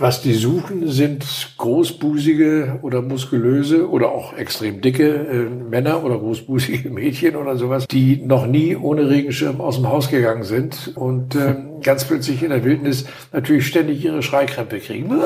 Was 0.00 0.22
die 0.22 0.32
suchen, 0.32 0.88
sind 0.88 1.26
großbusige 1.58 2.78
oder 2.80 3.02
muskulöse 3.02 3.86
oder 3.86 4.08
auch 4.12 4.32
extrem 4.32 4.80
dicke 4.80 5.04
äh, 5.04 5.50
Männer 5.50 6.02
oder 6.02 6.16
großbusige 6.16 6.88
Mädchen 6.90 7.36
oder 7.36 7.58
sowas, 7.58 7.86
die 7.86 8.16
noch 8.16 8.46
nie 8.46 8.74
ohne 8.76 9.10
Regenschirm 9.10 9.60
aus 9.60 9.76
dem 9.76 9.90
Haus 9.90 10.08
gegangen 10.08 10.44
sind 10.44 10.96
und 10.96 11.34
äh, 11.34 11.54
ganz 11.82 12.06
plötzlich 12.06 12.42
in 12.42 12.48
der 12.48 12.64
Wildnis 12.64 13.04
natürlich 13.30 13.66
ständig 13.66 14.02
ihre 14.02 14.22
Schreikrämpfe 14.22 14.78
kriegen. 14.78 15.20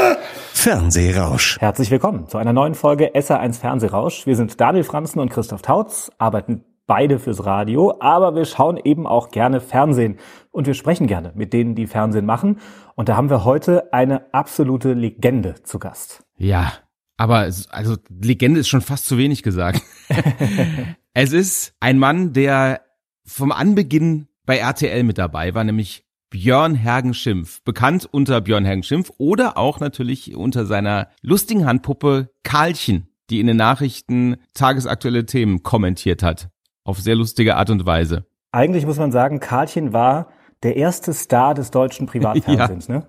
Fernsehrausch. 0.52 1.58
Herzlich 1.60 1.92
willkommen 1.92 2.26
zu 2.26 2.38
einer 2.38 2.52
neuen 2.52 2.74
Folge 2.74 3.14
SR1 3.14 3.60
Fernsehrausch. 3.60 4.26
Wir 4.26 4.34
sind 4.34 4.60
Daniel 4.60 4.82
Franzen 4.82 5.20
und 5.20 5.30
Christoph 5.30 5.62
Tautz, 5.62 6.10
arbeiten 6.18 6.64
beide 6.86 7.18
fürs 7.18 7.44
Radio, 7.44 7.94
aber 8.00 8.34
wir 8.34 8.44
schauen 8.44 8.78
eben 8.82 9.06
auch 9.06 9.30
gerne 9.30 9.60
Fernsehen 9.60 10.18
und 10.50 10.66
wir 10.66 10.74
sprechen 10.74 11.06
gerne 11.06 11.32
mit 11.34 11.52
denen, 11.52 11.74
die 11.74 11.86
Fernsehen 11.86 12.26
machen. 12.26 12.60
Und 12.94 13.08
da 13.08 13.16
haben 13.16 13.30
wir 13.30 13.44
heute 13.44 13.92
eine 13.92 14.32
absolute 14.32 14.94
Legende 14.94 15.62
zu 15.62 15.78
Gast. 15.78 16.24
Ja, 16.36 16.72
aber 17.16 17.50
also 17.70 17.96
Legende 18.08 18.60
ist 18.60 18.68
schon 18.68 18.80
fast 18.80 19.06
zu 19.06 19.18
wenig 19.18 19.42
gesagt. 19.42 19.82
es 21.14 21.32
ist 21.32 21.74
ein 21.80 21.98
Mann, 21.98 22.32
der 22.32 22.82
vom 23.24 23.52
Anbeginn 23.52 24.28
bei 24.44 24.58
RTL 24.58 25.02
mit 25.02 25.18
dabei 25.18 25.54
war, 25.54 25.64
nämlich 25.64 26.04
Björn 26.30 26.74
Hergen 26.74 27.14
Schimpf, 27.14 27.62
bekannt 27.62 28.08
unter 28.10 28.40
Björn 28.40 28.64
Hergen 28.64 28.82
Schimpf 28.82 29.12
oder 29.18 29.56
auch 29.56 29.80
natürlich 29.80 30.36
unter 30.36 30.66
seiner 30.66 31.08
lustigen 31.22 31.66
Handpuppe 31.66 32.30
Karlchen, 32.42 33.08
die 33.30 33.40
in 33.40 33.46
den 33.46 33.56
Nachrichten 33.56 34.36
tagesaktuelle 34.54 35.26
Themen 35.26 35.62
kommentiert 35.62 36.22
hat 36.22 36.50
auf 36.86 36.98
sehr 36.98 37.14
lustige 37.14 37.56
Art 37.56 37.70
und 37.70 37.86
Weise. 37.86 38.26
Eigentlich 38.52 38.86
muss 38.86 38.98
man 38.98 39.12
sagen, 39.12 39.40
Karlchen 39.40 39.92
war 39.92 40.28
der 40.62 40.76
erste 40.76 41.12
Star 41.12 41.54
des 41.54 41.70
deutschen 41.70 42.06
Privatfernsehens. 42.06 42.86
ja. 42.88 42.94
ne? 42.94 43.06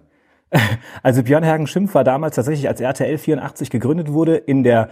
Also 1.04 1.24
Björn 1.24 1.44
Hergen 1.44 1.68
Schimpf 1.68 1.94
war 1.94 2.04
damals 2.04 2.36
tatsächlich, 2.36 2.68
als 2.68 2.82
RTL 2.82 3.18
84 3.18 3.70
gegründet 3.70 4.12
wurde, 4.12 4.36
in 4.36 4.64
der 4.64 4.90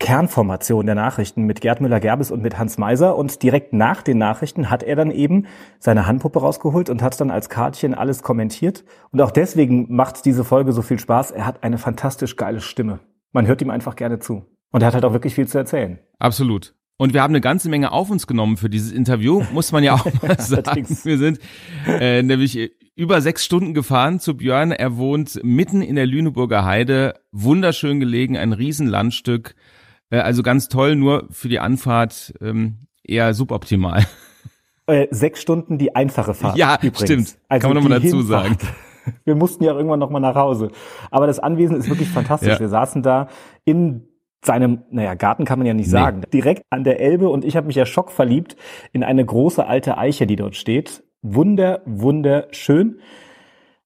Kernformation 0.00 0.86
der 0.86 0.96
Nachrichten 0.96 1.44
mit 1.44 1.60
Gerd 1.60 1.80
Müller-Gerbes 1.80 2.30
und 2.30 2.42
mit 2.42 2.58
Hans 2.58 2.78
Meiser 2.78 3.16
und 3.16 3.42
direkt 3.42 3.72
nach 3.72 4.02
den 4.02 4.18
Nachrichten 4.18 4.68
hat 4.68 4.82
er 4.82 4.96
dann 4.96 5.10
eben 5.10 5.46
seine 5.78 6.06
Handpuppe 6.06 6.40
rausgeholt 6.40 6.90
und 6.90 7.00
hat 7.00 7.18
dann 7.20 7.30
als 7.30 7.48
Kartchen 7.48 7.94
alles 7.94 8.22
kommentiert 8.22 8.84
und 9.12 9.20
auch 9.20 9.30
deswegen 9.30 9.94
macht 9.94 10.24
diese 10.24 10.44
Folge 10.44 10.72
so 10.72 10.82
viel 10.82 10.98
Spaß. 10.98 11.30
Er 11.30 11.46
hat 11.46 11.62
eine 11.62 11.78
fantastisch 11.78 12.36
geile 12.36 12.60
Stimme. 12.60 12.98
Man 13.32 13.46
hört 13.46 13.62
ihm 13.62 13.70
einfach 13.70 13.94
gerne 13.94 14.18
zu 14.18 14.44
und 14.72 14.82
er 14.82 14.88
hat 14.88 14.94
halt 14.94 15.04
auch 15.04 15.12
wirklich 15.12 15.34
viel 15.34 15.46
zu 15.46 15.58
erzählen. 15.58 16.00
Absolut. 16.18 16.74
Und 16.96 17.12
wir 17.12 17.22
haben 17.22 17.32
eine 17.32 17.40
ganze 17.40 17.68
Menge 17.68 17.90
auf 17.90 18.10
uns 18.10 18.26
genommen 18.26 18.56
für 18.56 18.70
dieses 18.70 18.92
Interview, 18.92 19.42
muss 19.52 19.72
man 19.72 19.82
ja 19.82 19.94
auch 19.94 20.06
mal 20.22 20.38
sagen. 20.38 20.86
Wir 21.02 21.18
sind 21.18 21.40
äh, 21.86 22.22
nämlich 22.22 22.70
über 22.94 23.20
sechs 23.20 23.44
Stunden 23.44 23.74
gefahren 23.74 24.20
zu 24.20 24.36
Björn. 24.36 24.70
Er 24.70 24.96
wohnt 24.96 25.40
mitten 25.42 25.82
in 25.82 25.96
der 25.96 26.06
Lüneburger 26.06 26.64
Heide, 26.64 27.14
wunderschön 27.32 27.98
gelegen, 27.98 28.36
ein 28.36 28.52
Riesenlandstück. 28.52 29.56
Äh, 30.10 30.18
also 30.18 30.42
ganz 30.44 30.68
toll, 30.68 30.94
nur 30.94 31.26
für 31.30 31.48
die 31.48 31.58
Anfahrt 31.58 32.34
ähm, 32.40 32.86
eher 33.02 33.34
suboptimal. 33.34 34.04
Äh, 34.86 35.08
sechs 35.10 35.40
Stunden 35.40 35.78
die 35.78 35.96
einfache 35.96 36.34
Fahrt. 36.34 36.58
Ja, 36.58 36.74
übrigens. 36.74 37.00
stimmt. 37.00 37.38
Also 37.48 37.62
Kann 37.66 37.74
man 37.74 37.82
nochmal 37.82 38.00
dazu 38.02 38.18
Hinfahrt. 38.18 38.60
sagen. 38.60 38.76
Wir 39.24 39.34
mussten 39.34 39.64
ja 39.64 39.72
irgendwann 39.72 39.98
nochmal 39.98 40.20
nach 40.20 40.34
Hause. 40.34 40.72
Aber 41.10 41.26
das 41.26 41.38
Anwesen 41.38 41.78
ist 41.78 41.88
wirklich 41.88 42.10
fantastisch. 42.10 42.52
Ja. 42.52 42.60
Wir 42.60 42.68
saßen 42.68 43.02
da 43.02 43.28
in 43.64 44.06
seinem, 44.46 44.82
naja, 44.90 45.14
Garten 45.14 45.44
kann 45.44 45.58
man 45.58 45.66
ja 45.66 45.74
nicht 45.74 45.86
nee. 45.86 45.92
sagen, 45.92 46.22
direkt 46.32 46.64
an 46.70 46.84
der 46.84 47.00
Elbe 47.00 47.28
und 47.28 47.44
ich 47.44 47.56
habe 47.56 47.66
mich 47.66 47.76
ja 47.76 47.86
schockverliebt 47.86 48.56
in 48.92 49.02
eine 49.02 49.24
große 49.24 49.66
alte 49.66 49.98
Eiche, 49.98 50.26
die 50.26 50.36
dort 50.36 50.56
steht. 50.56 51.04
Wunder, 51.22 51.82
wunderschön. 51.86 53.00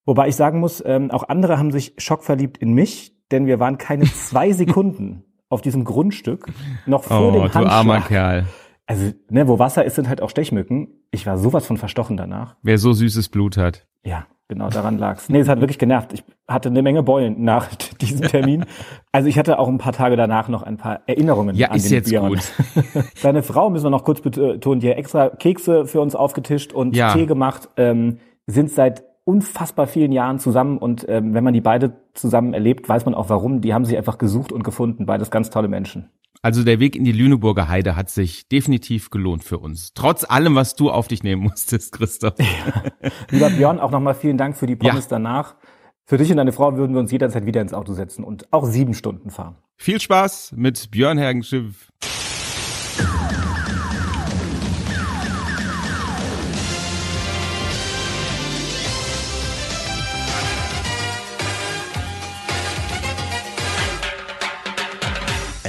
Wobei 0.05 0.29
ich 0.29 0.37
sagen 0.37 0.61
muss, 0.61 0.83
ähm, 0.85 1.11
auch 1.11 1.29
andere 1.29 1.59
haben 1.59 1.71
sich 1.71 1.95
schockverliebt 1.99 2.59
in 2.59 2.73
mich, 2.73 3.13
denn 3.31 3.47
wir 3.47 3.61
waren 3.61 3.79
keine 3.79 4.05
zwei 4.13 4.53
Sekunden 4.53 5.25
auf 5.49 5.61
diesem 5.61 5.85
Grundstück 5.85 6.47
noch 6.87 7.05
vor 7.05 7.29
oh, 7.29 7.33
dem 7.33 7.43
Handschlag. 7.43 7.65
Du 7.65 7.71
armer 7.71 8.01
Kerl. 8.01 8.47
Also, 8.87 9.13
ne, 9.29 9.47
wo 9.49 9.59
Wasser 9.59 9.85
ist, 9.85 9.97
sind 9.97 10.09
halt 10.09 10.23
auch 10.23 10.31
Stechmücken. 10.31 10.89
Ich 11.11 11.27
war 11.27 11.37
sowas 11.37 11.67
von 11.67 11.77
verstochen 11.77 12.17
danach. 12.17 12.57
Wer 12.63 12.79
so 12.79 12.95
süßes 12.95 13.29
Blut 13.29 13.59
hat. 13.59 13.87
Ja, 14.03 14.27
Genau, 14.51 14.71
daran 14.71 14.97
lag's. 14.97 15.29
Nee, 15.29 15.41
es 15.41 15.49
hat 15.49 15.61
wirklich 15.61 15.79
genervt. 15.79 16.15
Ich 16.15 16.25
hatte 16.49 16.71
eine 16.71 16.81
Menge 16.81 17.03
Beulen 17.03 17.45
nach 17.45 17.69
diesem 18.01 18.23
Termin. 18.23 18.65
Also 19.13 19.29
ich 19.29 19.39
hatte 19.39 19.59
auch 19.59 19.69
ein 19.69 19.77
paar 19.77 19.93
Tage 19.93 20.17
danach 20.17 20.49
noch 20.49 20.63
ein 20.63 20.79
paar 20.79 21.01
Erinnerungen 21.07 21.55
ja, 21.55 21.69
an 21.69 21.77
ist 21.77 21.91
den 21.91 21.99
jetzt 21.99 22.09
Björn. 22.09 22.29
gut. 22.29 22.53
Seine 23.15 23.43
Frau, 23.43 23.69
müssen 23.69 23.85
wir 23.85 23.91
noch 23.91 24.05
kurz 24.05 24.23
betonen, 24.23 24.81
die 24.81 24.89
hat 24.89 24.97
extra 24.97 25.29
Kekse 25.29 25.85
für 25.85 26.01
uns 26.01 26.15
aufgetischt 26.15 26.73
und 26.73 26.97
ja. 26.97 27.13
Tee 27.13 27.27
gemacht, 27.27 27.69
ähm, 27.77 28.21
sind 28.47 28.71
seit 28.71 29.05
unfassbar 29.25 29.87
vielen 29.87 30.13
Jahren 30.13 30.39
zusammen 30.39 30.79
und 30.79 31.05
ähm, 31.07 31.35
wenn 31.35 31.45
man 31.45 31.53
die 31.53 31.61
beide 31.61 31.93
zusammen 32.15 32.55
erlebt, 32.55 32.89
weiß 32.89 33.05
man 33.05 33.15
auch 33.15 33.29
warum. 33.29 33.61
Die 33.61 33.75
haben 33.75 33.85
sich 33.85 33.99
einfach 33.99 34.17
gesucht 34.17 34.51
und 34.51 34.65
gefunden, 34.65 35.05
beides 35.05 35.31
ganz 35.31 35.51
tolle 35.51 35.69
Menschen. 35.69 36.09
Also 36.43 36.63
der 36.63 36.79
Weg 36.79 36.95
in 36.95 37.05
die 37.05 37.13
Lüneburger 37.13 37.69
Heide 37.69 37.97
hat 37.97 38.11
sich 38.11 38.49
definitiv 38.49 39.11
gelohnt 39.11 39.45
für 39.45 39.59
uns. 39.59 39.93
Trotz 39.95 40.25
allem, 40.25 40.55
was 40.55 40.77
du 40.77 40.91
auf 40.91 41.09
dich 41.09 41.23
nehmen 41.23 41.43
musstest, 41.43 41.93
Christoph. 41.93 42.35
Ja. 42.39 43.11
Lieber 43.31 43.51
Björn, 43.51 43.81
auch 43.81 43.91
nochmal 43.91 44.15
vielen 44.15 44.39
Dank 44.39 44.57
für 44.57 44.67
die 44.67 44.77
Pommes 44.77 45.05
ja. 45.05 45.11
danach. 45.11 45.57
Für 46.05 46.17
dich 46.17 46.31
und 46.31 46.39
deine 46.39 46.53
Frau 46.53 46.77
würden 46.77 46.95
wir 46.95 47.01
uns 47.01 47.13
jederzeit 47.13 47.45
wieder 47.45 47.61
ins 47.61 47.75
Auto 47.75 47.93
setzen 47.93 48.25
und 48.25 48.51
auch 48.53 48.65
sieben 48.65 48.95
Stunden 48.95 49.31
fahren. 49.31 49.57
Viel 49.77 50.01
Spaß 50.01 50.53
mit 50.57 50.91
Björn 50.91 51.19
Hergenschiff. 51.19 51.93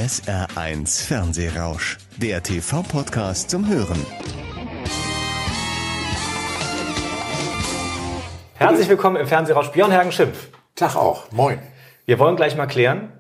SR1 0.10 1.06
Fernsehrausch, 1.06 2.00
der 2.18 2.42
TV-Podcast 2.42 3.52
zum 3.52 3.70
Hören. 3.70 4.04
Herzlich 8.56 8.90
willkommen 8.90 9.18
im 9.18 9.28
Fernsehrausch 9.28 9.68
Björn 9.68 9.92
Hergen 9.92 10.12
Schimpf. 10.12 10.48
Tag 10.74 10.96
auch, 10.96 11.32
moin. 11.32 11.60
Wir 12.08 12.18
wollen 12.18 12.36
gleich 12.38 12.58
mal 12.58 12.66
klären, 12.66 13.12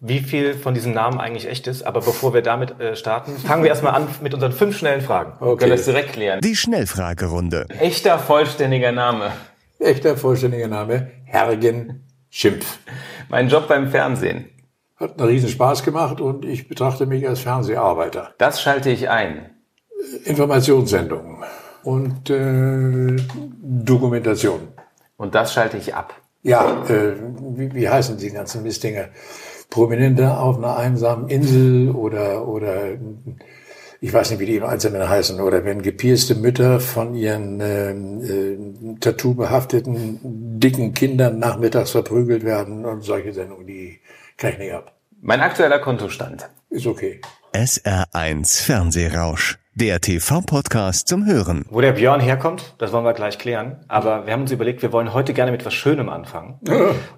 wie 0.00 0.18
viel 0.18 0.54
von 0.54 0.74
diesem 0.74 0.92
Namen 0.92 1.20
eigentlich 1.20 1.46
echt 1.46 1.68
ist. 1.68 1.84
Aber 1.84 2.00
bevor 2.00 2.34
wir 2.34 2.42
damit 2.42 2.80
äh, 2.80 2.96
starten, 2.96 3.38
fangen 3.38 3.62
wir 3.62 3.70
erstmal 3.70 3.94
an 3.94 4.08
mit 4.20 4.34
unseren 4.34 4.50
fünf 4.50 4.76
schnellen 4.76 5.02
Fragen. 5.02 5.34
Okay. 5.38 5.50
Wir 5.50 5.56
können 5.56 5.70
das 5.70 5.84
direkt 5.84 6.14
klären. 6.14 6.40
Die 6.40 6.56
Schnellfragerunde. 6.56 7.66
Echter 7.78 8.18
vollständiger 8.18 8.90
Name. 8.90 9.30
Echter 9.78 10.16
vollständiger 10.16 10.66
Name, 10.66 11.12
Hergen 11.26 12.08
Schimpf. 12.28 12.80
Mein 13.28 13.48
Job 13.48 13.68
beim 13.68 13.88
Fernsehen. 13.88 14.48
Hat 15.04 15.20
einen 15.20 15.28
riesen 15.28 15.50
Spaß 15.50 15.82
gemacht 15.82 16.22
und 16.22 16.46
ich 16.46 16.66
betrachte 16.66 17.04
mich 17.04 17.28
als 17.28 17.40
Fernseharbeiter. 17.40 18.32
Das 18.38 18.62
schalte 18.62 18.88
ich 18.88 19.10
ein. 19.10 19.50
Informationssendungen 20.24 21.44
und 21.82 22.30
äh, 22.30 23.16
Dokumentation. 23.60 24.68
Und 25.18 25.34
das 25.34 25.52
schalte 25.52 25.76
ich 25.76 25.94
ab. 25.94 26.14
Ja, 26.42 26.84
äh, 26.88 27.16
wie, 27.54 27.74
wie 27.74 27.88
heißen 27.88 28.16
die 28.16 28.30
ganzen 28.30 28.62
Mistdinger? 28.62 29.08
Prominente 29.68 30.38
auf 30.38 30.56
einer 30.56 30.78
einsamen 30.78 31.28
Insel 31.28 31.90
oder 31.90 32.48
oder 32.48 32.96
ich 34.00 34.12
weiß 34.12 34.30
nicht, 34.30 34.40
wie 34.40 34.46
die 34.46 34.56
im 34.56 34.64
Einzelnen 34.64 35.08
heißen, 35.08 35.40
oder 35.40 35.64
wenn 35.64 35.82
gepierste 35.82 36.34
Mütter 36.34 36.80
von 36.80 37.14
ihren 37.14 37.60
äh, 37.60 37.92
äh, 37.92 38.58
Tattoo 39.00 39.34
behafteten 39.34 40.18
dicken 40.22 40.94
Kindern 40.94 41.38
nachmittags 41.38 41.90
verprügelt 41.90 42.44
werden 42.44 42.84
und 42.84 43.02
solche 43.02 43.32
Sendungen, 43.32 43.66
die 43.66 44.00
kann 44.36 44.52
ich 44.52 44.58
nicht 44.58 44.72
ab. 44.72 44.93
Mein 45.26 45.40
aktueller 45.40 45.78
Kontostand. 45.78 46.50
Ist 46.68 46.86
okay. 46.86 47.22
SR1 47.54 48.62
Fernsehrausch. 48.62 49.56
Der 49.74 49.98
TV-Podcast 49.98 51.08
zum 51.08 51.24
Hören. 51.24 51.64
Wo 51.70 51.80
der 51.80 51.92
Björn 51.92 52.20
herkommt, 52.20 52.74
das 52.76 52.92
wollen 52.92 53.06
wir 53.06 53.14
gleich 53.14 53.38
klären. 53.38 53.82
Aber 53.88 54.26
wir 54.26 54.34
haben 54.34 54.42
uns 54.42 54.52
überlegt, 54.52 54.82
wir 54.82 54.92
wollen 54.92 55.14
heute 55.14 55.32
gerne 55.32 55.50
mit 55.50 55.64
was 55.64 55.72
Schönem 55.72 56.10
anfangen. 56.10 56.60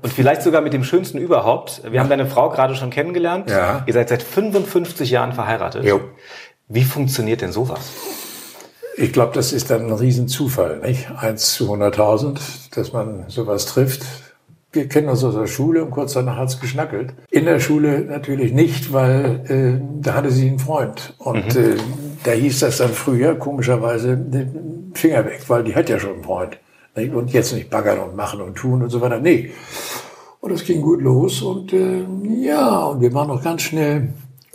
Und 0.03 0.13
vielleicht 0.13 0.43
sogar 0.43 0.61
mit 0.61 0.73
dem 0.73 0.85
Schönsten 0.85 1.19
überhaupt. 1.19 1.83
Wir 1.91 1.99
haben 1.99 2.09
deine 2.09 2.27
Frau 2.27 2.49
gerade 2.49 2.77
schon 2.77 2.91
kennengelernt. 2.91 3.51
Ja. 3.51 3.83
Ihr 3.87 3.93
seid 3.93 4.09
seit 4.09 4.23
55 4.23 5.11
Jahren 5.11 5.33
verheiratet. 5.33 5.83
Jo. 5.83 6.01
Wie 6.69 6.85
funktioniert 6.85 7.41
denn 7.41 7.51
sowas? 7.51 7.91
Ich 8.97 9.13
glaube, 9.13 9.33
das 9.35 9.53
ist 9.53 9.69
dann 9.73 9.85
ein 9.85 9.93
Riesenzufall, 9.93 10.79
nicht? 10.79 11.11
Eins 11.11 11.55
zu 11.55 11.75
100.000, 11.75 12.39
dass 12.73 12.93
man 12.93 13.29
sowas 13.29 13.67
trifft 13.67 14.07
wir 14.77 14.89
kennen 14.89 15.09
uns 15.09 15.25
aus 15.25 15.35
der 15.35 15.49
Schule 15.49 15.85
und 15.85 15.91
kurz 15.91 16.13
danach 16.13 16.37
hat's 16.37 16.61
geschnackelt. 16.61 17.15
In 17.31 17.47
der 17.47 17.59
Schule 17.59 18.01
natürlich 18.03 18.53
nicht, 18.53 18.93
weil 18.93 19.41
äh, 19.49 19.85
da 20.01 20.15
hatte 20.15 20.31
sie 20.31 20.49
einen 20.49 20.59
Freund. 20.59 21.15
Und 21.19 21.55
mhm. 21.57 21.61
äh, 21.61 21.77
da 22.23 22.33
hieß 22.33 22.61
das 22.61 22.79
dann 22.79 22.91
früher 22.91 23.35
komischerweise 23.35 24.19
Finger 24.95 25.25
weg, 25.25 25.41
weil 25.49 25.65
die 25.65 25.75
hat 25.75 25.89
ja 25.89 25.99
schon 25.99 26.15
einen 26.15 26.25
Freund. 26.25 26.59
Nicht? 26.95 27.13
Und 27.13 27.33
jetzt 27.33 27.53
nicht 27.53 27.71
baggern 27.71 27.99
und 27.99 28.17
machen 28.17 28.41
und 28.41 28.55
tun 28.55 28.83
und 28.83 28.91
so 28.91 29.01
weiter. 29.01 29.19
Nee. 29.19 29.51
Und 30.41 30.53
es 30.53 30.65
ging 30.65 30.81
gut 30.81 31.03
los 31.03 31.43
und 31.43 31.73
äh, 31.73 32.05
ja, 32.41 32.85
und 32.85 33.01
wir 33.01 33.13
waren 33.15 33.29
noch 33.29 33.43
ganz 33.43 33.63
schnell 33.63 34.11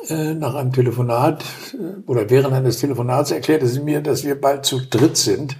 äh, 0.07 0.33
nach 0.33 0.55
einem 0.55 0.71
Telefonat 0.71 1.43
äh, 1.73 2.09
oder 2.09 2.29
während 2.29 2.53
eines 2.53 2.79
Telefonats 2.79 3.31
erklärte 3.31 3.67
sie 3.67 3.81
mir, 3.81 4.01
dass 4.01 4.23
wir 4.23 4.39
bald 4.39 4.65
zu 4.65 4.79
dritt 4.89 5.17
sind. 5.17 5.57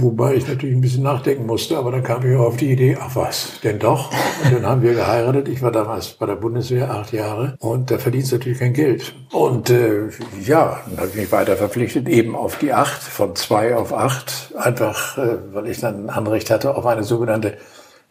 Wobei 0.00 0.34
ich 0.36 0.46
natürlich 0.46 0.76
ein 0.76 0.80
bisschen 0.80 1.02
nachdenken 1.02 1.46
musste, 1.46 1.76
aber 1.76 1.90
dann 1.90 2.04
kam 2.04 2.24
ich 2.24 2.36
auf 2.36 2.56
die 2.56 2.70
Idee, 2.70 2.96
ach 3.00 3.16
was, 3.16 3.58
denn 3.64 3.80
doch. 3.80 4.12
Und 4.44 4.54
dann 4.54 4.64
haben 4.64 4.82
wir 4.82 4.94
geheiratet. 4.94 5.48
Ich 5.48 5.60
war 5.60 5.72
damals 5.72 6.10
bei 6.10 6.26
der 6.26 6.36
Bundeswehr 6.36 6.88
acht 6.88 7.12
Jahre 7.12 7.56
und 7.58 7.90
da 7.90 7.98
verdienst 7.98 8.30
du 8.30 8.36
natürlich 8.36 8.60
kein 8.60 8.74
Geld. 8.74 9.12
Und 9.32 9.70
äh, 9.70 10.08
ja, 10.44 10.80
dann 10.86 10.98
habe 10.98 11.08
ich 11.08 11.16
mich 11.16 11.32
weiter 11.32 11.56
verpflichtet, 11.56 12.08
eben 12.08 12.36
auf 12.36 12.58
die 12.58 12.72
acht, 12.72 13.02
von 13.02 13.34
zwei 13.34 13.74
auf 13.74 13.92
acht, 13.92 14.52
einfach, 14.56 15.18
äh, 15.18 15.38
weil 15.52 15.66
ich 15.66 15.80
dann 15.80 16.04
ein 16.04 16.10
Anrecht 16.10 16.50
hatte 16.50 16.76
auf 16.76 16.86
eine 16.86 17.02
sogenannte, 17.02 17.58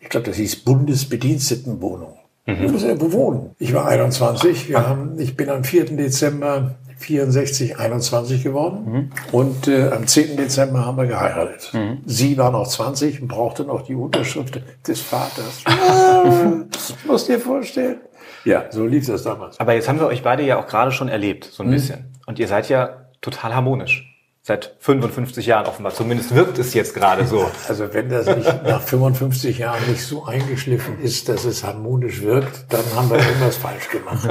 ich 0.02 0.10
glaube, 0.10 0.26
das 0.26 0.36
hieß 0.36 0.66
Bundesbedienstetenwohnung. 0.66 2.18
Mhm. 2.48 2.62
Du 2.64 2.70
musst 2.70 2.86
irgendwo 2.86 3.14
wohnen. 3.14 3.56
Ich 3.60 3.74
war 3.74 3.86
21. 3.86 4.68
Wir 4.68 4.86
haben, 4.86 5.18
ich 5.20 5.38
bin 5.38 5.50
am 5.50 5.64
4. 5.64 5.86
Dezember 5.96 6.76
64, 6.98 7.80
21 7.80 8.44
geworden. 8.44 8.92
Mhm. 8.92 9.12
Und 9.32 9.68
äh, 9.68 9.90
am 9.90 10.08
10. 10.08 10.38
Dezember 10.38 10.86
haben 10.86 10.98
wir 10.98 11.06
geheiratet. 11.06 11.72
Mhm. 11.74 12.02
Sie 12.06 12.38
war 12.38 12.52
noch 12.52 12.68
20 12.68 13.22
und 13.22 13.28
brauchte 13.28 13.64
noch 13.64 13.84
die 13.84 13.96
Unterschrift 13.96 14.60
des 14.88 15.02
Vaters. 15.02 15.64
Ah, 15.90 16.66
musst 17.06 17.28
dir 17.28 17.40
vorstellen. 17.40 18.00
Ja, 18.44 18.66
so 18.72 18.86
lief 18.86 19.06
das 19.08 19.24
damals. 19.24 19.60
Aber 19.60 19.74
jetzt 19.74 19.88
haben 19.88 20.00
wir 20.00 20.08
euch 20.08 20.24
beide 20.24 20.44
ja 20.44 20.58
auch 20.60 20.68
gerade 20.68 20.92
schon 20.92 21.08
erlebt, 21.08 21.46
so 21.46 21.64
ein 21.64 21.70
mhm. 21.70 21.74
bisschen. 21.74 22.14
Und 22.26 22.40
ihr 22.40 22.48
seid 22.48 22.70
ja 22.70 23.08
total 23.22 23.54
harmonisch 23.54 24.17
seit 24.48 24.76
55 24.80 25.46
Jahren 25.46 25.66
offenbar. 25.66 25.94
Zumindest 25.94 26.34
wirkt 26.34 26.58
es 26.58 26.74
jetzt 26.74 26.94
gerade 26.94 27.28
so. 27.28 27.52
Also 27.68 27.94
wenn 27.94 28.10
das 28.10 28.34
nicht 28.34 28.64
nach 28.64 28.82
55 28.82 29.58
Jahren 29.58 29.86
nicht 29.90 30.02
so 30.02 30.24
eingeschliffen 30.24 31.02
ist, 31.02 31.28
dass 31.28 31.44
es 31.44 31.66
harmonisch 31.66 32.22
wirkt, 32.22 32.66
dann 32.70 32.84
haben 32.96 33.10
wir 33.10 33.18
irgendwas 33.18 33.58
falsch 33.58 33.90
gemacht. 33.90 34.26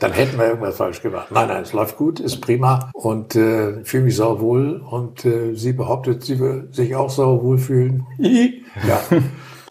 Dann 0.00 0.12
hätten 0.12 0.36
wir 0.36 0.46
irgendwas 0.46 0.78
falsch 0.78 1.00
gemacht. 1.00 1.28
Nein, 1.30 1.46
nein, 1.46 1.62
es 1.62 1.72
läuft 1.72 1.96
gut, 1.96 2.18
ist 2.18 2.40
prima 2.40 2.90
und 2.92 3.36
äh, 3.36 3.84
fühle 3.84 4.02
mich 4.02 4.16
sauwohl 4.16 4.82
und 4.84 5.24
äh, 5.24 5.54
sie 5.54 5.72
behauptet, 5.72 6.24
sie 6.24 6.40
will 6.40 6.66
sich 6.72 6.96
auch 6.96 7.10
sauwohl 7.10 7.58
fühlen. 7.58 8.04
ja. 8.18 9.00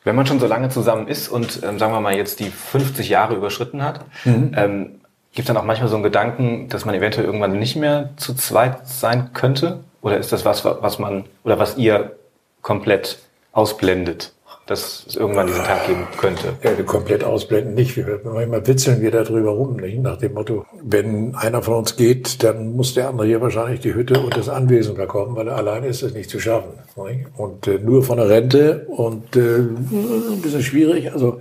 Wenn 0.05 0.15
man 0.15 0.25
schon 0.25 0.39
so 0.39 0.47
lange 0.47 0.69
zusammen 0.69 1.09
ist 1.09 1.27
und 1.27 1.63
ähm, 1.63 1.79
sagen 1.79 1.91
wir 1.91 1.99
mal 1.99 2.15
jetzt 2.15 2.39
die 2.39 2.49
50 2.49 3.09
Jahre 3.09 3.35
überschritten 3.35 3.83
hat, 3.83 4.05
mhm. 4.23 4.53
ähm, 4.55 5.00
Gibt 5.33 5.48
dann 5.48 5.56
auch 5.57 5.63
manchmal 5.63 5.88
so 5.88 5.95
einen 5.95 6.04
Gedanken, 6.04 6.68
dass 6.68 6.83
man 6.83 6.94
eventuell 6.94 7.25
irgendwann 7.25 7.57
nicht 7.57 7.78
mehr 7.78 8.10
zu 8.18 8.33
zweit 8.33 8.88
sein 8.88 9.31
könnte? 9.33 9.80
Oder 10.01 10.18
ist 10.18 10.31
das 10.31 10.44
was, 10.45 10.66
was 10.66 11.00
man 11.00 11.25
oder 11.44 11.57
was 11.57 11.78
ihr 11.78 12.16
komplett 12.62 13.19
ausblendet, 13.54 14.33
dass 14.66 15.06
es 15.07 15.16
irgendwann 15.16 15.48
diesen 15.48 15.63
Tag 15.63 15.88
geben 15.88 16.06
könnte? 16.18 16.54
Ja, 16.63 16.72
komplett 16.83 17.24
ausblenden 17.24 17.75
nicht. 17.75 17.95
Wir, 17.95 18.19
manchmal 18.25 18.66
witzeln 18.68 19.01
wir 19.01 19.12
da 19.12 19.24
drüber 19.24 19.51
rum, 19.51 19.78
nicht? 19.78 20.00
nach 20.00 20.18
dem 20.18 20.33
Motto, 20.33 20.66
wenn 20.81 21.34
einer 21.36 21.62
von 21.62 21.75
uns 21.75 21.95
geht, 21.95 22.44
dann 22.44 22.74
muss 22.75 22.94
der 22.94 23.07
andere 23.07 23.27
hier 23.27 23.39
wahrscheinlich 23.39 23.80
die 23.80 23.94
Hütte 23.94 24.19
und 24.19 24.36
das 24.36 24.50
Anwesen 24.50 24.95
bekommen, 24.95 25.36
weil 25.38 25.48
alleine 25.48 25.88
ist 25.88 26.01
es 26.01 26.13
nicht 26.13 26.30
zu 26.30 26.39
schaffen. 26.39 26.72
Nicht? 27.06 27.27
Und 27.38 27.68
äh, 27.68 27.80
nur 27.80 28.04
von 28.04 28.18
der 28.18 28.27
Rente 28.27 28.86
und 28.89 29.36
äh, 29.38 29.60
ein 29.60 30.42
bisschen 30.42 30.63
schwierig. 30.63 31.13
Also 31.13 31.39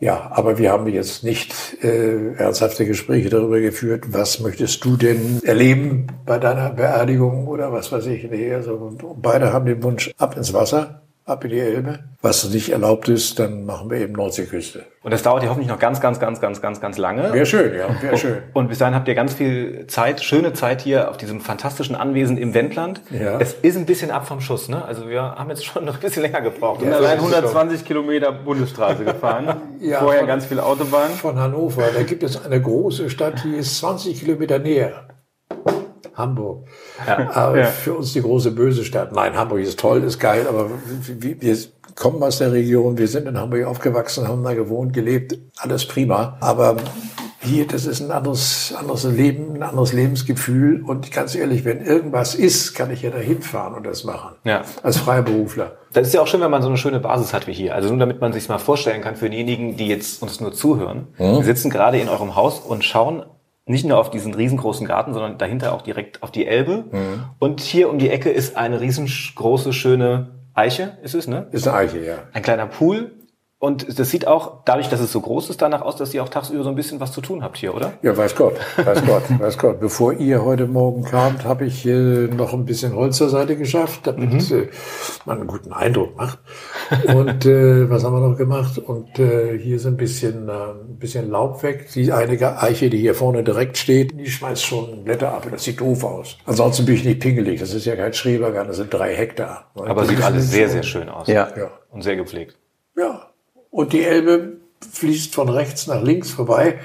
ja, 0.00 0.30
aber 0.32 0.58
wir 0.58 0.70
haben 0.70 0.86
jetzt 0.86 1.24
nicht 1.24 1.54
äh, 1.82 2.34
ernsthafte 2.34 2.86
Gespräche 2.86 3.30
darüber 3.30 3.60
geführt, 3.60 4.12
was 4.12 4.38
möchtest 4.40 4.84
du 4.84 4.96
denn 4.96 5.40
erleben 5.42 6.06
bei 6.24 6.38
deiner 6.38 6.70
Beerdigung 6.70 7.48
oder 7.48 7.72
was 7.72 7.90
weiß 7.90 8.06
ich. 8.06 8.30
Nee, 8.30 8.52
also 8.54 8.96
beide 9.16 9.52
haben 9.52 9.66
den 9.66 9.82
Wunsch 9.82 10.12
ab 10.16 10.36
ins 10.36 10.52
Wasser 10.52 11.07
ab 11.28 11.44
in 11.44 11.50
die 11.50 11.60
Elbe. 11.60 12.00
Was 12.20 12.48
nicht 12.50 12.70
erlaubt 12.70 13.08
ist, 13.08 13.38
dann 13.38 13.64
machen 13.64 13.90
wir 13.90 13.98
eben 13.98 14.14
Nordseeküste. 14.14 14.84
Und 15.02 15.12
das 15.12 15.22
dauert 15.22 15.42
ja 15.42 15.50
hoffentlich 15.50 15.68
noch 15.68 15.78
ganz, 15.78 16.00
ganz, 16.00 16.18
ganz, 16.18 16.40
ganz, 16.40 16.60
ganz, 16.60 16.80
ganz 16.80 16.98
lange. 16.98 17.32
Wäre 17.32 17.46
schön, 17.46 17.74
ja, 17.74 17.88
wäre 18.02 18.18
schön. 18.18 18.38
Und 18.54 18.68
bis 18.68 18.78
dahin 18.78 18.94
habt 18.94 19.06
ihr 19.06 19.14
ganz 19.14 19.34
viel 19.34 19.86
Zeit, 19.86 20.22
schöne 20.22 20.52
Zeit 20.52 20.80
hier 20.80 21.10
auf 21.10 21.16
diesem 21.16 21.40
fantastischen 21.40 21.94
Anwesen 21.94 22.36
im 22.36 22.54
Wendland. 22.54 23.00
Ja. 23.10 23.38
Es 23.38 23.54
ist 23.54 23.76
ein 23.76 23.86
bisschen 23.86 24.10
ab 24.10 24.26
vom 24.26 24.40
Schuss, 24.40 24.68
ne? 24.68 24.84
Also 24.84 25.08
wir 25.08 25.22
haben 25.22 25.48
jetzt 25.50 25.64
schon 25.64 25.84
noch 25.84 25.94
ein 25.94 26.00
bisschen 26.00 26.22
länger 26.22 26.40
gebraucht. 26.40 26.82
Ja, 26.82 26.88
und 26.88 26.94
allein 26.94 27.18
120 27.18 27.84
Kilometer 27.84 28.32
Bundesstraße 28.32 29.04
gefahren. 29.04 29.56
ja, 29.80 30.00
Vorher 30.00 30.20
von, 30.20 30.28
ganz 30.28 30.46
viel 30.46 30.60
Autobahn. 30.60 31.10
Von 31.10 31.38
Hannover. 31.38 31.84
Da 31.94 32.02
gibt 32.02 32.22
es 32.22 32.44
eine 32.44 32.60
große 32.60 33.10
Stadt, 33.10 33.44
die 33.44 33.56
ist 33.56 33.78
20 33.78 34.18
Kilometer 34.18 34.58
näher. 34.58 35.07
Hamburg. 36.18 36.66
Ja. 37.06 37.30
Aber 37.32 37.58
ja. 37.58 37.66
für 37.66 37.94
uns 37.94 38.12
die 38.12 38.20
große 38.20 38.50
böse 38.50 38.84
Stadt. 38.84 39.12
Nein, 39.12 39.36
Hamburg 39.36 39.60
ist 39.60 39.78
toll, 39.78 40.02
ist 40.02 40.18
geil, 40.18 40.46
aber 40.48 40.70
wir 41.06 41.56
kommen 41.94 42.22
aus 42.22 42.38
der 42.38 42.52
Region, 42.52 42.98
wir 42.98 43.08
sind 43.08 43.26
in 43.26 43.38
Hamburg 43.38 43.64
aufgewachsen, 43.64 44.28
haben 44.28 44.44
da 44.44 44.54
gewohnt, 44.54 44.92
gelebt, 44.92 45.38
alles 45.58 45.86
prima. 45.86 46.36
Aber 46.40 46.76
hier, 47.40 47.66
das 47.66 47.86
ist 47.86 48.00
ein 48.00 48.10
anderes, 48.10 48.74
anderes 48.78 49.04
Leben, 49.04 49.54
ein 49.54 49.62
anderes 49.62 49.92
Lebensgefühl. 49.92 50.82
Und 50.82 51.12
ganz 51.12 51.34
ehrlich, 51.34 51.64
wenn 51.64 51.80
irgendwas 51.80 52.34
ist, 52.34 52.74
kann 52.74 52.90
ich 52.90 53.02
ja 53.02 53.10
da 53.10 53.18
hinfahren 53.18 53.74
und 53.74 53.86
das 53.86 54.04
machen. 54.04 54.34
Ja. 54.44 54.62
Als 54.82 54.96
Freiberufler. 54.96 55.78
Das 55.92 56.08
ist 56.08 56.14
ja 56.14 56.20
auch 56.20 56.26
schön, 56.26 56.40
wenn 56.40 56.50
man 56.50 56.62
so 56.62 56.68
eine 56.68 56.76
schöne 56.76 57.00
Basis 57.00 57.32
hat 57.32 57.46
wie 57.46 57.52
hier. 57.52 57.74
Also 57.74 57.88
nur 57.90 57.98
damit 57.98 58.20
man 58.20 58.32
sich 58.32 58.48
mal 58.48 58.58
vorstellen 58.58 59.02
kann 59.02 59.16
für 59.16 59.30
diejenigen, 59.30 59.76
die 59.76 59.86
jetzt 59.86 60.20
uns 60.22 60.40
nur 60.40 60.52
zuhören. 60.52 61.08
Hm? 61.14 61.36
Wir 61.36 61.44
sitzen 61.44 61.70
gerade 61.70 61.98
in 61.98 62.08
eurem 62.08 62.34
Haus 62.34 62.58
und 62.58 62.84
schauen 62.84 63.24
nicht 63.68 63.84
nur 63.84 63.98
auf 63.98 64.10
diesen 64.10 64.34
riesengroßen 64.34 64.86
Garten, 64.86 65.12
sondern 65.12 65.38
dahinter 65.38 65.72
auch 65.74 65.82
direkt 65.82 66.22
auf 66.22 66.30
die 66.30 66.46
Elbe. 66.46 66.84
Mhm. 66.90 67.24
Und 67.38 67.60
hier 67.60 67.90
um 67.90 67.98
die 67.98 68.10
Ecke 68.10 68.30
ist 68.30 68.56
eine 68.56 68.80
riesengroße, 68.80 69.72
schöne 69.72 70.30
Eiche, 70.54 70.98
ist 71.02 71.14
es, 71.14 71.28
ne? 71.28 71.46
Ist 71.52 71.68
eine 71.68 71.76
Eiche, 71.76 72.04
ja. 72.04 72.16
Ein 72.32 72.42
kleiner 72.42 72.66
Pool. 72.66 73.12
Und 73.60 73.98
das 73.98 74.10
sieht 74.10 74.28
auch, 74.28 74.62
dadurch, 74.64 74.88
dass 74.88 75.00
es 75.00 75.10
so 75.10 75.20
groß 75.20 75.50
ist, 75.50 75.60
danach 75.60 75.82
aus, 75.82 75.96
dass 75.96 76.14
ihr 76.14 76.22
auch 76.22 76.28
tagsüber 76.28 76.62
so 76.62 76.68
ein 76.68 76.76
bisschen 76.76 77.00
was 77.00 77.10
zu 77.10 77.20
tun 77.20 77.42
habt 77.42 77.56
hier, 77.56 77.74
oder? 77.74 77.94
Ja, 78.02 78.16
weiß 78.16 78.36
Gott, 78.36 78.54
weiß 78.76 79.04
Gott, 79.04 79.22
weiß 79.36 79.58
Gott. 79.58 79.80
Bevor 79.80 80.12
ihr 80.12 80.44
heute 80.44 80.68
Morgen 80.68 81.02
kamt, 81.02 81.44
habe 81.44 81.64
ich 81.64 81.84
äh, 81.84 82.28
noch 82.28 82.52
ein 82.52 82.66
bisschen 82.66 82.94
Holz 82.94 83.16
zur 83.16 83.30
Seite 83.30 83.56
geschafft, 83.56 84.06
damit 84.06 84.48
mhm. 84.50 84.56
äh, 84.56 84.68
man 85.24 85.38
einen 85.38 85.48
guten 85.48 85.72
Eindruck 85.72 86.16
macht. 86.16 86.38
Und 87.12 87.46
äh, 87.46 87.90
was 87.90 88.04
haben 88.04 88.14
wir 88.14 88.28
noch 88.28 88.36
gemacht? 88.36 88.78
Und 88.78 89.18
äh, 89.18 89.58
hier 89.58 89.74
ist 89.74 89.86
ein 89.86 89.96
bisschen, 89.96 90.48
äh, 90.48 90.52
ein 90.52 90.98
bisschen 90.98 91.28
Laub 91.28 91.60
weg. 91.64 91.88
Die 91.94 92.12
eine 92.12 92.62
Eiche, 92.62 92.90
die 92.90 92.98
hier 92.98 93.16
vorne 93.16 93.42
direkt 93.42 93.76
steht, 93.76 94.16
die 94.20 94.30
schmeißt 94.30 94.64
schon 94.64 95.02
Blätter 95.02 95.32
ab. 95.32 95.48
Das 95.50 95.64
sieht 95.64 95.80
doof 95.80 96.04
aus. 96.04 96.38
Ansonsten 96.46 96.86
bin 96.86 96.94
ich 96.94 97.04
nicht 97.04 97.18
pingelig. 97.18 97.58
Das 97.58 97.74
ist 97.74 97.86
ja 97.86 97.96
kein 97.96 98.14
Schrebergarten, 98.14 98.68
das 98.68 98.76
sind 98.76 98.94
drei 98.94 99.16
Hektar. 99.16 99.72
Aber 99.74 100.04
sieht 100.04 100.22
alles 100.22 100.48
sehr, 100.48 100.68
sehr 100.68 100.84
schön 100.84 101.08
aus. 101.08 101.26
Ja. 101.26 101.48
ja. 101.56 101.72
Und 101.90 102.02
sehr 102.02 102.14
gepflegt. 102.14 102.56
Ja, 102.96 103.27
und 103.70 103.92
die 103.92 104.02
Elbe 104.02 104.58
fließt 104.92 105.34
von 105.34 105.48
rechts 105.48 105.86
nach 105.86 106.02
links 106.02 106.30
vorbei 106.30 106.78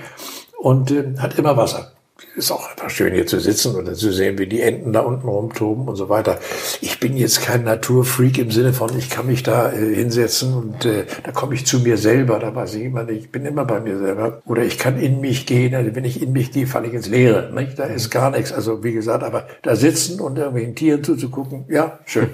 und 0.57 0.91
äh, 0.91 1.15
hat 1.17 1.37
immer 1.37 1.57
Wasser. 1.57 1.93
Ist 2.35 2.51
auch 2.51 2.67
einfach 2.67 2.89
schön 2.89 3.13
hier 3.13 3.27
zu 3.27 3.39
sitzen 3.39 3.75
und 3.75 3.95
zu 3.95 4.11
sehen, 4.11 4.39
wie 4.39 4.47
die 4.47 4.61
Enten 4.61 4.91
da 4.91 5.01
unten 5.01 5.27
rumtoben 5.27 5.87
und 5.87 5.95
so 5.95 6.09
weiter. 6.09 6.39
Ich 6.81 6.99
bin 6.99 7.15
jetzt 7.15 7.41
kein 7.41 7.63
Naturfreak 7.63 8.39
im 8.39 8.49
Sinne 8.49 8.73
von, 8.73 8.97
ich 8.97 9.11
kann 9.11 9.27
mich 9.27 9.43
da 9.43 9.71
äh, 9.71 9.93
hinsetzen 9.93 10.53
und 10.55 10.85
äh, 10.85 11.05
da 11.23 11.31
komme 11.31 11.53
ich 11.53 11.67
zu 11.67 11.79
mir 11.81 11.97
selber. 11.97 12.39
Da 12.39 12.55
weiß 12.55 12.75
ich 12.75 12.85
immer 12.85 13.07
ich 13.07 13.31
bin 13.31 13.45
immer 13.45 13.65
bei 13.65 13.79
mir 13.79 13.99
selber. 13.99 14.41
Oder 14.45 14.63
ich 14.63 14.79
kann 14.79 14.99
in 14.99 15.21
mich 15.21 15.45
gehen. 15.45 15.75
Also 15.75 15.93
wenn 15.95 16.05
ich 16.05 16.23
in 16.23 16.31
mich 16.31 16.51
gehe, 16.51 16.65
falle 16.65 16.87
ich 16.87 16.93
ins 16.93 17.07
Leere. 17.07 17.51
Nicht? 17.53 17.77
Da 17.77 17.83
ist 17.83 18.09
gar 18.09 18.31
nichts. 18.31 18.51
Also 18.51 18.83
wie 18.83 18.93
gesagt, 18.93 19.23
aber 19.23 19.47
da 19.61 19.75
sitzen 19.75 20.19
und 20.19 20.37
irgendwelchen 20.37 20.75
Tieren 20.75 21.03
zuzugucken, 21.03 21.65
ja, 21.69 21.99
schön. 22.05 22.29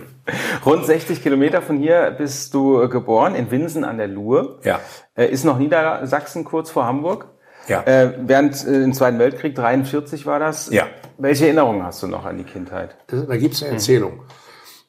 Rund 0.66 0.86
60 0.86 1.22
Kilometer 1.24 1.62
von 1.62 1.78
hier 1.78 2.16
bist 2.18 2.54
du 2.54 2.88
geboren, 2.90 3.36
in 3.36 3.52
Winsen 3.52 3.84
an 3.84 3.98
der 3.98 4.08
Luhe. 4.08 4.60
Ja. 4.64 4.80
Äh, 5.16 5.28
ist 5.28 5.46
noch 5.46 5.58
Niedersachsen 5.58 6.44
kurz 6.44 6.72
vor 6.72 6.86
Hamburg. 6.86 7.28
Ja. 7.68 7.84
Äh, 7.84 8.14
während 8.22 8.66
äh, 8.66 8.84
im 8.84 8.94
Zweiten 8.94 9.20
Weltkrieg, 9.20 9.56
43 9.56 10.26
war 10.26 10.40
das. 10.40 10.70
Ja. 10.72 10.88
Welche 11.18 11.46
Erinnerungen 11.46 11.84
hast 11.84 12.02
du 12.02 12.08
noch 12.08 12.26
an 12.26 12.38
die 12.38 12.44
Kindheit? 12.44 12.96
Das, 13.08 13.28
da 13.28 13.38
gibt's 13.38 13.62
eine 13.62 13.74
Erzählung. 13.74 14.12
Hm. 14.12 14.20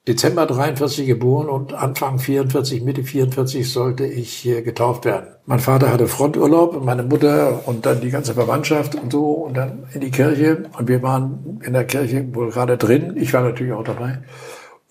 Dezember 0.08 0.46
43 0.46 1.06
geboren 1.06 1.50
und 1.50 1.74
Anfang 1.74 2.18
44, 2.18 2.82
Mitte 2.82 3.04
44 3.04 3.70
sollte 3.70 4.06
ich 4.06 4.46
äh, 4.46 4.62
getauft 4.62 5.04
werden. 5.04 5.34
Mein 5.44 5.58
Vater 5.58 5.92
hatte 5.92 6.08
Fronturlaub, 6.08 6.82
meine 6.82 7.02
Mutter 7.02 7.68
und 7.68 7.84
dann 7.84 8.00
die 8.00 8.10
ganze 8.10 8.32
Verwandtschaft 8.32 8.94
und 8.94 9.12
so 9.12 9.32
und 9.32 9.58
dann 9.58 9.84
in 9.92 10.00
die 10.00 10.10
Kirche 10.10 10.64
und 10.78 10.88
wir 10.88 11.02
waren 11.02 11.60
in 11.62 11.74
der 11.74 11.84
Kirche 11.84 12.34
wohl 12.34 12.50
gerade 12.50 12.78
drin. 12.78 13.14
Ich 13.16 13.34
war 13.34 13.42
natürlich 13.42 13.74
auch 13.74 13.84
dabei. 13.84 14.22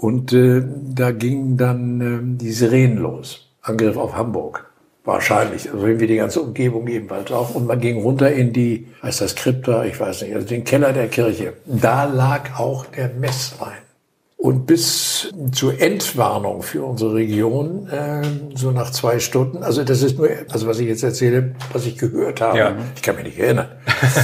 Und 0.01 0.32
äh, 0.32 0.63
da 0.96 1.12
gingen 1.12 1.58
dann 1.58 2.01
äh, 2.01 2.38
die 2.41 2.51
Sirenen 2.51 3.00
los. 3.00 3.50
Angriff 3.62 3.98
auf 3.98 4.15
Hamburg. 4.15 4.65
Wahrscheinlich. 5.03 5.70
Also 5.70 5.86
irgendwie 5.86 6.08
die 6.08 6.15
ganze 6.15 6.41
Umgebung 6.41 6.88
ebenfalls 6.88 7.29
auch. 7.34 7.53
Und 7.53 7.68
man 7.68 7.82
ging 7.82 8.01
runter 8.01 8.32
in 8.32 8.53
die, 8.53 8.88
heißt 9.03 9.20
das 9.20 9.36
Krypta, 9.36 9.84
ich 9.84 10.00
weiß 10.00 10.22
nicht, 10.22 10.34
also 10.34 10.48
den 10.48 10.63
Keller 10.63 10.94
der 10.94 11.10
Kirche. 11.10 11.53
Da 11.65 12.06
lag 12.06 12.58
auch 12.58 12.86
der 12.86 13.10
Messwein. 13.10 13.88
Und 14.41 14.67
bis 14.67 15.34
zur 15.51 15.81
Entwarnung 15.81 16.62
für 16.62 16.86
unsere 16.86 17.13
Region, 17.13 17.89
äh, 17.89 18.22
so 18.55 18.72
nach 18.72 18.89
zwei 18.89 19.19
Stunden, 19.19 19.63
also 19.63 19.84
das 19.84 20.01
ist 20.01 20.17
nur, 20.17 20.29
also 20.50 20.65
was 20.65 20.79
ich 20.79 20.88
jetzt 20.88 21.03
erzähle, 21.03 21.55
was 21.74 21.86
ich 21.86 21.98
gehört 21.98 22.39
habe, 22.39 22.58
ja. 22.58 22.75
ich 22.96 23.01
kann 23.01 23.17
mich 23.17 23.25
nicht 23.25 23.38
erinnern. 23.38 23.67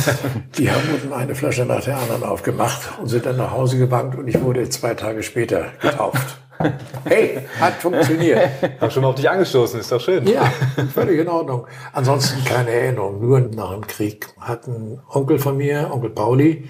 Die 0.57 0.71
haben 0.71 0.83
unten 0.93 1.11
eine 1.11 1.35
Flasche 1.35 1.65
nach 1.65 1.83
der 1.83 1.97
anderen 1.97 2.23
aufgemacht 2.23 2.97
und 3.01 3.09
sind 3.09 3.25
dann 3.25 3.35
nach 3.35 3.51
Hause 3.51 3.77
gewankt 3.77 4.17
und 4.17 4.29
ich 4.29 4.41
wurde 4.41 4.69
zwei 4.69 4.93
Tage 4.93 5.21
später 5.21 5.65
getauft. 5.81 6.39
Hey, 7.03 7.41
hat 7.59 7.73
funktioniert. 7.73 8.39
Hab 8.79 8.89
schon 8.89 9.03
mal 9.03 9.09
auf 9.09 9.15
dich 9.15 9.29
angestoßen, 9.29 9.77
ist 9.77 9.91
doch 9.91 9.99
schön. 9.99 10.25
Ja, 10.25 10.53
völlig 10.93 11.19
in 11.19 11.27
Ordnung. 11.27 11.67
Ansonsten 11.91 12.45
keine 12.45 12.71
Erinnerung, 12.71 13.19
nur 13.19 13.41
nach 13.41 13.73
dem 13.73 13.85
Krieg 13.85 14.27
hat 14.39 14.65
ein 14.65 15.01
Onkel 15.09 15.37
von 15.37 15.57
mir, 15.57 15.89
Onkel 15.91 16.11
Pauli, 16.11 16.69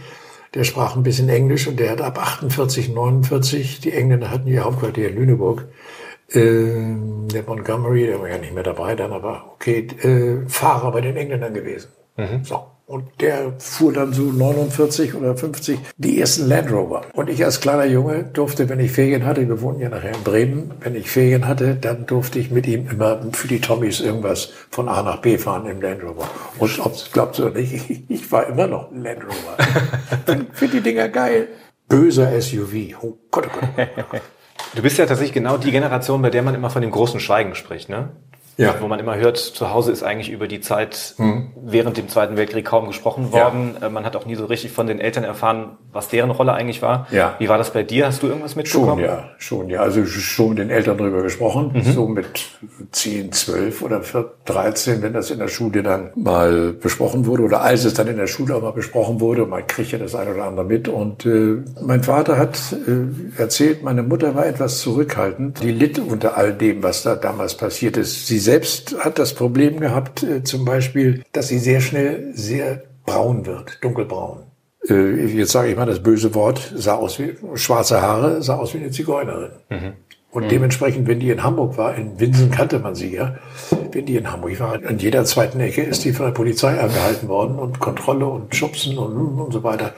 der 0.56 0.64
sprach 0.64 0.96
ein 0.96 1.04
bisschen 1.04 1.30
Englisch 1.30 1.68
und 1.68 1.80
der 1.80 1.92
hat 1.92 2.02
ab 2.02 2.18
48, 2.18 2.90
49, 2.90 3.82
die 3.82 3.92
Engländer 3.92 4.32
hatten 4.32 4.48
ihr 4.48 4.64
Hauptquartier 4.64 5.10
in 5.10 5.16
Lüneburg, 5.16 5.66
äh, 6.30 6.96
der 7.34 7.44
Montgomery, 7.46 8.08
der 8.08 8.20
war 8.20 8.30
ja 8.30 8.38
nicht 8.38 8.54
mehr 8.54 8.64
dabei 8.64 8.96
dann, 8.96 9.12
aber 9.12 9.52
okay, 9.54 9.88
äh, 10.02 10.50
Fahrer 10.50 10.92
bei 10.92 11.02
den 11.02 11.18
Engländern 11.18 11.54
gewesen. 11.54 11.90
Mhm. 12.18 12.44
So. 12.44 12.75
Und 12.88 13.20
der 13.20 13.54
fuhr 13.58 13.94
dann 13.94 14.14
so 14.14 14.22
49 14.22 15.16
oder 15.16 15.36
50 15.36 15.80
die 15.98 16.20
ersten 16.20 16.48
Land 16.48 16.72
Rover. 16.72 17.02
Und 17.14 17.32
ich 17.32 17.44
als 17.44 17.60
kleiner 17.60 17.86
Junge 17.86 18.26
durfte, 18.26 18.70
wenn 18.70 18.80
ich 18.80 18.92
Ferien 18.92 19.26
hatte, 19.26 19.48
wir 19.48 19.60
wohnten 19.62 19.82
ja 19.82 19.90
nachher 19.90 20.14
in 20.14 20.24
Bremen, 20.24 20.72
wenn 20.82 20.96
ich 20.96 21.10
Ferien 21.10 21.48
hatte, 21.48 21.76
dann 21.76 22.06
durfte 22.06 22.38
ich 22.38 22.52
mit 22.52 22.68
ihm 22.68 22.88
immer 22.88 23.20
für 23.32 23.48
die 23.48 23.60
Tommys 23.60 24.02
irgendwas 24.02 24.52
von 24.70 24.88
A 24.88 25.02
nach 25.02 25.18
B 25.18 25.40
fahren 25.40 25.66
im 25.66 25.82
Land 25.82 26.04
Rover. 26.04 26.30
Und 26.60 26.80
ob 26.86 26.94
es 26.94 27.12
glaubt 27.12 27.40
oder 27.40 27.60
nicht, 27.60 28.04
ich, 28.08 28.32
war 28.32 28.46
immer 28.46 28.68
noch 28.68 28.92
ein 28.92 29.02
Land 29.02 29.24
Rover. 29.24 30.46
Finde 30.54 30.78
die 30.78 30.84
Dinger 30.84 31.10
geil. 31.10 31.48
Böser 31.88 32.40
SUV. 32.40 33.02
Oh 33.02 33.18
Gott, 33.32 33.50
oh 33.52 33.68
Gott. 34.12 34.22
Du 34.76 34.84
bist 34.84 35.00
ja 35.00 35.08
tatsächlich 35.08 35.34
genau 35.34 35.58
die 35.58 35.72
Generation, 35.72 36.22
bei 36.22 36.30
der 36.30 36.44
man 36.44 36.54
immer 36.54 36.70
von 36.70 36.84
dem 36.84 36.92
großen 36.92 37.20
Schweigen 37.20 37.56
spricht, 37.56 37.90
ne? 37.90 38.12
Ja. 38.58 38.76
wo 38.80 38.88
man 38.88 39.00
immer 39.00 39.18
hört, 39.18 39.38
zu 39.38 39.72
Hause 39.72 39.92
ist 39.92 40.04
eigentlich 40.04 40.32
über 40.32 40.48
die 40.48 40.62
Zeit 40.62 41.16
mhm. 41.18 41.52
während 41.56 41.98
dem 41.98 42.08
Zweiten 42.10 42.38
Weltkrieg 42.38 42.66
kaum 42.66 42.88
gesprochen 42.88 43.32
worden. 43.32 43.76
Ja. 43.80 43.88
Äh, 43.88 43.90
man 43.90 44.06
hat 44.06 44.16
auch 44.16 44.26
nie 44.26 44.36
so 44.36 44.46
richtig 44.46 44.72
von 44.72 44.88
den 44.88 45.00
Eltern 45.00 45.24
erfahren, 45.24 45.78
was 45.92 46.08
deren 46.08 46.32
Rolle 46.32 46.54
eigentlich 46.54 46.82
war. 46.82 47.08
Ja. 47.12 47.36
Wie 47.40 47.50
war 47.50 47.58
das 47.58 47.72
bei 47.72 47.84
dir? 47.84 48.08
Hast 48.08 48.24
du 48.24 48.28
irgendwas 48.28 48.56
mitbekommen? 48.56 49.00
Schon, 49.00 49.00
ja, 49.04 49.30
schon, 49.38 49.70
ja. 49.70 49.80
Also 49.82 50.06
schon 50.06 50.50
mit 50.50 50.60
den 50.60 50.70
Eltern 50.70 50.98
drüber 50.98 51.22
gesprochen, 51.22 51.72
mhm. 51.74 51.84
so 51.84 52.08
mit 52.08 52.28
10, 52.92 53.32
12 53.32 53.82
oder 53.82 54.02
13, 54.46 55.02
wenn 55.02 55.14
das 55.14 55.32
in 55.32 55.40
der 55.40 55.48
Schule 55.48 55.84
dann 55.84 56.12
mal 56.16 56.74
besprochen 56.74 57.26
wurde 57.26 57.44
oder 57.44 57.62
als 57.62 57.86
es 57.86 57.94
dann 57.94 58.08
in 58.08 58.18
der 58.18 58.28
Schule 58.28 58.56
auch 58.56 58.62
mal 58.62 58.72
besprochen 58.72 59.20
wurde. 59.20 59.46
Man 59.46 59.68
kriegt 59.68 59.92
ja 59.92 59.98
das 59.98 60.16
eine 60.16 60.34
oder 60.34 60.46
andere 60.46 60.66
mit. 60.66 60.88
Und 60.88 61.26
äh, 61.26 61.58
mein 61.82 62.04
Vater 62.04 62.38
hat 62.38 62.58
äh, 62.74 63.42
erzählt, 63.42 63.84
meine 63.84 64.04
Mutter 64.04 64.36
war 64.36 64.46
etwas 64.46 64.80
zurückhaltend. 64.80 65.62
Die 65.62 65.72
litt 65.72 66.00
unter 66.00 66.38
all 66.38 66.54
dem, 66.54 66.84
was 66.84 67.04
da 67.04 67.16
damals 67.16 67.56
passiert 67.56 67.98
ist. 67.98 68.28
Sie 68.28 68.40
selbst 68.46 68.96
hat 69.00 69.20
das 69.20 69.34
Problem 69.34 69.80
gehabt, 69.80 70.24
äh, 70.24 70.44
zum 70.44 70.64
Beispiel, 70.64 71.24
dass 71.34 71.50
sie 71.50 71.60
sehr 71.60 71.82
schnell 71.82 72.32
sehr 72.34 72.84
braun 73.06 73.46
wird, 73.46 73.84
dunkelbraun. 73.84 74.44
Äh, 74.88 75.26
jetzt 75.26 75.52
sage 75.52 75.70
ich 75.70 75.76
mal 75.76 75.86
das 75.86 76.02
böse 76.02 76.34
Wort, 76.34 76.74
sah 76.76 76.96
aus 76.96 77.20
wie 77.20 77.36
schwarze 77.56 78.02
Haare, 78.02 78.42
sah 78.42 78.56
aus 78.56 78.74
wie 78.74 78.78
eine 78.78 78.92
Zigeunerin. 78.92 79.52
Mhm. 79.70 79.94
Und 80.32 80.44
mhm. 80.44 80.50
dementsprechend, 80.50 81.08
wenn 81.08 81.20
die 81.20 81.30
in 81.30 81.44
Hamburg 81.44 81.78
war, 81.78 81.96
in 81.96 82.20
Winsen 82.20 82.52
kannte 82.52 82.80
man 82.80 82.94
sie 82.94 83.14
ja, 83.14 83.36
wenn 83.92 84.06
die 84.06 84.18
in 84.18 84.32
Hamburg 84.32 84.60
war, 84.60 84.74
an 84.74 85.00
jeder 85.00 85.24
zweiten 85.26 85.60
Ecke 85.60 85.82
ist 85.82 86.04
die 86.04 86.14
von 86.14 86.26
der 86.26 86.34
Polizei 86.34 86.80
angehalten 86.80 87.28
worden 87.30 87.58
und 87.58 87.80
Kontrolle 87.80 88.26
und 88.26 88.56
Schubsen 88.56 88.98
und, 88.98 89.40
und 89.40 89.52
so 89.54 89.64
weiter 89.64 89.94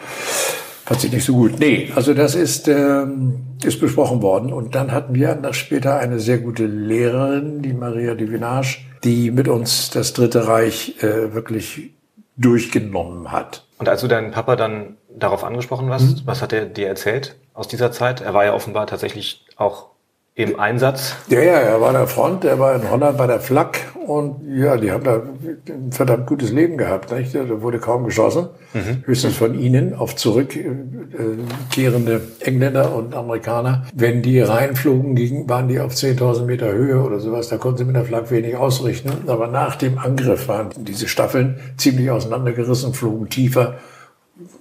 sie 1.02 1.10
nicht 1.10 1.26
so 1.26 1.34
gut. 1.34 1.60
Nee, 1.60 1.92
also 1.96 2.14
das 2.14 2.34
ist, 2.36 2.68
ähm, 2.68 3.44
ist 3.64 3.80
besprochen 3.80 4.22
worden. 4.22 4.54
Und 4.54 4.76
dann 4.76 4.92
hatten 4.92 5.14
wir 5.14 5.40
später 5.52 6.00
eine 6.00 6.20
sehr 6.20 6.38
gute 6.38 6.66
Lehrerin, 6.66 7.62
die 7.62 7.74
Maria 7.74 8.16
Divinage, 8.16 8.80
die 9.04 9.32
mit 9.32 9.48
uns 9.48 9.90
das 9.90 10.14
Dritte 10.14 10.48
Reich 10.48 10.96
äh, 11.04 11.34
wirklich 11.34 11.92
durchgenommen 12.38 13.32
hat. 13.32 13.66
Und 13.80 13.90
als 13.90 14.02
du 14.02 14.08
deinen 14.08 14.32
Papa 14.32 14.56
dann 14.56 14.98
darauf 15.14 15.44
angesprochen 15.44 15.90
hast, 15.90 16.22
mhm. 16.22 16.22
was 16.26 16.42
hat 16.42 16.54
er 16.54 16.66
dir 16.66 16.88
erzählt 16.88 17.36
aus 17.54 17.68
dieser 17.68 17.92
Zeit? 17.92 18.22
Er 18.22 18.34
war 18.34 18.46
ja 18.46 18.54
offenbar 18.54 18.88
tatsächlich 18.88 19.46
auch 19.56 19.90
im 20.38 20.58
Einsatz? 20.60 21.16
Ja, 21.30 21.42
ja, 21.42 21.54
er 21.54 21.82
war 21.82 21.90
an 21.90 21.96
der 21.96 22.08
Front, 22.08 22.46
er 22.46 22.60
war 22.60 22.76
in 22.76 22.92
Holland 22.92 23.18
bei 23.18 23.26
der 23.26 23.40
Flak 23.40 23.80
und 24.06 24.36
ja, 24.56 24.78
die 24.78 24.92
haben 24.92 25.04
da 25.04 25.24
ein 25.68 25.92
verdammt 25.92 26.28
gutes 26.28 26.52
Leben 26.52 26.78
gehabt. 26.78 27.12
Nicht? 27.12 27.34
Da 27.34 27.62
wurde 27.62 27.80
kaum 27.80 28.06
geschossen, 28.06 28.50
mhm. 28.76 29.02
höchstens 29.06 29.36
von 29.36 29.60
ihnen 29.60 29.96
auf 29.96 30.16
zurückkehrende 30.16 32.22
äh, 32.40 32.46
Engländer 32.46 32.96
und 32.96 33.16
Amerikaner. 33.16 33.88
Wenn 33.96 34.22
die 34.22 34.40
reinflogen, 34.40 35.16
gingen, 35.16 35.50
waren 35.50 35.70
die 35.70 35.80
auf 35.80 35.94
10.000 35.94 36.46
Meter 36.46 36.72
Höhe 36.72 37.02
oder 37.02 37.20
sowas, 37.20 37.50
da 37.50 37.58
konnten 37.58 37.80
sie 37.80 37.86
mit 37.86 37.96
der 37.96 38.06
Flak 38.06 38.30
wenig 38.30 38.56
ausrichten. 38.56 39.10
Aber 39.26 39.48
nach 39.48 39.76
dem 39.76 39.98
Angriff 39.98 40.48
waren 40.48 40.70
diese 40.78 41.08
Staffeln 41.08 41.60
ziemlich 41.78 42.12
auseinandergerissen, 42.12 42.94
flogen 42.94 43.28
tiefer. 43.30 43.78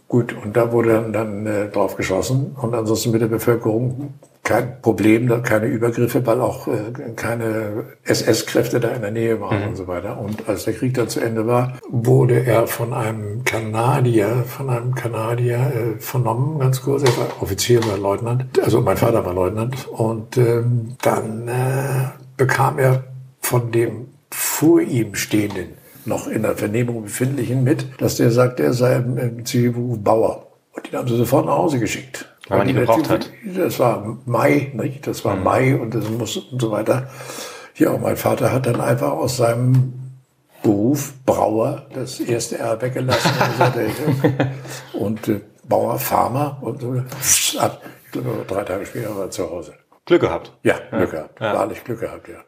Gut, 0.08 0.34
und 0.42 0.56
da 0.56 0.72
wurde 0.72 0.88
dann, 0.88 1.12
dann 1.12 1.46
äh, 1.46 1.68
drauf 1.68 1.96
geschossen 1.96 2.56
und 2.58 2.74
ansonsten 2.74 3.10
mit 3.10 3.20
der 3.20 3.26
Bevölkerung 3.26 4.14
kein 4.46 4.80
Problem, 4.80 5.42
keine 5.42 5.66
Übergriffe, 5.66 6.24
weil 6.24 6.40
auch 6.40 6.68
äh, 6.68 6.92
keine 7.16 7.84
SS-Kräfte 8.04 8.78
da 8.78 8.90
in 8.90 9.02
der 9.02 9.10
Nähe 9.10 9.40
waren 9.40 9.60
mhm. 9.60 9.68
und 9.70 9.76
so 9.76 9.88
weiter. 9.88 10.20
Und 10.20 10.48
als 10.48 10.64
der 10.64 10.74
Krieg 10.74 10.94
dann 10.94 11.08
zu 11.08 11.18
Ende 11.18 11.48
war, 11.48 11.78
wurde 11.88 12.46
er 12.46 12.68
von 12.68 12.94
einem 12.94 13.42
Kanadier, 13.42 14.44
von 14.46 14.70
einem 14.70 14.94
Kanadier 14.94 15.56
äh, 15.56 16.00
vernommen, 16.00 16.60
ganz 16.60 16.80
kurz. 16.80 17.02
Er 17.02 17.16
war 17.16 17.42
Offizier, 17.42 17.84
war 17.88 17.98
Leutnant. 17.98 18.44
Also 18.62 18.80
mein 18.80 18.96
Vater 18.96 19.24
war 19.26 19.34
Leutnant. 19.34 19.88
Und 19.88 20.38
ähm, 20.38 20.96
dann 21.02 21.48
äh, 21.48 22.10
bekam 22.36 22.78
er 22.78 23.02
von 23.40 23.72
dem 23.72 24.06
vor 24.30 24.80
ihm 24.80 25.16
stehenden, 25.16 25.70
noch 26.04 26.28
in 26.28 26.42
der 26.42 26.56
Vernehmung 26.56 27.02
befindlichen 27.02 27.64
mit, 27.64 27.84
dass 27.98 28.14
der 28.14 28.30
sagt, 28.30 28.60
er 28.60 28.72
sei 28.72 28.94
im, 28.94 29.18
im 29.18 29.44
Zivilberuf 29.44 29.98
Bauer. 29.98 30.46
Und 30.72 30.86
den 30.86 30.98
haben 31.00 31.08
sie 31.08 31.16
sofort 31.16 31.46
nach 31.46 31.56
Hause 31.56 31.80
geschickt. 31.80 32.28
Weil 32.48 32.58
man 32.58 32.68
die 32.68 32.74
gebraucht 32.74 33.08
hat. 33.08 33.30
Das 33.44 33.78
war 33.78 34.18
Mai, 34.24 34.70
nicht? 34.74 35.06
Das 35.06 35.24
war 35.24 35.36
mhm. 35.36 35.42
Mai 35.42 35.76
und 35.76 35.94
das 35.94 36.08
muss 36.08 36.36
und 36.36 36.60
so 36.60 36.70
weiter. 36.70 37.08
Ja, 37.74 37.90
und 37.90 38.02
mein 38.02 38.16
Vater 38.16 38.52
hat 38.52 38.66
dann 38.66 38.80
einfach 38.80 39.12
aus 39.12 39.36
seinem 39.36 39.92
Beruf 40.62 41.14
Brauer 41.24 41.86
das 41.92 42.20
erste 42.20 42.58
R 42.58 42.80
weggelassen 42.80 43.30
und, 44.94 45.00
und 45.00 45.28
äh, 45.28 45.40
Bauer, 45.64 45.98
Farmer 45.98 46.58
und 46.60 46.80
so. 46.80 46.94
Ich 47.20 47.58
glaube, 48.12 48.44
drei 48.46 48.64
Tage 48.64 48.86
später 48.86 49.14
war 49.14 49.24
er 49.24 49.30
zu 49.30 49.50
Hause. 49.50 49.74
Glück 50.04 50.22
gehabt. 50.22 50.52
Ja, 50.62 50.78
Glück 50.90 51.12
ja. 51.12 51.18
gehabt. 51.18 51.40
Ja. 51.40 51.54
Wahrlich 51.54 51.84
Glück 51.84 52.00
gehabt, 52.00 52.28
ja. 52.28 52.38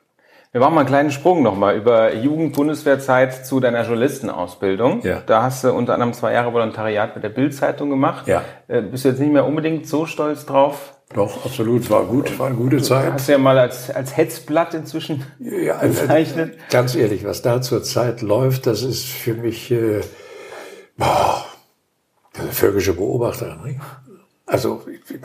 Wir 0.51 0.63
machen 0.63 0.75
mal 0.75 0.81
einen 0.81 0.89
kleinen 0.89 1.11
Sprung 1.11 1.43
nochmal 1.43 1.77
über 1.77 2.15
Jugend-Bundeswehrzeit 2.15 3.45
zu 3.47 3.61
deiner 3.61 3.83
Journalistenausbildung. 3.83 5.03
Ja. 5.03 5.23
Da 5.27 5.43
hast 5.43 5.63
du 5.63 5.73
unter 5.73 5.93
anderem 5.93 6.15
zwei 6.15 6.33
Jahre 6.33 6.55
Volontariat 6.55 7.15
mit 7.15 7.23
der 7.23 7.29
Bild-Zeitung 7.29 7.91
gemacht. 7.91 8.27
Ja. 8.27 8.43
Äh, 8.67 8.81
bist 8.81 9.05
du 9.05 9.11
jetzt 9.11 9.19
nicht 9.19 9.31
mehr 9.31 9.45
unbedingt 9.45 9.87
so 9.87 10.07
stolz 10.07 10.47
drauf? 10.47 10.95
Doch, 11.13 11.45
absolut. 11.45 11.91
War 11.91 12.05
gut, 12.05 12.39
war 12.39 12.47
eine 12.47 12.57
gute 12.57 12.81
Zeit. 12.81 13.13
Hast 13.13 13.29
du 13.29 13.33
ja 13.33 13.39
mal 13.39 13.59
als, 13.59 13.91
als 13.91 14.17
Hetzblatt 14.17 14.73
inzwischen 14.73 15.23
ja, 15.39 15.77
also, 15.77 16.01
bezeichnet. 16.01 16.59
Ganz 16.71 16.95
ehrlich, 16.95 17.27
was 17.27 17.43
da 17.43 17.61
zur 17.61 17.83
Zeit 17.83 18.23
läuft, 18.23 18.67
das 18.67 18.83
ist 18.83 19.05
für 19.05 19.35
mich, 19.35 19.71
äh, 19.71 20.01
boah, 20.97 21.45
der 22.37 22.53
völkische 22.53 22.95
Beobachter. 22.95 23.59
Nicht? 23.65 23.81
Also 24.49 24.81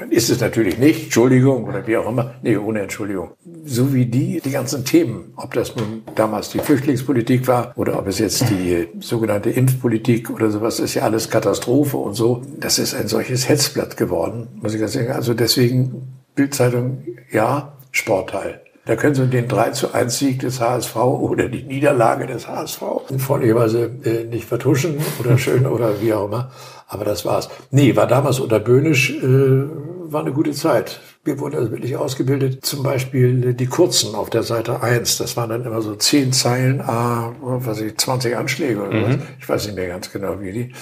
ist 0.09 0.29
es 0.29 0.41
natürlich 0.41 0.77
nicht, 0.77 1.05
Entschuldigung 1.05 1.63
oder 1.63 1.87
wie 1.87 1.95
auch 1.95 2.09
immer, 2.09 2.35
nee, 2.41 2.57
ohne 2.57 2.81
Entschuldigung. 2.81 3.31
So 3.63 3.93
wie 3.93 4.05
die, 4.05 4.41
die 4.41 4.51
ganzen 4.51 4.83
Themen, 4.83 5.33
ob 5.37 5.53
das 5.53 5.77
nun 5.77 6.03
damals 6.15 6.49
die 6.49 6.59
Flüchtlingspolitik 6.59 7.47
war 7.47 7.71
oder 7.77 7.97
ob 7.97 8.07
es 8.07 8.19
jetzt 8.19 8.49
die 8.49 8.89
sogenannte 8.99 9.49
Impfpolitik 9.49 10.29
oder 10.29 10.51
sowas, 10.51 10.81
ist 10.81 10.95
ja 10.95 11.03
alles 11.03 11.29
Katastrophe 11.29 11.95
und 11.95 12.15
so. 12.15 12.41
Das 12.59 12.79
ist 12.79 12.93
ein 12.93 13.07
solches 13.07 13.47
Hetzblatt 13.47 13.95
geworden, 13.95 14.49
muss 14.61 14.73
ich 14.73 14.81
ganz 14.81 14.91
sagen. 14.91 15.11
Also 15.11 15.33
deswegen 15.33 16.19
Bildzeitung, 16.35 17.03
ja, 17.31 17.77
Sportteil. 17.91 18.59
Da 18.85 18.97
können 18.97 19.15
Sie 19.15 19.25
den 19.27 19.47
3 19.47 19.69
zu 19.69 19.93
1 19.93 20.19
Sieg 20.19 20.39
des 20.39 20.59
HSV 20.59 20.97
oder 20.97 21.47
die 21.47 21.63
Niederlage 21.63 22.27
des 22.27 22.49
HSV 22.49 22.81
volligerweise 23.17 23.89
äh, 24.03 24.25
nicht 24.25 24.45
vertuschen 24.45 24.97
oder 25.21 25.37
schön 25.37 25.65
oder 25.65 26.01
wie 26.01 26.13
auch 26.13 26.25
immer. 26.25 26.51
Aber 26.93 27.05
das 27.05 27.25
war's. 27.25 27.49
Nee, 27.71 27.95
war 27.95 28.05
damals 28.05 28.39
unter 28.39 28.59
Böhnisch, 28.59 29.09
äh, 29.09 29.23
war 29.23 30.21
eine 30.21 30.31
gute 30.31 30.51
Zeit. 30.51 30.99
Wir 31.23 31.39
wurden 31.39 31.55
also 31.55 31.71
wirklich 31.71 31.95
ausgebildet. 31.95 32.63
Zum 32.63 32.83
Beispiel 32.83 33.55
die 33.55 33.65
kurzen 33.65 34.13
auf 34.13 34.29
der 34.29 34.43
Seite 34.43 34.83
1. 34.83 35.17
Das 35.17 35.35
waren 35.35 35.49
dann 35.49 35.65
immer 35.65 35.81
so 35.81 35.95
zehn 35.95 36.31
Zeilen, 36.33 36.81
ah, 36.81 37.33
was 37.41 37.81
ich, 37.81 37.97
20 37.97 38.37
Anschläge 38.37 38.79
oder 38.79 38.91
mhm. 38.91 39.03
was. 39.05 39.17
Ich 39.39 39.49
weiß 39.49 39.65
nicht 39.65 39.75
mehr 39.75 39.87
ganz 39.87 40.11
genau, 40.11 40.39
wie 40.39 40.51
die. 40.51 40.73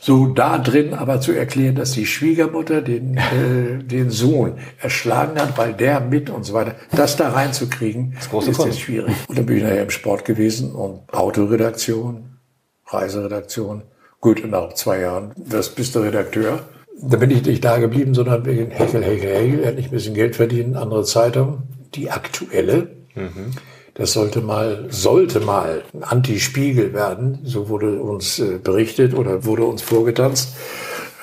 So 0.00 0.28
da 0.28 0.56
drin 0.58 0.94
aber 0.94 1.20
zu 1.20 1.32
erklären, 1.32 1.74
dass 1.74 1.92
die 1.92 2.06
Schwiegermutter 2.06 2.80
den, 2.80 3.16
äh, 3.18 3.82
den 3.84 4.08
Sohn 4.08 4.54
erschlagen 4.80 5.38
hat, 5.38 5.58
weil 5.58 5.74
der 5.74 6.00
mit 6.00 6.30
und 6.30 6.44
so 6.44 6.54
weiter. 6.54 6.76
Das 6.92 7.16
da 7.16 7.28
reinzukriegen, 7.28 8.14
das 8.14 8.30
große 8.30 8.52
ist 8.52 8.64
jetzt 8.64 8.80
schwierig. 8.80 9.14
Und 9.28 9.36
dann 9.36 9.44
bin 9.44 9.58
ich 9.58 9.62
nachher 9.64 9.82
im 9.82 9.90
Sport 9.90 10.24
gewesen 10.24 10.72
und 10.72 11.12
Autoredaktion, 11.12 12.38
Reiseredaktion. 12.86 13.82
Gut, 14.20 14.44
nach 14.46 14.72
zwei 14.74 15.00
Jahren 15.00 15.32
das 15.36 15.70
bist 15.70 15.94
du 15.94 16.00
Redakteur. 16.00 16.60
Da 17.00 17.16
bin 17.16 17.30
ich 17.30 17.44
nicht 17.44 17.64
da 17.64 17.78
geblieben, 17.78 18.14
sondern 18.14 18.44
wegen 18.44 18.70
Heckel, 18.70 19.04
Heckel, 19.04 19.30
Heckel, 19.30 19.64
endlich 19.64 19.86
ein 19.86 19.92
bisschen 19.92 20.14
Geld 20.14 20.34
verdienen, 20.34 20.74
andere 20.74 21.04
Zeitung, 21.04 21.62
die 21.94 22.10
aktuelle. 22.10 22.96
Mhm. 23.14 23.52
Das 23.94 24.12
sollte 24.12 24.40
mal, 24.40 24.86
sollte 24.90 25.40
mal 25.40 25.82
ein 25.92 26.02
Anti-Spiegel 26.02 26.92
werden, 26.92 27.40
so 27.44 27.68
wurde 27.68 28.00
uns 28.00 28.38
äh, 28.38 28.58
berichtet 28.62 29.14
oder 29.14 29.44
wurde 29.44 29.64
uns 29.64 29.82
vorgetanzt. 29.82 30.56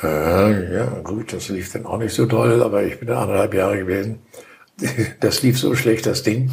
Äh, 0.04 0.74
ja, 0.74 0.86
gut, 1.04 1.34
das 1.34 1.50
lief 1.50 1.72
dann 1.72 1.86
auch 1.86 1.98
nicht 1.98 2.14
so 2.14 2.26
toll, 2.26 2.62
aber 2.62 2.84
ich 2.84 3.00
bin 3.00 3.10
anderthalb 3.10 3.54
Jahre 3.54 3.80
gewesen. 3.80 4.20
Das 5.22 5.42
lief 5.42 5.58
so 5.58 5.74
schlecht, 5.74 6.06
das 6.06 6.24
Ding, 6.24 6.52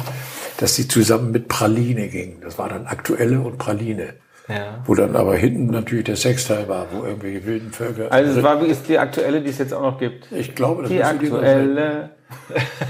dass 0.57 0.75
die 0.75 0.87
zusammen 0.87 1.31
mit 1.31 1.49
Praline 1.49 2.07
gingen. 2.07 2.39
Das 2.41 2.57
war 2.57 2.69
dann 2.69 2.85
aktuelle 2.85 3.41
und 3.41 3.57
Praline. 3.57 4.13
Ja. 4.47 4.81
Wo 4.85 4.93
dann 4.93 5.15
aber 5.15 5.35
hinten 5.35 5.67
natürlich 5.67 6.05
der 6.05 6.17
Sexteil 6.17 6.67
war, 6.67 6.87
wo 6.91 7.05
irgendwelche 7.05 7.45
wilden 7.45 7.71
Völker. 7.71 8.11
Also 8.11 8.37
es 8.37 8.43
war, 8.43 8.61
wie 8.61 8.67
ist 8.67 8.87
die 8.89 8.99
aktuelle, 8.99 9.41
die 9.41 9.49
es 9.49 9.57
jetzt 9.57 9.73
auch 9.73 9.81
noch 9.81 9.97
gibt? 9.97 10.31
Ich 10.31 10.53
glaube, 10.53 10.83
das 10.83 10.91
die 10.91 11.03
aktuelle. 11.03 12.09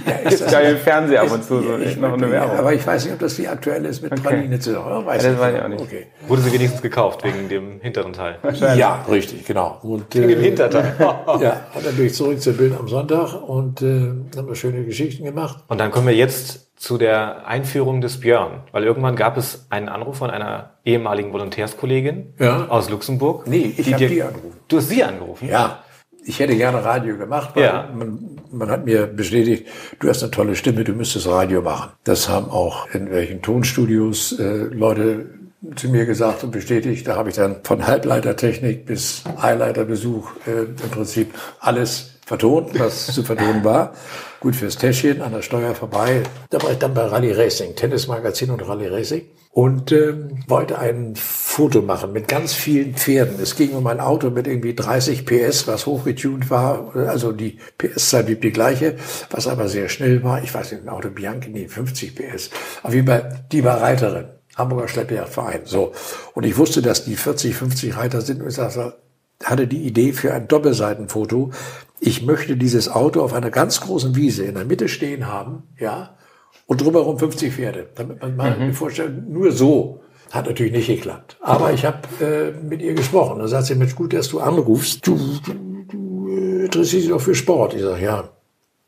Ja, 0.06 0.30
ist 0.30 0.42
das 0.42 0.54
ja 0.54 0.60
im 0.62 0.78
Fernsehen 0.78 1.20
ab 1.20 1.30
und 1.30 1.44
zu 1.44 1.62
so 1.62 1.78
ich, 1.78 1.98
noch 1.98 2.14
eine 2.14 2.32
Werbung. 2.32 2.58
aber 2.58 2.74
ich 2.74 2.88
weiß 2.88 3.04
nicht, 3.04 3.14
ob 3.14 3.20
das 3.20 3.36
die 3.36 3.48
aktuelle 3.48 3.90
ist 3.90 4.02
mit 4.02 4.14
okay. 4.14 4.22
Praline 4.22 4.58
zu 4.58 4.72
ja, 4.72 5.06
weiß 5.06 5.22
ja, 5.22 5.32
Das 5.32 5.40
weiß 5.40 5.56
ich 5.56 5.62
auch 5.62 5.68
nicht. 5.68 5.82
Okay. 5.82 6.08
Wurde 6.28 6.42
sie 6.44 6.54
wenigstens 6.54 6.82
gekauft 6.82 7.26
wegen 7.26 7.50
dem 7.50 7.82
hinteren 7.82 8.14
Teil? 8.14 8.38
Ja, 8.78 9.04
richtig, 9.10 9.46
genau. 9.46 9.80
Und, 9.82 10.16
wegen 10.16 10.30
äh, 10.30 10.36
dem 10.36 10.44
Hinterteil. 10.44 10.96
ja, 11.00 11.62
und 11.76 11.86
dann 11.86 11.96
bin 11.96 12.06
ich 12.06 12.14
zurück 12.14 12.42
zur 12.42 12.54
Bild 12.54 12.74
am 12.80 12.88
Sonntag 12.88 13.34
und 13.48 13.82
äh, 13.82 14.14
haben 14.38 14.48
wir 14.48 14.56
schöne 14.56 14.86
Geschichten 14.86 15.26
gemacht. 15.26 15.64
Und 15.68 15.78
dann 15.78 15.92
kommen 15.92 16.08
wir 16.08 16.16
jetzt 16.16 16.63
zu 16.84 16.98
der 16.98 17.48
Einführung 17.48 18.02
des 18.02 18.20
Björn, 18.20 18.64
weil 18.74 18.84
irgendwann 18.84 19.16
gab 19.16 19.38
es 19.38 19.68
einen 19.70 19.88
Anruf 19.88 20.18
von 20.18 20.30
einer 20.30 20.72
ehemaligen 20.84 21.32
Volontärskollegin 21.32 22.34
ja. 22.40 22.68
aus 22.68 22.90
Luxemburg. 22.90 23.48
Nee, 23.48 23.74
ich 23.78 23.94
habe 23.94 24.06
die 24.06 24.22
angerufen. 24.22 24.60
Du 24.68 24.78
hast 24.78 24.90
sie 24.90 25.02
angerufen? 25.02 25.48
Ja. 25.48 25.82
Ich 26.26 26.42
hätte 26.42 26.58
gerne 26.58 26.84
Radio 26.84 27.18
gemacht, 27.18 27.52
weil 27.54 27.64
ja. 27.64 27.90
man, 27.96 28.42
man 28.52 28.70
hat 28.70 28.84
mir 28.84 29.08
bestätigt, 29.08 29.66
du 30.02 30.10
hast 30.10 30.24
eine 30.24 30.32
tolle 30.32 30.58
Stimme, 30.58 30.84
du 30.84 30.92
müsstest 30.92 31.26
Radio 31.26 31.62
machen. 31.62 31.92
Das 32.04 32.28
haben 32.28 32.52
auch 32.52 32.90
in 32.94 33.10
welchen 33.10 33.42
Tonstudios 33.42 34.38
äh, 34.38 34.66
Leute 34.66 35.30
zu 35.76 35.90
mir 35.90 36.06
gesagt 36.06 36.44
und 36.44 36.52
bestätigt. 36.52 37.08
Da 37.08 37.16
habe 37.16 37.30
ich 37.30 37.36
dann 37.36 37.58
von 37.64 37.86
Halbleitertechnik 37.86 38.86
bis 38.86 39.24
Highlighterbesuch 39.42 40.32
äh, 40.48 40.64
im 40.64 40.90
Prinzip 40.92 41.34
alles 41.60 42.12
vertont, 42.26 42.78
was 42.80 43.08
zu 43.08 43.24
vertonen 43.24 43.64
war 43.64 43.94
gut 44.44 44.58
fürs 44.58 44.78
Täschchen, 44.78 45.22
an 45.22 45.32
der 45.32 45.42
Steuer 45.42 45.74
vorbei. 45.74 46.22
Da 46.50 46.62
war 46.62 46.72
ich 46.72 46.78
dann 46.78 46.94
bei 46.94 47.06
Rally 47.06 47.32
Racing, 47.32 47.78
Tennismagazin 47.78 48.50
und 48.50 48.68
Rally 48.68 48.88
Racing 48.88 49.22
und 49.52 49.94
ähm, 49.94 50.44
wollte 50.48 50.78
ein 50.80 51.16
Foto 51.16 51.82
machen 51.82 52.12
mit 52.12 52.28
ganz 52.28 52.52
vielen 52.52 52.94
Pferden. 52.94 53.38
Es 53.42 53.56
ging 53.56 53.72
um 53.72 53.88
ein 53.88 54.02
Auto 54.02 54.32
mit 54.32 54.46
irgendwie 54.46 54.76
30 54.76 55.26
PS, 55.26 55.66
was 55.70 55.86
hochgetunt 55.86 56.50
war. 56.50 56.94
Also 56.94 57.32
die 57.32 57.58
PS-Zahl 57.78 58.26
blieb 58.26 58.42
die 58.42 58.52
gleiche, 58.52 58.98
was 59.30 59.48
aber 59.48 59.70
sehr 59.70 59.88
schnell 59.88 60.24
war. 60.24 60.44
Ich 60.44 60.54
weiß 60.54 60.74
nicht, 60.74 60.84
ein 60.84 60.90
Auto 60.90 61.10
Bianchi, 61.10 61.50
nee, 61.50 61.70
50 61.70 62.14
PS. 62.14 62.50
Auf 62.84 62.94
jeden 62.94 63.08
Fall, 63.08 63.46
die 63.54 63.64
war 63.64 63.82
Reiterin. 63.82 64.26
Hamburger 64.56 64.88
Schleppjagdverein. 64.88 65.62
So. 65.66 65.94
Und 66.34 66.46
ich 66.46 66.58
wusste, 66.58 66.82
dass 66.82 67.06
die 67.06 67.16
40, 67.16 67.56
50 67.56 67.98
Reiter 67.98 68.22
sind 68.22 68.42
und 68.42 68.50
ich 68.50 68.56
sagte, 68.56 68.96
hatte 69.44 69.68
die 69.68 69.84
Idee 69.84 70.14
für 70.14 70.34
ein 70.34 70.48
Doppelseitenfoto. 70.48 71.52
Ich 72.00 72.26
möchte 72.26 72.58
dieses 72.58 72.90
Auto 72.90 73.22
auf 73.22 73.34
einer 73.34 73.50
ganz 73.50 73.82
großen 73.82 74.16
Wiese 74.16 74.46
in 74.46 74.56
der 74.56 74.66
Mitte 74.66 74.88
stehen 74.88 75.28
haben, 75.28 75.64
ja, 75.80 76.16
und 76.66 76.82
drumherum 76.82 77.20
50 77.20 77.54
Pferde, 77.54 77.90
damit 77.96 78.22
man 78.22 78.36
mal 78.36 78.58
mhm. 78.58 78.74
vorstellt, 78.74 79.28
nur 79.28 79.52
so. 79.52 80.00
Hat 80.32 80.48
natürlich 80.48 80.72
nicht 80.72 80.88
geklappt. 80.88 81.38
Aber 81.42 81.74
ich 81.74 81.86
habe 81.86 82.00
äh, 82.20 82.52
mit 82.52 82.82
ihr 82.82 82.96
gesprochen. 82.96 83.38
Da 83.38 83.48
sagt 83.48 83.68
sie, 83.68 83.76
Mensch, 83.76 83.94
gut, 83.94 84.14
dass 84.14 84.30
du 84.30 84.40
anrufst. 84.40 85.06
Du, 85.06 85.16
du, 85.46 85.54
du 85.84 86.28
äh, 86.28 86.66
interessierst 86.66 87.06
dich 87.06 87.12
doch 87.12 87.22
für 87.22 87.36
Sport. 87.36 87.76
Ich 87.76 87.84
sage, 87.84 88.04
ja. 88.04 88.30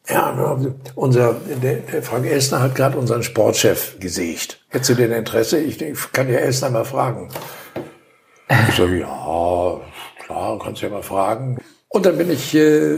Ja, 0.08 0.60
unser, 0.94 1.34
der, 1.34 1.78
der 1.78 2.04
Frank 2.04 2.28
Elsner 2.28 2.62
hat 2.62 2.76
gerade 2.76 2.98
unseren 2.98 3.24
Sportchef 3.24 3.98
gesiegt. 4.00 4.60
Hättest 4.70 4.92
du 4.92 4.96
denn 4.96 5.12
Interesse? 5.12 5.60
Ich, 5.60 5.82
ich 5.82 6.12
kann 6.12 6.32
ja 6.32 6.40
Elsner 6.40 6.70
mal 6.70 6.86
fragen. 6.86 7.30
Ich 8.70 8.76
sage, 8.76 9.00
ja, 9.00 9.82
klar, 10.26 10.60
kannst 10.64 10.82
ja 10.84 10.90
mal 10.90 11.02
fragen. 11.02 11.58
Und 11.90 12.06
dann 12.06 12.18
bin 12.18 12.30
ich, 12.30 12.54
äh, 12.54 12.98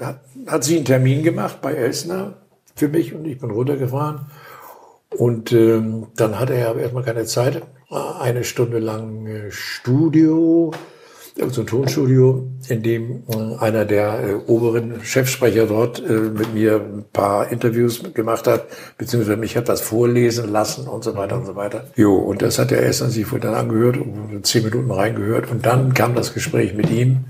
hat, 0.00 0.20
hat 0.46 0.64
sie 0.64 0.76
einen 0.76 0.84
Termin 0.86 1.22
gemacht 1.22 1.60
bei 1.60 1.74
Elsner 1.74 2.38
für 2.74 2.88
mich 2.88 3.14
und 3.14 3.26
ich 3.26 3.38
bin 3.38 3.50
runtergefahren. 3.50 4.30
Und 5.10 5.52
ähm, 5.52 6.08
dann 6.16 6.38
hatte 6.38 6.54
er 6.54 6.76
erstmal 6.76 7.04
keine 7.04 7.24
Zeit. 7.24 7.62
Eine 7.90 8.44
Stunde 8.44 8.78
lang 8.78 9.26
äh, 9.26 9.50
Studio, 9.50 10.72
ein 11.40 11.66
Tonstudio, 11.66 12.46
in 12.68 12.82
dem 12.82 13.22
äh, 13.28 13.56
einer 13.58 13.84
der 13.84 14.20
äh, 14.20 14.34
oberen 14.46 15.02
Chefsprecher 15.02 15.66
dort 15.66 16.00
äh, 16.00 16.12
mit 16.12 16.54
mir 16.54 16.76
ein 16.76 17.04
paar 17.12 17.50
Interviews 17.50 18.02
gemacht 18.14 18.46
hat, 18.46 18.66
beziehungsweise 18.96 19.36
mich 19.36 19.56
hat 19.56 19.68
das 19.68 19.80
vorlesen 19.80 20.50
lassen 20.50 20.88
und 20.88 21.04
so 21.04 21.14
weiter 21.14 21.36
und 21.36 21.46
so 21.46 21.54
weiter. 21.54 21.84
Jo, 21.96 22.14
und 22.16 22.42
das 22.42 22.58
hat 22.58 22.72
er 22.72 22.80
erst 22.80 23.02
an 23.02 23.10
sich 23.10 23.30
wohl 23.30 23.40
dann 23.40 23.54
angehört, 23.54 23.98
zehn 24.42 24.64
Minuten 24.64 24.90
reingehört 24.90 25.50
und 25.50 25.66
dann 25.66 25.92
kam 25.94 26.14
das 26.14 26.32
Gespräch 26.32 26.74
mit 26.74 26.90
ihm. 26.90 27.24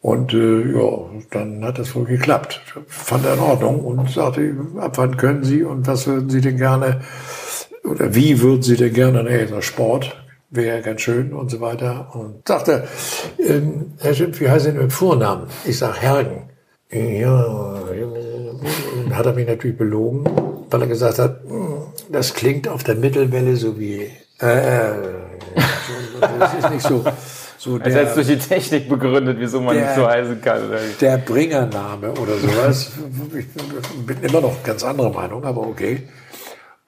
Und 0.00 0.34
äh, 0.34 0.72
ja, 0.72 0.98
dann 1.30 1.64
hat 1.64 1.78
das 1.78 1.94
wohl 1.94 2.04
geklappt. 2.04 2.60
Fand 2.88 3.24
er 3.24 3.34
in 3.34 3.40
Ordnung 3.40 3.84
und 3.84 4.10
sagte, 4.10 4.54
ab 4.78 4.98
wann 4.98 5.16
können 5.16 5.44
Sie 5.44 5.62
und 5.62 5.86
was 5.86 6.06
würden 6.08 6.28
Sie 6.28 6.40
denn 6.40 6.56
gerne 6.56 7.02
oder 7.84 8.14
wie 8.14 8.40
würden 8.40 8.62
Sie 8.62 8.76
denn 8.76 8.92
gerne, 8.92 9.24
nee, 9.24 9.62
Sport, 9.62 10.21
wäre 10.52 10.82
ganz 10.82 11.00
schön 11.00 11.32
und 11.32 11.50
so 11.50 11.60
weiter. 11.60 12.14
Und 12.14 12.46
sagte, 12.46 12.86
ähm, 13.38 13.94
Herr 13.98 14.14
Schimpf, 14.14 14.40
wie 14.40 14.48
heißt 14.48 14.66
denn 14.66 14.76
mit 14.76 14.92
Vornamen? 14.92 15.48
Ich 15.64 15.78
sag 15.78 16.00
Hergen. 16.00 16.50
Ja, 16.90 17.80
dann 18.96 19.16
hat 19.16 19.24
er 19.24 19.32
mich 19.32 19.48
natürlich 19.48 19.78
belogen, 19.78 20.24
weil 20.70 20.82
er 20.82 20.86
gesagt 20.86 21.18
hat, 21.18 21.40
hm, 21.48 21.78
das 22.10 22.34
klingt 22.34 22.68
auf 22.68 22.84
der 22.84 22.96
Mittelwelle 22.96 23.56
so 23.56 23.80
wie, 23.80 24.10
äh, 24.40 24.90
äh 24.90 24.92
das 26.38 26.54
ist 26.54 26.70
nicht 26.70 26.86
so. 26.86 27.04
So 27.56 27.78
der, 27.78 27.86
also 27.86 27.98
jetzt 28.00 28.16
durch 28.16 28.26
die 28.26 28.38
Technik 28.38 28.88
begründet, 28.88 29.36
wieso 29.38 29.60
man 29.60 29.76
der, 29.76 29.86
nicht 29.86 29.94
so 29.94 30.08
heißen 30.08 30.40
kann. 30.40 30.68
Oder? 30.68 30.80
Der 31.00 31.18
Bringername 31.18 32.10
oder 32.10 32.36
sowas. 32.36 32.90
ich 33.38 34.04
bin 34.04 34.20
immer 34.20 34.40
noch 34.40 34.64
ganz 34.64 34.82
anderer 34.82 35.10
Meinung, 35.10 35.44
aber 35.44 35.60
okay. 35.60 36.08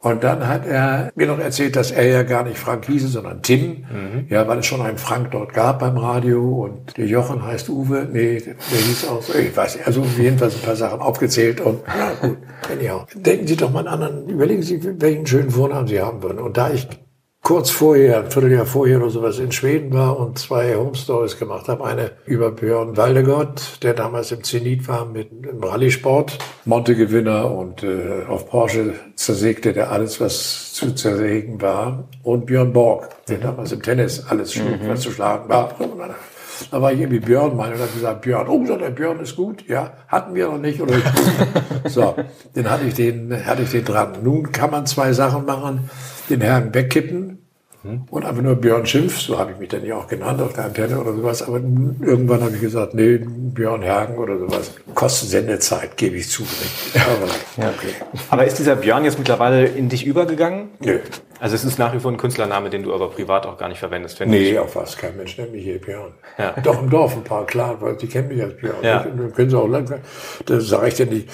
Und 0.04 0.22
dann 0.22 0.46
hat 0.46 0.66
er 0.66 1.10
mir 1.14 1.26
noch 1.26 1.38
erzählt, 1.38 1.76
dass 1.76 1.90
er 1.90 2.06
ja 2.06 2.22
gar 2.24 2.44
nicht 2.44 2.58
Frank 2.58 2.84
hieße, 2.84 3.08
sondern 3.08 3.40
Tim. 3.40 3.86
Mhm. 3.90 4.26
Ja, 4.28 4.46
weil 4.46 4.58
es 4.58 4.66
schon 4.66 4.82
einen 4.82 4.98
Frank 4.98 5.30
dort 5.30 5.54
gab 5.54 5.78
beim 5.78 5.96
Radio 5.96 6.66
und 6.66 6.94
der 6.98 7.06
Jochen 7.06 7.42
heißt 7.42 7.70
Uwe. 7.70 8.06
Nee, 8.12 8.38
der 8.38 8.78
hieß 8.78 9.08
auch 9.08 9.22
so. 9.22 9.32
Ich 9.32 9.56
weiß 9.56 9.76
nicht. 9.76 9.86
Also 9.86 10.04
jedenfalls 10.18 10.56
ein 10.56 10.60
paar 10.60 10.76
Sachen 10.76 11.00
aufgezählt 11.00 11.62
und 11.62 11.80
ja 11.86 12.12
gut, 12.20 12.36
anyhow. 12.70 13.06
Denken 13.14 13.46
Sie 13.46 13.56
doch 13.56 13.72
mal 13.72 13.88
an 13.88 14.02
anderen, 14.02 14.28
überlegen 14.28 14.62
Sie, 14.62 14.78
welchen 15.00 15.26
schönen 15.26 15.50
Vornamen 15.50 15.88
Sie 15.88 15.98
haben 15.98 16.22
würden. 16.22 16.38
Und 16.38 16.58
da 16.58 16.70
ich 16.70 16.86
kurz 17.44 17.68
vorher, 17.68 18.20
ein 18.20 18.30
Vierteljahr 18.30 18.64
vorher 18.64 18.96
oder 18.96 19.10
sowas 19.10 19.38
in 19.38 19.52
Schweden 19.52 19.92
war 19.92 20.18
und 20.18 20.38
zwei 20.38 20.74
Home 20.76 20.94
Stories 20.94 21.38
gemacht 21.38 21.68
habe. 21.68 21.84
Eine 21.84 22.12
über 22.24 22.50
Björn 22.50 22.96
Waldegott, 22.96 23.82
der 23.82 23.92
damals 23.92 24.32
im 24.32 24.42
Zenit 24.42 24.88
war 24.88 25.04
mit 25.04 25.30
im 25.30 25.62
Rallye-Sport, 25.62 26.38
Monte-Gewinner 26.64 27.50
und 27.50 27.82
äh, 27.82 28.24
auf 28.26 28.48
Porsche 28.48 28.94
zersägte 29.14 29.74
der 29.74 29.92
alles, 29.92 30.20
was 30.22 30.72
zu 30.72 30.94
zersägen 30.94 31.60
war. 31.60 32.08
Und 32.22 32.46
Björn 32.46 32.72
Borg, 32.72 33.10
der 33.28 33.38
damals 33.38 33.72
im 33.72 33.82
Tennis 33.82 34.24
alles 34.26 34.54
schlug, 34.54 34.82
mhm. 34.82 34.88
was 34.88 35.00
zu 35.00 35.10
schlagen 35.10 35.46
war. 35.50 35.74
Da 36.70 36.80
war 36.80 36.92
ich 36.92 37.00
irgendwie 37.00 37.20
Björn 37.20 37.56
mal 37.56 37.70
und 37.70 37.78
hat 37.78 37.92
gesagt, 37.92 38.22
Björn, 38.22 38.48
oh, 38.48 38.64
der 38.64 38.88
Björn 38.88 39.20
ist 39.20 39.36
gut, 39.36 39.68
ja, 39.68 39.92
hatten 40.08 40.34
wir 40.34 40.46
noch 40.46 40.58
nicht 40.58 40.80
oder 40.80 40.94
so, 41.88 42.14
dann 42.54 42.70
hatte 42.70 42.86
ich 42.86 42.94
den, 42.94 43.44
hatte 43.44 43.62
ich 43.62 43.70
den 43.70 43.84
dran. 43.84 44.12
Nun 44.22 44.50
kann 44.50 44.70
man 44.70 44.86
zwei 44.86 45.12
Sachen 45.12 45.44
machen 45.44 45.90
den 46.28 46.40
Herrn 46.40 46.74
wegkippen 46.74 47.43
und 48.10 48.24
einfach 48.24 48.42
nur 48.42 48.54
Björn 48.54 48.86
Schimpf, 48.86 49.20
so 49.20 49.38
habe 49.38 49.52
ich 49.52 49.58
mich 49.58 49.68
dann 49.68 49.84
ja 49.84 49.96
auch 49.96 50.06
genannt 50.06 50.40
auf 50.40 50.54
der 50.54 50.64
Antenne 50.64 50.98
oder 50.98 51.12
sowas. 51.12 51.42
Aber 51.42 51.56
irgendwann 51.56 52.42
habe 52.42 52.54
ich 52.54 52.60
gesagt, 52.60 52.94
nee, 52.94 53.18
Björn 53.18 53.82
Hergen 53.82 54.16
oder 54.16 54.38
sowas. 54.38 54.72
Kostet 54.94 55.28
Sendezeit, 55.28 55.96
gebe 55.96 56.16
ich 56.16 56.28
zu. 56.30 56.44
Aber, 56.94 57.68
okay. 57.68 57.94
aber 58.30 58.46
ist 58.46 58.58
dieser 58.58 58.76
Björn 58.76 59.04
jetzt 59.04 59.18
mittlerweile 59.18 59.66
in 59.66 59.88
dich 59.88 60.06
übergegangen? 60.06 60.68
Nö. 60.80 61.00
Also 61.40 61.56
es 61.56 61.64
ist 61.64 61.78
nach 61.78 61.92
wie 61.92 61.98
vor 61.98 62.10
ein 62.10 62.16
Künstlername, 62.16 62.70
den 62.70 62.84
du 62.84 62.94
aber 62.94 63.10
privat 63.10 63.44
auch 63.44 63.58
gar 63.58 63.68
nicht 63.68 63.78
verwendest, 63.78 64.16
finde 64.16 64.36
nee, 64.36 64.44
ich. 64.44 64.52
Nee, 64.52 64.58
auf 64.58 64.76
was. 64.76 64.96
Kein 64.96 65.16
Mensch 65.16 65.36
nennt 65.36 65.52
mich 65.52 65.64
hier 65.64 65.78
Björn. 65.78 66.14
Ja. 66.38 66.52
Doch 66.62 66.80
im 66.80 66.88
Dorf 66.88 67.14
ein 67.14 67.24
paar, 67.24 67.44
klar, 67.44 67.80
weil 67.82 67.96
die 67.96 68.06
kennen 68.06 68.28
mich 68.28 68.42
als 68.42 68.56
Björn. 68.56 68.76
Ja. 68.82 69.02
Dann 69.02 69.32
können 69.34 69.50
sie 69.50 69.58
auch 69.58 69.68
lang, 69.68 70.00
das 70.46 70.68
sage 70.68 70.88
ich 70.88 70.94
dir 70.94 71.04
nicht. 71.04 71.28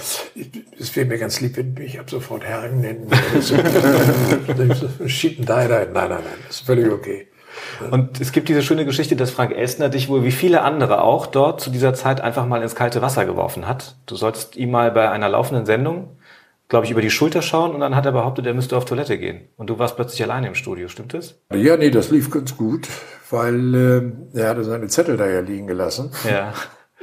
Es 0.79 0.97
wäre 0.97 1.07
mir 1.07 1.19
ganz 1.19 1.41
lieb, 1.41 1.57
wenn 1.57 1.75
mich 1.75 2.01
ab 2.01 2.11
sofort 2.11 2.45
Hergen 2.45 2.81
nennen. 2.81 3.09
Schieten 5.07 5.45
da, 5.45 5.69
nein, 5.69 5.89
nein, 5.93 6.09
nein, 6.09 6.23
das 6.23 6.39
ist 6.48 6.66
völlig 6.66 6.90
okay. 6.90 7.29
Und 7.90 8.20
es 8.20 8.31
gibt 8.31 8.48
diese 8.48 8.62
schöne 8.62 8.85
Geschichte, 8.85 9.16
dass 9.16 9.31
Frank 9.31 9.53
Elstner 9.53 9.88
dich 9.88 10.09
wohl 10.09 10.22
wie 10.22 10.31
viele 10.31 10.62
andere 10.62 11.03
auch 11.03 11.26
dort 11.26 11.61
zu 11.61 11.70
dieser 11.70 11.94
Zeit 11.94 12.20
einfach 12.20 12.46
mal 12.46 12.62
ins 12.62 12.76
kalte 12.76 13.03
Wasser 13.03 13.26
geworfen 13.26 13.66
hat. 13.66 13.96
Du 14.07 14.14
solltest 14.14 14.57
ihm 14.57 14.70
mal 14.70 14.92
bei 14.92 15.11
einer 15.11 15.29
laufenden 15.29 15.66
Sendung 15.66 16.16
glaube 16.70 16.87
ich, 16.87 16.92
über 16.92 17.03
die 17.03 17.11
Schulter 17.11 17.42
schauen 17.42 17.74
und 17.74 17.81
dann 17.81 17.94
hat 17.94 18.07
er 18.07 18.12
behauptet, 18.12 18.46
er 18.46 18.55
müsste 18.55 18.76
auf 18.76 18.87
Toilette 18.87 19.18
gehen. 19.18 19.48
Und 19.57 19.68
du 19.68 19.79
warst 19.79 19.96
plötzlich 19.96 20.22
alleine 20.22 20.46
im 20.46 20.55
Studio, 20.55 20.88
stimmt 20.88 21.12
das? 21.12 21.35
Ja, 21.53 21.76
nee, 21.76 21.90
das 21.90 22.11
lief 22.11 22.31
ganz 22.31 22.57
gut, 22.57 22.88
weil 23.29 23.74
äh, 24.35 24.38
er 24.38 24.48
hatte 24.48 24.64
seine 24.64 24.87
Zettel 24.87 25.16
da 25.16 25.26
ja 25.26 25.40
liegen 25.40 25.66
gelassen. 25.66 26.12
Ja. 26.29 26.55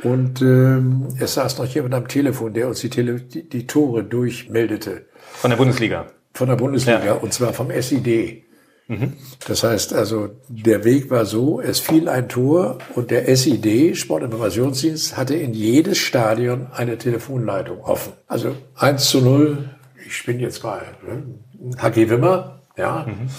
Und 0.04 0.42
ähm, 0.42 1.10
es 1.20 1.34
saß 1.34 1.58
noch 1.60 1.66
jemand 1.66 1.94
am 1.96 2.08
Telefon, 2.08 2.54
der 2.54 2.68
uns 2.68 2.80
die, 2.80 2.90
Tele 2.90 3.20
die, 3.20 3.48
die 3.48 3.68
Tore 3.68 4.04
durchmeldete. 4.04 5.08
Von 5.34 5.50
der 5.50 5.58
Bundesliga. 5.58 6.08
Von 6.34 6.48
der 6.48 6.56
Bundesliga, 6.56 7.04
ja. 7.04 7.14
und 7.14 7.34
zwar 7.34 7.52
vom 7.52 7.70
SID. 7.70 8.46
Mhm. 8.88 9.14
Das 9.48 9.64
heißt 9.64 9.94
also, 9.94 10.30
der 10.48 10.84
Weg 10.86 11.12
war 11.12 11.26
so, 11.26 11.60
es 11.60 11.80
fiel 11.80 12.08
ein 12.08 12.30
Tor 12.30 12.78
und 12.96 13.12
der 13.12 13.36
SID, 13.36 13.98
Sportinformationsdienst, 13.98 15.18
hatte 15.18 15.36
in 15.36 15.54
jedes 15.54 15.98
Stadion 15.98 16.68
eine 16.72 16.98
Telefonleitung 16.98 17.82
offen. 17.82 18.14
Also 18.28 18.56
1 18.76 19.10
zu 19.10 19.22
0, 19.22 19.70
ich 20.08 20.26
bin 20.26 20.40
jetzt 20.40 20.64
bei 20.64 20.80
HG 21.78 22.06
ne? 22.06 22.10
Wimmer, 22.10 22.62
ja. 22.78 23.06
Mhm. 23.08 23.30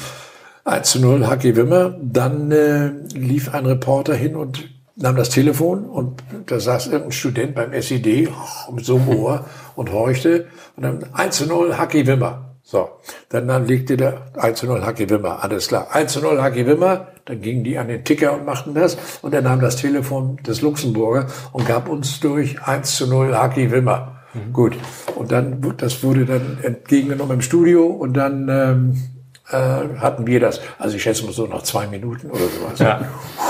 1 0.65 0.91
zu 0.91 1.01
0 1.01 1.27
Haki 1.27 1.57
Wimmer. 1.57 1.97
Dann 2.03 2.53
äh, 2.53 2.89
lief 3.15 3.55
ein 3.55 3.65
Reporter 3.65 4.15
hin 4.15 4.37
und 4.37 4.69
nahm 4.97 5.17
das 5.17 5.31
Telefon 5.31 5.87
und 5.87 6.23
da 6.47 6.61
saß 6.61 6.89
irgendein 6.89 7.13
Student 7.13 7.55
beim 7.55 7.73
SID 7.81 8.29
mit 8.75 8.85
so 8.85 8.97
einem 8.97 9.09
Ohr 9.09 9.47
und 9.77 9.93
horchte 9.93 10.49
und 10.77 10.83
dann 10.83 11.05
1 11.13 11.37
zu 11.37 11.47
0 11.47 11.79
Haki 11.79 12.07
Wimmer. 12.07 12.48
So, 12.71 12.87
dann, 13.31 13.49
dann 13.49 13.67
legte 13.67 13.97
der 13.97 14.27
1 14.37 14.59
zu 14.59 14.67
0 14.67 14.85
Haki 14.85 15.09
Wimmer, 15.09 15.43
alles 15.43 15.69
klar. 15.69 15.89
1 15.91 16.13
zu 16.13 16.21
0 16.21 16.43
Haki 16.43 16.67
Wimmer, 16.67 17.07
dann 17.25 17.41
gingen 17.41 17.65
die 17.65 17.79
an 17.79 17.89
den 17.89 18.05
Ticker 18.05 18.35
und 18.35 18.45
machten 18.45 18.75
das 18.75 18.99
und 19.23 19.33
er 19.33 19.41
nahm 19.41 19.63
das 19.63 19.77
Telefon 19.77 20.37
des 20.47 20.61
Luxemburger 20.61 21.29
und 21.53 21.67
gab 21.67 21.89
uns 21.89 22.21
durch 22.21 22.61
1 22.61 22.97
zu 22.97 23.07
0 23.07 23.35
Haki 23.35 23.71
Wimmer. 23.71 24.21
Mhm. 24.35 24.53
Gut, 24.53 24.77
und 25.15 25.33
dann, 25.33 25.77
das 25.79 26.03
wurde 26.03 26.27
dann 26.27 26.59
entgegengenommen 26.63 27.37
im 27.37 27.41
Studio 27.41 27.87
und 27.87 28.13
dann 28.13 28.51
ähm, 28.51 29.03
äh, 29.51 29.99
hatten 29.99 30.27
wir 30.27 30.39
das, 30.39 30.61
also 30.79 30.95
ich 30.95 31.03
schätze 31.03 31.25
mal 31.25 31.33
so 31.33 31.47
nach 31.47 31.63
zwei 31.63 31.87
Minuten 31.87 32.31
oder 32.31 32.49
sowas. 32.49 32.79
Ja. 32.81 33.01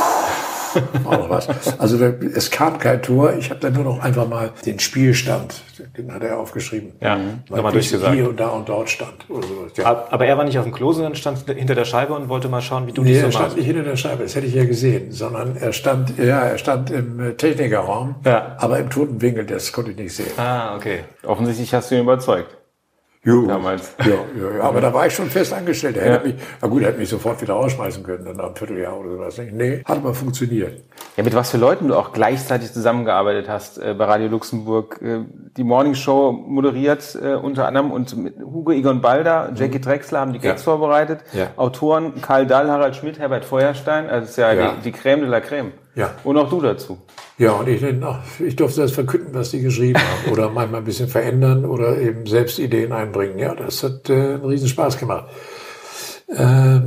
auch 1.05 1.13
noch 1.13 1.31
was. 1.31 1.49
Also 1.79 1.99
da, 1.99 2.07
es 2.35 2.51
kam 2.51 2.79
kein 2.79 3.03
Tor. 3.03 3.35
Ich 3.39 3.51
habe 3.51 3.61
dann 3.61 3.75
nur 3.75 3.85
noch 3.85 4.01
einfach 4.01 4.29
mal 4.29 4.51
den 4.67 4.79
Spielstand, 4.79 5.63
den 5.97 6.13
hat 6.13 6.23
er 6.23 6.39
aufgeschrieben. 6.39 6.93
Ja, 7.01 7.19
nochmal 7.49 7.73
durchgesagt. 7.73 8.15
Hier 8.15 8.29
und 8.29 8.39
da 8.39 8.49
und 8.49 8.69
dort 8.69 8.91
stand. 8.91 9.29
Oder 9.29 9.47
sowas. 9.47 9.73
Ja. 9.77 10.07
Aber 10.11 10.27
er 10.27 10.37
war 10.37 10.45
nicht 10.45 10.59
auf 10.59 10.65
dem 10.65 10.73
Klo, 10.73 10.93
sondern 10.93 11.15
stand 11.15 11.49
hinter 11.49 11.75
der 11.75 11.85
Scheibe 11.85 12.15
und 12.15 12.29
wollte 12.29 12.49
mal 12.49 12.63
schauen, 12.63 12.87
wie 12.87 12.93
du 12.93 13.03
nee, 13.03 13.11
dich 13.11 13.21
so 13.21 13.27
machst. 13.27 13.37
er 13.37 13.43
stand 13.43 13.57
nicht 13.57 13.67
hinter 13.67 13.83
der 13.83 13.97
Scheibe, 13.97 14.23
das 14.23 14.35
hätte 14.35 14.47
ich 14.47 14.55
ja 14.55 14.65
gesehen, 14.65 15.13
sondern 15.13 15.57
er 15.57 15.73
stand, 15.73 16.19
ja, 16.19 16.41
er 16.41 16.59
stand 16.59 16.91
im 16.91 17.21
äh, 17.21 17.35
Technikerraum, 17.35 18.17
ja. 18.25 18.57
aber 18.59 18.79
im 18.79 18.91
toten 18.91 19.21
Winkel, 19.21 19.47
das 19.47 19.73
konnte 19.73 19.93
ich 19.93 19.97
nicht 19.97 20.15
sehen. 20.15 20.33
Ah, 20.37 20.77
okay. 20.77 21.01
Offensichtlich 21.25 21.73
hast 21.75 21.91
du 21.91 21.97
ihn 21.97 22.03
überzeugt. 22.03 22.58
Jo, 23.25 23.47
damals. 23.47 23.95
Ja, 23.99 24.07
ja, 24.07 24.59
ja, 24.59 24.63
aber 24.63 24.81
da 24.81 24.95
war 24.95 25.07
ich 25.07 25.15
schon 25.15 25.29
fest 25.29 25.53
angestellt. 25.53 25.97
Er 25.97 26.07
ja. 26.07 26.13
hätte 26.15 26.29
mich, 26.29 26.37
na 26.63 26.69
gut, 26.69 26.83
er 26.83 26.89
hätte 26.89 26.99
mich 27.01 27.09
sofort 27.09 27.41
wieder 27.43 27.55
rausschmeißen 27.55 28.05
können, 28.05 28.25
dann 28.25 28.37
nach 28.37 28.47
einem 28.47 28.57
Vierteljahr 28.57 28.99
oder 28.99 29.11
sowas. 29.11 29.41
Nee, 29.53 29.83
hat 29.85 29.99
aber 29.99 30.15
funktioniert. 30.15 30.83
Ja, 31.17 31.25
mit 31.25 31.35
was 31.35 31.51
für 31.51 31.57
Leuten 31.57 31.89
du 31.89 31.97
auch 31.97 32.13
gleichzeitig 32.13 32.73
zusammengearbeitet 32.73 33.49
hast 33.49 33.79
äh, 33.79 33.95
bei 33.99 34.05
Radio 34.05 34.29
Luxemburg. 34.29 35.03
Äh, 35.03 35.25
die 35.57 35.65
Morning 35.65 35.95
Show 35.95 36.31
moderiert 36.31 37.19
äh, 37.21 37.35
unter 37.35 37.67
anderem 37.67 37.91
und 37.91 38.17
mit 38.17 38.39
Hugo 38.39 38.71
Egon 38.71 39.01
Balder, 39.01 39.51
Jackie 39.55 39.79
mhm. 39.79 39.83
Drexler 39.83 40.21
haben 40.21 40.33
die 40.33 40.39
Gags 40.39 40.63
ja. 40.63 40.65
vorbereitet. 40.65 41.21
Autoren 41.57 42.21
Karl 42.23 42.47
Dall, 42.47 42.71
Harald 42.71 42.95
Schmidt, 42.95 43.19
Herbert 43.19 43.45
Feuerstein. 43.45 44.09
Also 44.09 44.21
das 44.21 44.31
ist 44.31 44.37
ja, 44.37 44.53
ja. 44.53 44.75
Die, 44.77 44.91
die 44.91 44.93
Creme 44.93 45.23
de 45.23 45.29
la 45.29 45.41
Creme. 45.41 45.73
Ja. 45.97 46.13
Und 46.23 46.39
auch 46.39 46.49
du 46.49 46.61
dazu. 46.61 46.99
Ja, 47.39 47.53
und 47.53 47.69
ich, 47.69 47.83
ich 48.41 48.57
durfte 48.57 48.81
das 48.81 48.91
verkünden, 48.91 49.33
was 49.33 49.51
die 49.51 49.61
geschrieben 49.61 50.01
haben. 50.01 50.33
Oder 50.33 50.51
manchmal 50.51 50.81
ein 50.81 50.85
bisschen 50.85 51.09
verändern 51.09 51.65
oder 51.65 51.97
eben 51.99 52.27
selbst 52.27 52.59
Ideen 52.59 52.93
einbringen. 52.93 53.39
Ja, 53.39 53.55
das 53.55 53.85
hat 53.85 54.11
äh, 54.11 54.15
einen 54.15 54.45
riesen 54.45 54.69
Spaß 54.69 54.99
gemacht. 54.99 55.29
Äh, 56.27 56.37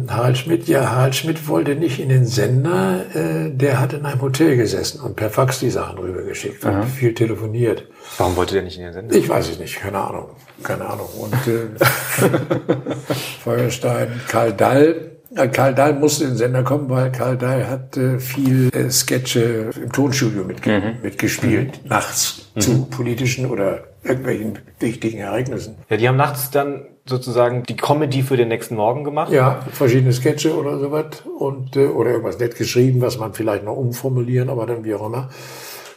Harald 0.07 0.37
Schmidt, 0.37 0.67
ja, 0.67 0.91
Harald 0.91 1.15
Schmidt 1.15 1.47
wollte 1.47 1.75
nicht 1.75 1.99
in 1.99 2.09
den 2.09 2.27
Sender, 2.27 3.05
äh, 3.15 3.49
der 3.49 3.79
hat 3.79 3.93
in 3.93 4.05
einem 4.05 4.21
Hotel 4.21 4.55
gesessen 4.55 5.01
und 5.01 5.15
per 5.15 5.31
Fax 5.31 5.59
die 5.59 5.71
Sachen 5.71 5.97
rübergeschickt 5.97 6.63
und 6.63 6.83
viel 6.85 7.15
telefoniert. 7.15 7.87
Warum 8.19 8.35
wollte 8.35 8.53
der 8.53 8.63
nicht 8.63 8.77
in 8.77 8.83
den 8.83 8.93
Sender? 8.93 9.15
Ich 9.15 9.27
weiß 9.27 9.49
es 9.49 9.57
nicht, 9.57 9.79
keine 9.79 9.97
Ahnung, 9.97 10.29
keine 10.61 10.85
Ahnung. 10.85 11.09
Und 11.17 11.33
äh, 11.47 11.69
Feuerstein, 13.43 14.21
Karl 14.27 14.53
Dall, 14.53 15.11
Karl 15.35 15.73
Dahl 15.73 15.93
musste 15.93 16.25
in 16.25 16.31
den 16.31 16.37
Sender 16.37 16.63
kommen, 16.63 16.89
weil 16.89 17.11
Karl 17.11 17.37
Dahl 17.37 17.69
hat 17.69 17.95
äh, 17.95 18.19
viel 18.19 18.69
äh, 18.73 18.89
Sketche 18.89 19.69
im 19.81 19.91
Tonstudio 19.91 20.43
mitge 20.43 20.79
mhm. 20.79 21.03
mitgespielt, 21.03 21.83
mhm. 21.83 21.89
nachts 21.89 22.49
mhm. 22.55 22.61
zu 22.61 22.85
politischen 22.85 23.45
oder 23.45 23.85
irgendwelchen 24.03 24.59
wichtigen 24.79 25.19
Ereignissen. 25.19 25.75
Ja, 25.89 25.97
die 25.97 26.07
haben 26.07 26.17
nachts 26.17 26.51
dann 26.51 26.85
sozusagen 27.05 27.63
die 27.63 27.75
Comedy 27.75 28.23
für 28.23 28.37
den 28.37 28.49
nächsten 28.49 28.75
Morgen 28.75 29.03
gemacht? 29.03 29.31
Ja, 29.31 29.61
verschiedene 29.71 30.13
Sketche 30.13 30.55
oder 30.55 30.79
sowas 30.79 31.23
und 31.39 31.75
äh, 31.75 31.85
oder 31.85 32.11
irgendwas 32.11 32.39
nett 32.39 32.55
geschrieben, 32.55 33.01
was 33.01 33.17
man 33.17 33.33
vielleicht 33.33 33.63
noch 33.63 33.75
umformulieren, 33.75 34.49
aber 34.49 34.65
dann 34.65 34.83
wie 34.83 34.93
auch 34.95 35.05
immer. 35.05 35.29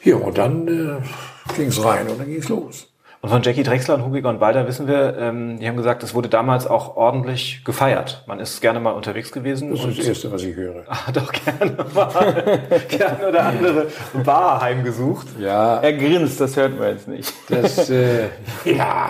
Ja, 0.03 0.17
und 0.17 0.39
dann 0.39 0.69
äh, 0.69 1.55
ging's 1.57 1.83
rein 1.83 2.09
und 2.09 2.21
dann 2.21 2.29
ging's 2.29 2.49
los. 2.49 2.94
Und 3.25 3.31
von 3.31 3.41
Jackie 3.41 3.63
Drexler 3.63 3.95
und 3.95 4.05
Hugiger 4.05 4.29
und 4.29 4.39
Balder 4.39 4.69
wissen 4.69 4.87
wir, 4.87 5.17
ähm, 5.17 5.59
die 5.59 5.67
haben 5.67 5.79
gesagt, 5.79 6.03
es 6.03 6.13
wurde 6.13 6.29
damals 6.29 6.67
auch 6.67 6.95
ordentlich 6.95 7.65
gefeiert. 7.65 8.23
Man 8.27 8.39
ist 8.39 8.61
gerne 8.61 8.81
mal 8.81 8.91
unterwegs 8.91 9.33
gewesen. 9.33 9.71
Das 9.71 9.83
ist 9.83 9.99
das 9.99 10.07
Erste, 10.09 10.31
was 10.31 10.43
ich 10.43 10.55
höre. 10.55 10.85
Ah, 10.89 11.11
doch 11.15 11.33
gerne 11.33 11.75
mal 11.95 12.61
gerne 12.91 13.27
oder 13.27 13.47
andere 13.47 13.87
Bar 14.23 14.61
heimgesucht. 14.61 15.27
Ja. 15.39 15.79
Er 15.79 15.95
grinst, 15.95 16.39
das 16.39 16.55
hört 16.55 16.79
man 16.79 16.89
jetzt 16.89 17.09
nicht. 17.09 17.33
Das, 17.49 17.89
äh, 17.89 18.25
ja, 18.67 19.09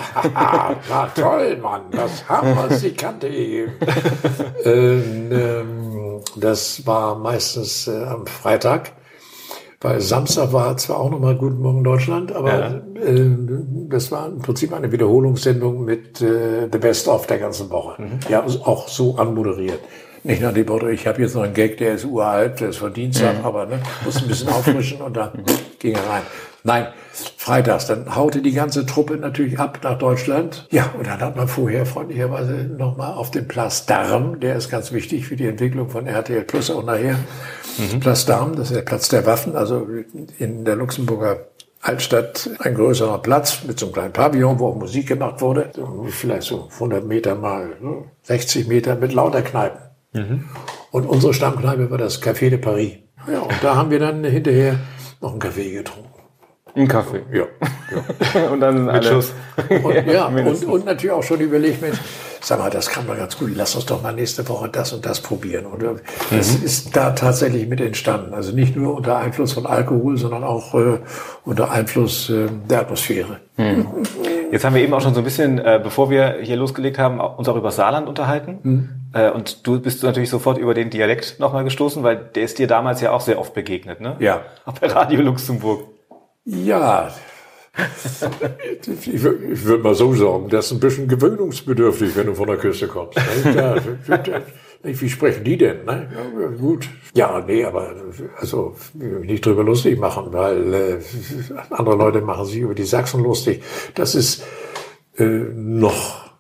war 0.89 1.13
toll, 1.13 1.57
Mann. 1.57 1.81
Das 1.91 2.29
haben 2.29 2.55
wir 2.55 2.69
die 2.69 2.95
Kante 2.95 3.29
gegeben. 3.29 3.73
ähm, 4.65 5.33
ähm, 5.33 6.21
das 6.37 6.87
war 6.87 7.17
meistens 7.17 7.89
äh, 7.89 8.05
am 8.05 8.29
Freitag 8.29 8.93
weil 9.85 10.01
Samstag 10.01 10.53
war 10.55 10.77
zwar 10.79 10.99
auch 10.99 11.11
nochmal 11.11 11.37
Guten 11.37 11.61
Morgen 11.61 11.85
Deutschland, 11.85 12.33
aber 12.33 12.59
ja. 12.59 12.69
äh, 13.05 13.37
das 13.91 14.11
war 14.11 14.29
im 14.29 14.39
Prinzip 14.39 14.73
eine 14.73 14.91
Wiederholungssendung 14.91 15.85
mit 15.85 16.23
äh, 16.23 16.69
The 16.73 16.79
Best 16.79 17.07
of 17.07 17.27
der 17.27 17.39
ganzen 17.39 17.69
Woche. 17.69 18.01
Mhm. 18.01 18.19
Ja, 18.31 18.45
auch 18.65 18.89
so 18.89 19.17
anmoderiert. 19.17 19.81
Nicht 20.23 20.41
nach 20.41 20.55
dem 20.55 20.67
Motto, 20.67 20.89
ich 20.89 21.07
habe 21.07 21.21
jetzt 21.21 21.35
noch 21.35 21.43
einen 21.43 21.53
Gag, 21.53 21.77
der 21.77 21.97
ist 21.97 22.07
uralt, 22.07 22.61
der 22.61 22.71
ist 22.71 22.79
von 22.79 22.95
Dienstag, 22.95 23.41
mhm. 23.41 23.45
aber 23.45 23.67
ne, 23.67 23.79
muss 24.07 24.23
ein 24.23 24.27
bisschen 24.27 24.49
auffrischen 24.49 25.03
und 25.03 25.15
dann 25.19 25.33
mhm. 25.35 25.45
ging 25.79 25.95
er 25.95 26.09
rein. 26.09 26.23
Nein, 26.67 26.87
freitags, 27.13 27.87
dann 27.87 28.17
haute 28.17 28.41
die 28.41 28.53
ganze 28.53 28.87
Truppe 28.87 29.19
natürlich 29.19 29.59
ab 29.59 29.81
nach 29.83 29.99
Deutschland. 29.99 30.67
Ja, 30.71 30.91
und 30.97 31.07
dann 31.07 31.21
hat 31.21 31.37
man 31.37 31.47
vorher 31.47 31.85
freundlicherweise 31.85 32.55
nochmal 32.55 33.13
auf 33.13 33.31
dem 33.31 33.47
Platz 33.47 33.85
Darm, 33.85 34.41
der 34.41 34.57
ist 34.57 34.71
ganz 34.71 34.91
wichtig 34.91 35.27
für 35.27 35.37
die 35.37 35.47
Entwicklung 35.47 35.91
von 35.91 36.07
RTL 36.07 36.43
Plus 36.45 36.71
auch 36.71 36.83
nachher. 36.83 37.19
Mhm. 37.77 38.01
Platz 38.01 38.25
Darm, 38.25 38.57
das 38.57 38.71
ist 38.71 38.77
der 38.77 38.83
Platz 38.83 39.11
der 39.11 39.27
Waffen, 39.27 39.57
also 39.57 39.87
in 40.39 40.65
der 40.65 40.77
Luxemburger 40.77 41.49
Altstadt 41.83 42.49
ein 42.61 42.75
größerer 42.75 43.19
Platz 43.19 43.63
mit 43.67 43.79
so 43.79 43.87
einem 43.87 43.93
kleinen 43.93 44.13
Pavillon, 44.15 44.59
wo 44.59 44.69
auch 44.69 44.77
Musik 44.77 45.09
gemacht 45.09 45.43
wurde. 45.43 45.71
Vielleicht 46.09 46.45
so 46.45 46.71
100 46.73 47.05
Meter 47.05 47.35
mal 47.35 47.77
60 48.23 48.69
Meter 48.69 48.95
mit 48.97 49.13
lauter 49.13 49.43
Kneipen. 49.43 49.83
Mhm. 50.15 50.45
Und 50.93 51.05
unsere 51.05 51.35
Stammkneipe 51.35 51.91
war 51.91 51.99
das 51.99 52.23
Café 52.23 52.49
de 52.49 52.57
Paris. 52.57 52.95
Ja, 53.31 53.41
und 53.41 53.53
da 53.61 53.77
haben 53.77 53.91
wir 53.91 53.99
dann 53.99 54.25
hinterher 54.25 54.79
noch 55.21 55.33
einen 55.33 55.41
Kaffee 55.41 55.73
getrunken. 55.73 56.24
Ein 56.77 56.89
Kaffee. 56.89 57.23
Ja. 57.33 57.45
ja. 58.35 58.51
und 58.53 58.61
dann 58.61 58.87
mit 58.87 59.05
Schuss. 59.05 59.33
Und, 59.85 60.07
ja, 60.09 60.27
und, 60.27 60.65
und 60.65 60.85
natürlich 60.85 61.13
auch 61.13 61.23
schon 61.23 61.39
überlegt, 61.39 61.81
Mensch, 61.81 61.99
sag 62.41 62.59
mal, 62.59 62.71
das 62.71 62.89
kann 62.89 63.07
man 63.07 63.17
ganz 63.17 63.39
gut, 63.39 63.51
lass 63.55 63.75
uns 63.75 63.87
doch 63.87 64.03
mal 64.03 64.13
nächste 64.13 64.47
Woche 64.49 64.69
das 64.69 64.93
und 64.93 65.07
das 65.07 65.21
probieren. 65.21 65.67
Und 65.67 65.83
das 66.31 66.59
mhm. 66.59 66.65
ist 66.65 66.97
da 66.97 67.11
tatsächlich 67.11 67.69
mit 67.69 67.81
entstanden. 67.81 68.35
Also 68.35 68.53
nicht 68.53 68.77
nur 68.77 68.97
unter 68.97 69.17
Einfluss 69.17 69.53
von 69.53 69.67
Alkohol, 69.67 70.17
sondern 70.17 70.43
auch 70.43 70.75
äh, 70.75 70.99
unter 71.45 71.71
Einfluss 71.71 72.31
äh, 72.31 72.49
der 72.69 72.81
Atmosphäre. 72.81 73.41
Mhm. 73.57 73.87
Jetzt 74.51 74.65
haben 74.65 74.75
wir 74.75 74.83
eben 74.83 74.93
auch 74.93 75.01
schon 75.01 75.15
so 75.15 75.21
ein 75.21 75.25
bisschen, 75.25 75.59
äh, 75.59 75.81
bevor 75.83 76.11
wir 76.11 76.39
hier 76.43 76.57
losgelegt 76.57 76.99
haben, 76.99 77.21
uns 77.21 77.49
auch 77.49 77.57
über 77.57 77.71
Saarland 77.71 78.09
unterhalten. 78.09 78.59
Mhm. 78.63 78.89
Äh, 79.13 79.31
und 79.31 79.67
du 79.67 79.81
bist 79.81 80.03
natürlich 80.03 80.31
sofort 80.31 80.59
über 80.59 80.75
den 80.75 80.91
Dialekt 80.91 81.39
nochmal 81.39 81.65
gestoßen, 81.65 82.03
weil 82.03 82.17
der 82.17 82.43
ist 82.43 82.59
dir 82.59 82.67
damals 82.67 83.01
ja 83.01 83.13
auch 83.13 83.21
sehr 83.21 83.39
oft 83.39 83.55
begegnet, 83.55 84.01
ne? 84.01 84.17
Ja. 84.19 84.43
Auch 84.65 84.75
bei 84.79 84.89
Radio 84.89 85.21
Luxemburg. 85.23 85.94
Ja, 86.45 87.11
ich, 88.87 89.23
würde 89.23 89.83
mal 89.83 89.95
so 89.95 90.15
sagen, 90.15 90.49
das 90.49 90.67
ist 90.67 90.73
ein 90.73 90.81
bisschen 90.81 91.09
gewöhnungsbedürftig, 91.09 92.15
wenn 92.15 92.27
du 92.27 92.35
von 92.35 92.47
der 92.47 92.57
Küste 92.57 92.87
kommst. 92.87 93.19
Ja, 93.55 93.77
wie 95.01 95.09
sprechen 95.09 95.45
die 95.45 95.57
denn? 95.57 95.87
Ne? 95.87 96.11
Ja, 96.15 96.49
gut. 96.49 96.91
Ja, 97.15 97.41
nee, 97.41 97.65
aber 97.65 97.95
also 98.37 98.77
nicht 98.93 99.47
drüber 99.47 99.65
lustig 99.65 99.99
machen, 99.99 100.27
weil 100.31 100.75
äh, 100.75 100.99
andere 101.71 101.97
Leute 101.97 102.21
machen 102.21 102.45
sich 102.45 102.59
über 102.59 102.75
die 102.75 102.85
Sachsen 102.85 103.23
lustig. 103.23 103.63
Das 103.95 104.15
ist 104.15 104.45
äh, 105.17 105.25
noch 105.25 106.33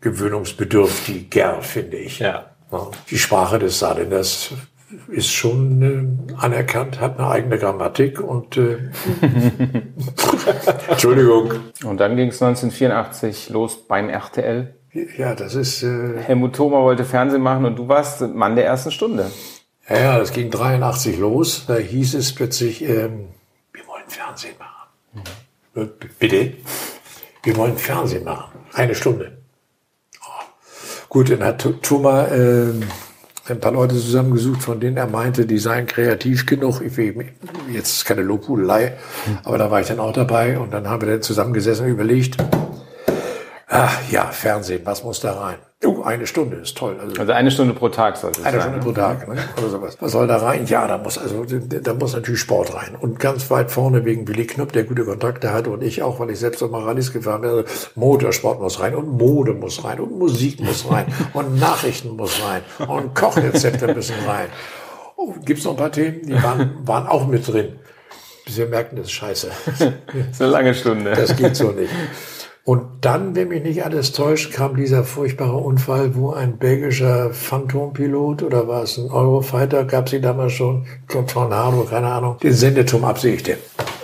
gewöhnungsbedürftiger, 0.00 1.62
finde 1.62 1.98
ich. 1.98 2.18
Ja. 2.18 2.56
Die 3.08 3.18
Sprache 3.18 3.60
des 3.60 3.78
Saarländers 3.78 4.50
ist 5.08 5.30
schon 5.32 5.82
äh, 5.82 6.34
anerkannt, 6.36 7.00
hat 7.00 7.18
eine 7.18 7.28
eigene 7.28 7.58
Grammatik 7.58 8.20
und 8.20 8.56
äh, 8.56 8.78
Entschuldigung. 10.88 11.52
Und 11.84 11.98
dann 11.98 12.16
ging 12.16 12.28
es 12.28 12.42
1984 12.42 13.50
los 13.50 13.86
beim 13.86 14.08
RTL. 14.08 14.74
Ja, 15.16 15.34
das 15.34 15.54
ist. 15.54 15.82
Äh, 15.82 16.18
Helmut 16.18 16.56
Thoma 16.56 16.82
wollte 16.82 17.04
Fernsehen 17.04 17.42
machen 17.42 17.64
und 17.64 17.76
du 17.76 17.88
warst 17.88 18.20
Mann 18.20 18.56
der 18.56 18.66
ersten 18.66 18.90
Stunde. 18.90 19.30
Ja, 19.88 19.98
ja, 19.98 20.18
das 20.18 20.32
ging 20.32 20.50
83 20.50 21.18
los. 21.18 21.64
Da 21.66 21.76
hieß 21.76 22.14
es 22.14 22.34
plötzlich, 22.34 22.82
ähm, 22.82 23.28
wir 23.72 23.86
wollen 23.86 24.08
Fernsehen 24.08 24.54
machen. 24.58 25.24
Mhm. 25.74 25.90
Bitte? 26.18 26.54
Wir 27.42 27.56
wollen 27.56 27.76
Fernsehen 27.76 28.24
machen. 28.24 28.52
Eine 28.74 28.94
Stunde. 28.94 29.38
Oh. 30.20 30.44
Gut, 31.08 31.30
dann 31.30 31.42
hat 31.42 31.66
Thoma 31.82 32.26
äh, 32.26 32.72
ein 33.48 33.60
paar 33.60 33.72
Leute 33.72 33.94
zusammengesucht, 33.96 34.62
von 34.62 34.80
denen 34.80 34.96
er 34.96 35.06
meinte, 35.06 35.46
die 35.46 35.58
seien 35.58 35.86
kreativ 35.86 36.46
genug. 36.46 36.80
Ich 36.80 36.96
will, 36.96 37.32
jetzt 37.72 38.04
keine 38.04 38.22
Lobhudelei, 38.22 38.94
aber 39.44 39.58
da 39.58 39.70
war 39.70 39.80
ich 39.80 39.88
dann 39.88 40.00
auch 40.00 40.12
dabei 40.12 40.58
und 40.58 40.72
dann 40.72 40.88
haben 40.88 41.02
wir 41.02 41.08
dann 41.08 41.22
zusammengesessen 41.22 41.86
und 41.86 41.92
überlegt, 41.92 42.36
ach 43.68 43.98
ja, 44.10 44.26
Fernsehen, 44.26 44.82
was 44.84 45.02
muss 45.02 45.20
da 45.20 45.32
rein? 45.32 45.58
Oh, 45.84 46.02
eine 46.02 46.28
Stunde 46.28 46.58
ist 46.58 46.76
toll. 46.76 46.96
Also, 47.00 47.20
also 47.20 47.32
eine 47.32 47.50
Stunde 47.50 47.74
pro 47.74 47.88
Tag 47.88 48.16
sollte 48.16 48.40
es 48.40 48.46
eine 48.46 48.60
sein. 48.60 48.72
Eine 48.72 48.78
Stunde 48.80 48.88
ne? 48.88 48.94
pro 48.94 49.00
Tag, 49.00 49.28
ne? 49.28 49.36
Oder 49.58 49.68
sowas. 49.68 49.96
Was 49.98 50.12
soll 50.12 50.28
da 50.28 50.36
rein? 50.36 50.66
Ja, 50.66 50.86
da 50.86 50.96
muss 50.96 51.18
also 51.18 51.44
da 51.44 51.94
muss 51.94 52.14
natürlich 52.14 52.40
Sport 52.40 52.72
rein. 52.74 52.94
Und 53.00 53.18
ganz 53.18 53.50
weit 53.50 53.72
vorne 53.72 54.04
wegen 54.04 54.28
Willi 54.28 54.46
Knupp, 54.46 54.72
der 54.72 54.84
gute 54.84 55.04
Kontakte 55.04 55.52
hatte 55.52 55.70
und 55.70 55.82
ich 55.82 56.02
auch, 56.02 56.20
weil 56.20 56.30
ich 56.30 56.38
selbst 56.38 56.62
auch 56.62 56.70
mal 56.70 56.82
Rallyes 56.82 57.12
gefahren 57.12 57.40
bin. 57.40 57.50
Also 57.50 57.64
Motorsport 57.96 58.60
muss 58.60 58.78
rein 58.78 58.94
und 58.94 59.18
Mode 59.18 59.54
muss 59.54 59.82
rein 59.82 59.98
und 59.98 60.16
Musik 60.18 60.60
muss 60.60 60.88
rein 60.88 61.06
und 61.32 61.58
Nachrichten 61.58 62.16
muss 62.16 62.40
rein 62.44 62.62
und 62.86 63.14
Kochrezepte 63.16 63.92
müssen 63.92 64.14
rein. 64.24 64.48
Oh, 65.16 65.34
gibt's 65.44 65.64
noch 65.64 65.72
ein 65.72 65.78
paar 65.78 65.92
Themen? 65.92 66.22
Die 66.24 66.40
waren, 66.42 66.78
waren 66.84 67.08
auch 67.08 67.26
mit 67.26 67.46
drin. 67.48 67.78
Bis 68.44 68.56
wir 68.56 68.66
merkten, 68.66 68.96
das 68.98 69.06
ist 69.06 69.12
scheiße. 69.12 69.50
das 69.76 69.86
ist 70.30 70.42
eine 70.42 70.50
lange 70.50 70.74
Stunde. 70.74 71.12
Das 71.12 71.36
geht 71.36 71.56
so 71.56 71.72
nicht. 71.72 71.90
Und 72.64 72.82
dann, 73.00 73.34
wenn 73.34 73.48
mich 73.48 73.64
nicht 73.64 73.84
alles 73.84 74.12
täuscht, 74.12 74.52
kam 74.52 74.76
dieser 74.76 75.02
furchtbare 75.02 75.56
Unfall, 75.56 76.14
wo 76.14 76.30
ein 76.30 76.58
belgischer 76.58 77.30
Phantompilot 77.30 78.44
oder 78.44 78.68
war 78.68 78.84
es 78.84 78.98
ein 78.98 79.10
Eurofighter, 79.10 79.84
gab 79.84 80.08
sie 80.08 80.20
damals 80.20 80.52
schon, 80.52 80.86
Tornado, 81.08 81.84
keine 81.90 82.06
Ahnung, 82.06 82.38
den 82.40 82.52
Sendeturm 82.52 83.04
absichte. 83.04 83.58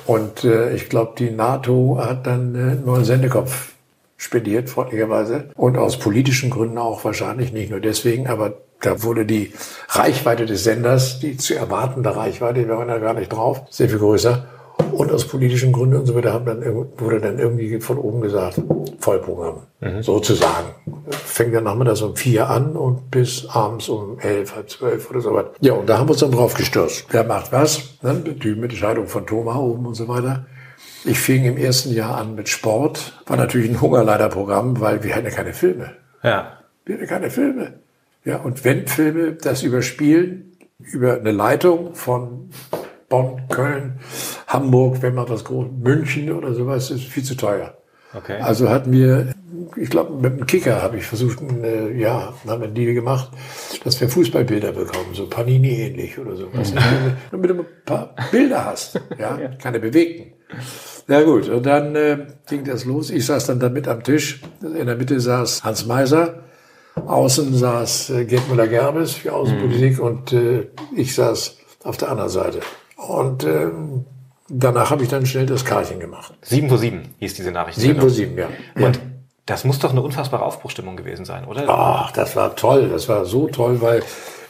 Und 0.07 0.43
äh, 0.43 0.75
ich 0.75 0.89
glaube, 0.89 1.13
die 1.19 1.31
NATO 1.31 2.01
hat 2.03 2.27
dann 2.27 2.55
äh, 2.55 2.59
einen 2.59 2.85
neuen 2.85 3.05
Sendekopf 3.05 3.75
spendiert, 4.17 4.69
freundlicherweise. 4.69 5.51
Und 5.55 5.79
aus 5.79 5.99
politischen 5.99 6.51
Gründen 6.51 6.79
auch 6.79 7.05
wahrscheinlich, 7.05 7.53
nicht 7.53 7.71
nur 7.71 7.81
deswegen, 7.81 8.27
aber 8.27 8.55
da 8.81 9.03
wurde 9.03 9.25
die 9.25 9.53
Reichweite 9.89 10.47
des 10.47 10.65
Senders, 10.65 11.21
die 11.21 11.37
zu 11.37 11.55
erwartende 11.55 12.17
Reichweite, 12.17 12.67
wir 12.67 12.77
waren 12.77 12.89
ja 12.89 12.99
gar 12.99 13.15
nicht 13.15 13.33
drauf, 13.33 13.63
sehr 13.71 13.89
viel 13.89 13.99
größer. 13.99 14.47
Und 14.93 15.13
aus 15.13 15.27
politischen 15.27 15.73
Gründen 15.73 15.97
und 15.97 16.07
so 16.07 16.15
weiter 16.15 16.33
haben 16.33 16.45
dann, 16.45 16.63
wurde 16.99 17.21
dann 17.21 17.39
irgendwie 17.39 17.81
von 17.81 17.99
oben 17.99 18.21
gesagt, 18.21 18.61
Vollprogramm, 18.99 19.63
mhm. 19.81 20.03
sozusagen. 20.03 20.69
Fängt 21.11 21.55
dann 21.55 21.65
nachmittags 21.65 22.03
um 22.03 22.17
vier 22.17 22.49
an 22.49 22.77
und 22.77 23.11
bis 23.11 23.47
abends 23.49 23.89
um 23.89 24.19
elf, 24.19 24.57
halb 24.57 24.69
zwölf 24.71 25.11
oder 25.11 25.21
so 25.21 25.35
weiter. 25.35 25.53
Ja, 25.61 25.75
und 25.75 25.89
da 25.89 25.99
haben 25.99 26.09
wir 26.09 26.13
uns 26.13 26.21
dann 26.21 26.33
drauf 26.33 26.55
gestürzt. 26.55 27.07
Wer 27.11 27.25
macht 27.25 27.53
was? 27.53 27.99
Ne? 28.03 28.15
Die 28.15 28.55
Mitentscheidung 28.55 29.07
von 29.07 29.27
Thomas 29.27 29.57
oben 29.57 29.87
und 29.87 29.95
so 29.95 30.09
weiter. 30.09 30.47
Ich 31.05 31.19
fing 31.19 31.45
im 31.45 31.57
ersten 31.57 31.93
Jahr 31.93 32.17
an 32.17 32.35
mit 32.35 32.49
Sport. 32.49 33.23
War 33.27 33.37
natürlich 33.37 33.71
ein 33.71 33.81
Hungerleiderprogramm, 33.81 34.81
weil 34.81 35.03
wir 35.05 35.15
hatten 35.15 35.27
ja 35.27 35.31
keine 35.31 35.55
Filme. 35.55 35.93
Ja. 36.23 36.59
Wir 36.85 36.97
hatten 36.97 37.07
keine 37.07 37.31
Filme. 37.31 37.75
Ja, 38.25 38.39
und 38.39 38.65
wenn 38.65 38.87
Filme 38.87 39.33
das 39.35 39.63
überspielen, 39.63 40.57
über 40.79 41.15
eine 41.15 41.33
Leitung 41.33 41.95
von 41.95 42.51
Bonn, 43.09 43.43
Köln, 43.49 43.99
Hamburg, 44.47 45.03
wenn 45.03 45.15
man 45.15 45.27
das 45.27 45.45
groß, 45.45 45.69
München 45.83 46.31
oder 46.33 46.55
sowas, 46.55 46.91
ist 46.91 47.05
viel 47.05 47.25
zu 47.25 47.37
teuer. 47.37 47.75
Okay. 48.15 48.41
Also 48.41 48.71
hatten 48.71 48.91
wir, 48.91 49.35
ich 49.77 49.91
glaube, 49.91 50.15
mit 50.15 50.39
dem 50.39 50.47
Kicker 50.47 50.83
habe 50.83 50.97
ich 50.97 51.05
versucht, 51.05 51.41
äh, 51.63 51.93
ja, 51.93 52.33
haben 52.47 52.63
wir 52.63 52.69
die 52.69 52.95
gemacht, 52.95 53.31
dass 53.85 54.01
wir 54.01 54.09
Fußballbilder 54.09 54.73
bekommen, 54.73 55.13
so 55.13 55.27
Panini 55.27 55.69
ähnlich 55.69 56.19
oder 56.19 56.37
sowas. 56.37 56.73
Mhm. 56.73 56.79
Damit 57.31 57.51
du 57.51 57.55
ein 57.55 57.67
paar 57.85 58.15
Bilder 58.31 58.65
hast, 58.65 58.95
ja, 59.19 59.39
ja. 59.39 59.49
keine 59.61 59.79
bewegten. 59.79 60.33
Ja 61.07 61.23
gut, 61.23 61.49
und 61.49 61.65
dann 61.67 61.95
äh, 61.97 62.27
ging 62.49 62.65
das 62.65 62.87
los. 62.87 63.11
Ich 63.11 63.27
saß 63.27 63.47
dann 63.47 63.61
da 63.61 63.69
mit 63.69 63.89
am 63.89 64.03
Tisch. 64.03 64.41
In 64.63 64.87
der 64.87 64.97
Mitte 64.97 65.21
saß 65.21 65.65
Hans 65.65 65.87
Meiser, 65.87 66.45
außen 66.95 67.55
saß 67.55 68.11
äh, 68.11 68.25
Gerd 68.25 68.49
Müller-Gerbes 68.49 69.15
für 69.15 69.35
Außenpolitik 69.35 69.99
mhm. 69.99 70.05
und 70.05 70.33
äh, 70.33 70.69
ich 70.97 71.15
saß 71.15 71.59
auf 71.85 71.99
der 71.99 72.11
anderen 72.11 72.31
Seite. 72.31 72.61
Und 73.09 73.45
ähm, 73.45 74.05
danach 74.49 74.91
habe 74.91 75.03
ich 75.03 75.09
dann 75.09 75.27
schnell 75.27 75.47
das 75.47 75.65
Karlchen 75.65 75.99
gemacht. 75.99 76.35
Sieben 76.43 76.69
vor 76.69 76.79
sieben 76.79 77.15
hieß 77.19 77.35
diese 77.35 77.53
Nachricht. 77.53 77.79
Sieben 77.79 78.01
vor 78.01 78.11
sieben, 78.11 78.37
ja. 78.37 78.49
Und 78.75 78.97
ja. 78.97 79.03
das 79.47 79.65
muss 79.65 79.79
doch 79.79 79.91
eine 79.91 80.03
unfassbare 80.03 80.45
Aufbruchstimmung 80.45 80.97
gewesen 80.97 81.25
sein, 81.25 81.45
oder? 81.45 81.69
Ach, 81.69 82.13
das 82.13 82.37
war 82.37 82.55
toll. 82.55 82.89
Das 82.91 83.09
war 83.09 83.25
so 83.25 83.49
toll, 83.49 83.81
weil 83.81 84.03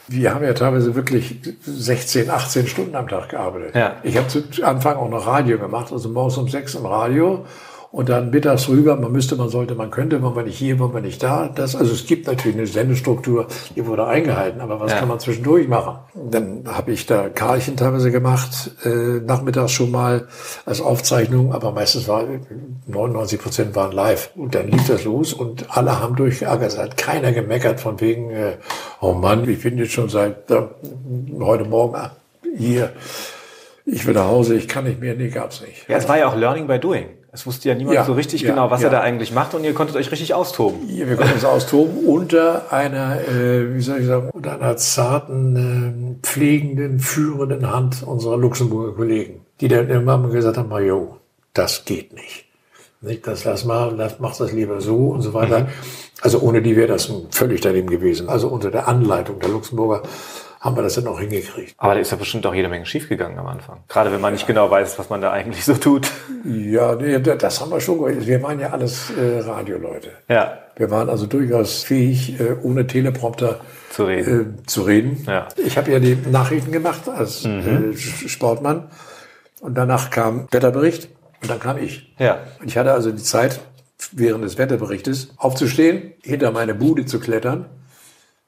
wir 0.09 0.33
haben 0.33 0.43
ja 0.43 0.53
teilweise 0.53 0.95
wirklich 0.95 1.37
16, 1.61 2.29
18 2.29 2.67
Stunden 2.67 2.95
am 2.95 3.07
Tag 3.07 3.29
gearbeitet. 3.29 3.75
Ja. 3.75 3.97
Ich 4.03 4.17
habe 4.17 4.27
zu 4.27 4.43
Anfang 4.63 4.97
auch 4.97 5.09
noch 5.09 5.25
Radio 5.27 5.57
gemacht, 5.57 5.91
also 5.91 6.09
morgens 6.09 6.37
um 6.37 6.49
sechs 6.49 6.75
im 6.75 6.85
Radio 6.85 7.45
und 7.91 8.09
dann 8.09 8.29
mittags 8.29 8.69
rüber, 8.69 8.95
man 8.95 9.11
müsste, 9.11 9.35
man 9.35 9.49
sollte, 9.49 9.73
man 9.73 9.89
könnte, 9.89 10.21
wollen 10.21 10.35
wir 10.35 10.43
nicht 10.43 10.57
hier, 10.57 10.77
wollen 10.77 10.93
wir 10.93 11.01
nicht 11.01 11.23
da. 11.23 11.47
Das, 11.47 11.75
also 11.75 11.91
es 11.91 12.05
gibt 12.05 12.27
natürlich 12.27 12.55
eine 12.55 12.67
Sendestruktur, 12.67 13.47
die 13.75 13.85
wurde 13.85 14.05
eingehalten, 14.05 14.61
aber 14.61 14.79
was 14.79 14.91
ja. 14.91 14.99
kann 14.99 15.07
man 15.07 15.19
zwischendurch 15.19 15.67
machen? 15.67 15.97
Dann 16.13 16.63
habe 16.67 16.91
ich 16.91 17.07
da 17.07 17.29
Karlchen 17.29 17.77
teilweise 17.77 18.11
gemacht, 18.11 18.71
äh, 18.83 19.19
nachmittags 19.25 19.71
schon 19.71 19.89
mal 19.89 20.27
als 20.65 20.81
Aufzeichnung, 20.81 21.51
aber 21.51 21.71
meistens 21.71 22.07
war 22.07 22.25
99 22.85 23.41
Prozent 23.41 23.75
waren 23.75 23.91
live. 23.91 24.31
Und 24.35 24.53
dann 24.53 24.67
lief 24.67 24.85
das 24.87 25.03
los 25.03 25.33
und 25.33 25.75
alle 25.75 25.99
haben 25.99 26.15
durchgeärgert. 26.15 26.73
Es 26.73 26.77
hat 26.77 26.95
keiner 26.95 27.31
gemeckert 27.31 27.79
von 27.79 27.99
wegen, 28.01 28.29
äh, 28.29 28.57
oh 29.01 29.13
Mann, 29.13 29.49
ich 29.49 29.63
bin 29.63 29.79
jetzt 29.79 29.93
schon 29.93 30.09
seit 30.09 30.51
äh, 30.51 30.61
heute 31.39 31.65
Morgen 31.65 31.97
hier. 32.55 32.91
Ich 33.85 34.05
will 34.05 34.13
nach 34.13 34.27
Hause, 34.27 34.53
ich 34.53 34.67
kann 34.67 34.83
nicht 34.83 34.99
mehr, 34.99 35.15
nee, 35.15 35.29
gab's 35.29 35.61
nicht. 35.61 35.89
Ja, 35.89 35.97
es 35.97 36.07
war 36.07 36.19
ja 36.19 36.27
auch 36.27 36.35
Learning 36.35 36.67
by 36.67 36.77
Doing. 36.77 37.18
Es 37.31 37.45
wusste 37.45 37.69
ja 37.69 37.75
niemand 37.75 37.95
ja, 37.95 38.05
so 38.05 38.13
richtig 38.13 38.41
ja, 38.41 38.49
genau, 38.49 38.71
was 38.71 38.81
ja. 38.81 38.87
er 38.87 38.91
da 38.91 39.01
eigentlich 39.01 39.31
macht 39.31 39.53
und 39.53 39.63
ihr 39.63 39.73
konntet 39.73 39.95
euch 39.95 40.11
richtig 40.11 40.33
austoben. 40.33 40.79
Ja, 40.89 41.07
wir 41.07 41.15
konnten 41.15 41.33
uns 41.33 41.45
austoben 41.45 42.05
unter 42.05 42.73
einer, 42.73 43.21
äh, 43.21 43.75
wie 43.75 43.81
soll 43.81 43.99
ich 43.99 44.07
sagen, 44.07 44.29
unter 44.31 44.53
einer 44.53 44.77
zarten, 44.77 46.17
äh, 46.21 46.25
pflegenden, 46.25 46.99
führenden 46.99 47.71
Hand 47.71 48.01
unserer 48.03 48.37
Luxemburger 48.37 48.95
Kollegen, 48.95 49.41
die 49.61 49.67
dann 49.67 49.89
irgendwann 49.89 50.31
gesagt 50.31 50.57
haben, 50.57 50.71
jo, 50.83 51.17
das 51.53 51.85
geht 51.85 52.13
nicht. 52.13 52.45
Nicht, 53.01 53.27
das 53.27 53.45
lass 53.45 53.63
mal, 53.63 53.93
lass, 53.95 54.19
mach 54.19 54.35
das 54.35 54.51
lieber 54.51 54.81
so 54.81 55.09
und 55.09 55.21
so 55.21 55.33
weiter. 55.33 55.61
Mhm. 55.61 55.67
Also 56.21 56.39
ohne 56.39 56.61
die 56.61 56.75
wäre 56.75 56.87
das 56.87 57.11
völlig 57.29 57.61
daneben 57.61 57.89
gewesen. 57.89 58.27
Also 58.27 58.49
unter 58.49 58.71
der 58.71 58.87
Anleitung 58.87 59.39
der 59.39 59.49
Luxemburger 59.49 60.03
haben 60.59 60.75
wir 60.75 60.83
das 60.83 60.95
dann 60.95 61.07
auch 61.07 61.19
hingekriegt. 61.19 61.73
Aber 61.77 61.93
da 61.93 62.01
ist 62.01 62.11
ja 62.11 62.17
bestimmt 62.17 62.45
auch 62.45 62.53
jede 62.53 62.67
Menge 62.67 62.85
schiefgegangen 62.85 63.39
am 63.39 63.47
Anfang. 63.47 63.79
Gerade 63.87 64.11
wenn 64.11 64.19
man 64.19 64.33
nicht 64.33 64.45
genau 64.45 64.69
weiß, 64.69 64.99
was 64.99 65.09
man 65.09 65.21
da 65.21 65.31
eigentlich 65.31 65.63
so 65.63 65.73
tut. 65.75 66.11
Ja, 66.43 66.95
das 66.95 67.61
haben 67.61 67.71
wir 67.71 67.79
schon 67.79 67.97
gemacht. 67.97 68.27
Wir 68.27 68.43
waren 68.43 68.59
ja 68.59 68.71
alles 68.71 69.09
äh, 69.11 69.39
Radioleute. 69.39 70.11
Ja. 70.27 70.59
Wir 70.75 70.91
waren 70.91 71.09
also 71.09 71.27
durchaus 71.27 71.83
fähig, 71.83 72.39
äh, 72.39 72.55
ohne 72.61 72.87
Teleprompter 72.87 73.61
zu 73.89 74.05
reden. 74.05 74.57
Äh, 74.59 74.65
zu 74.65 74.81
reden. 74.83 75.23
Ja. 75.25 75.47
Ich 75.55 75.77
habe 75.77 75.91
ja 75.91 75.99
die 75.99 76.17
Nachrichten 76.29 76.71
gemacht 76.71 77.07
als 77.07 77.45
mhm. 77.45 77.93
äh, 77.93 77.97
Sportmann. 77.97 78.89
Und 79.61 79.75
danach 79.75 80.09
kam 80.09 80.47
Wetterbericht 80.51 81.09
und 81.41 81.49
dann 81.49 81.59
kam 81.59 81.77
ich. 81.77 82.13
Ja. 82.17 82.39
Und 82.59 82.67
ich 82.67 82.77
hatte 82.77 82.91
also 82.93 83.11
die 83.11 83.23
Zeit, 83.23 83.61
während 84.11 84.43
des 84.43 84.57
Wetterberichtes 84.57 85.33
aufzustehen, 85.37 86.13
hinter 86.21 86.51
meine 86.51 86.75
Bude 86.75 87.05
zu 87.05 87.19
klettern, 87.19 87.65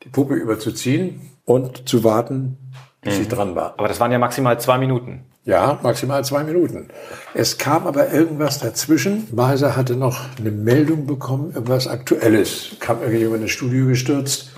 die 0.03 0.09
Puppe 0.09 0.35
überzuziehen 0.35 1.21
und 1.45 1.87
zu 1.87 2.03
warten, 2.03 2.57
bis 3.01 3.15
mhm. 3.15 3.21
ich 3.21 3.27
dran 3.27 3.55
war. 3.55 3.75
Aber 3.77 3.87
das 3.87 3.99
waren 3.99 4.11
ja 4.11 4.19
maximal 4.19 4.59
zwei 4.59 4.77
Minuten. 4.77 5.25
Ja, 5.43 5.79
maximal 5.81 6.23
zwei 6.23 6.43
Minuten. 6.43 6.89
Es 7.33 7.57
kam 7.57 7.87
aber 7.87 8.13
irgendwas 8.13 8.59
dazwischen. 8.59 9.27
Weiser 9.31 9.75
hatte 9.75 9.95
noch 9.95 10.19
eine 10.37 10.51
Meldung 10.51 11.07
bekommen, 11.07 11.51
irgendwas 11.53 11.87
Aktuelles. 11.87 12.75
Kam 12.79 13.01
irgendjemand 13.01 13.41
ins 13.41 13.51
Studio 13.51 13.87
gestürzt, 13.87 14.51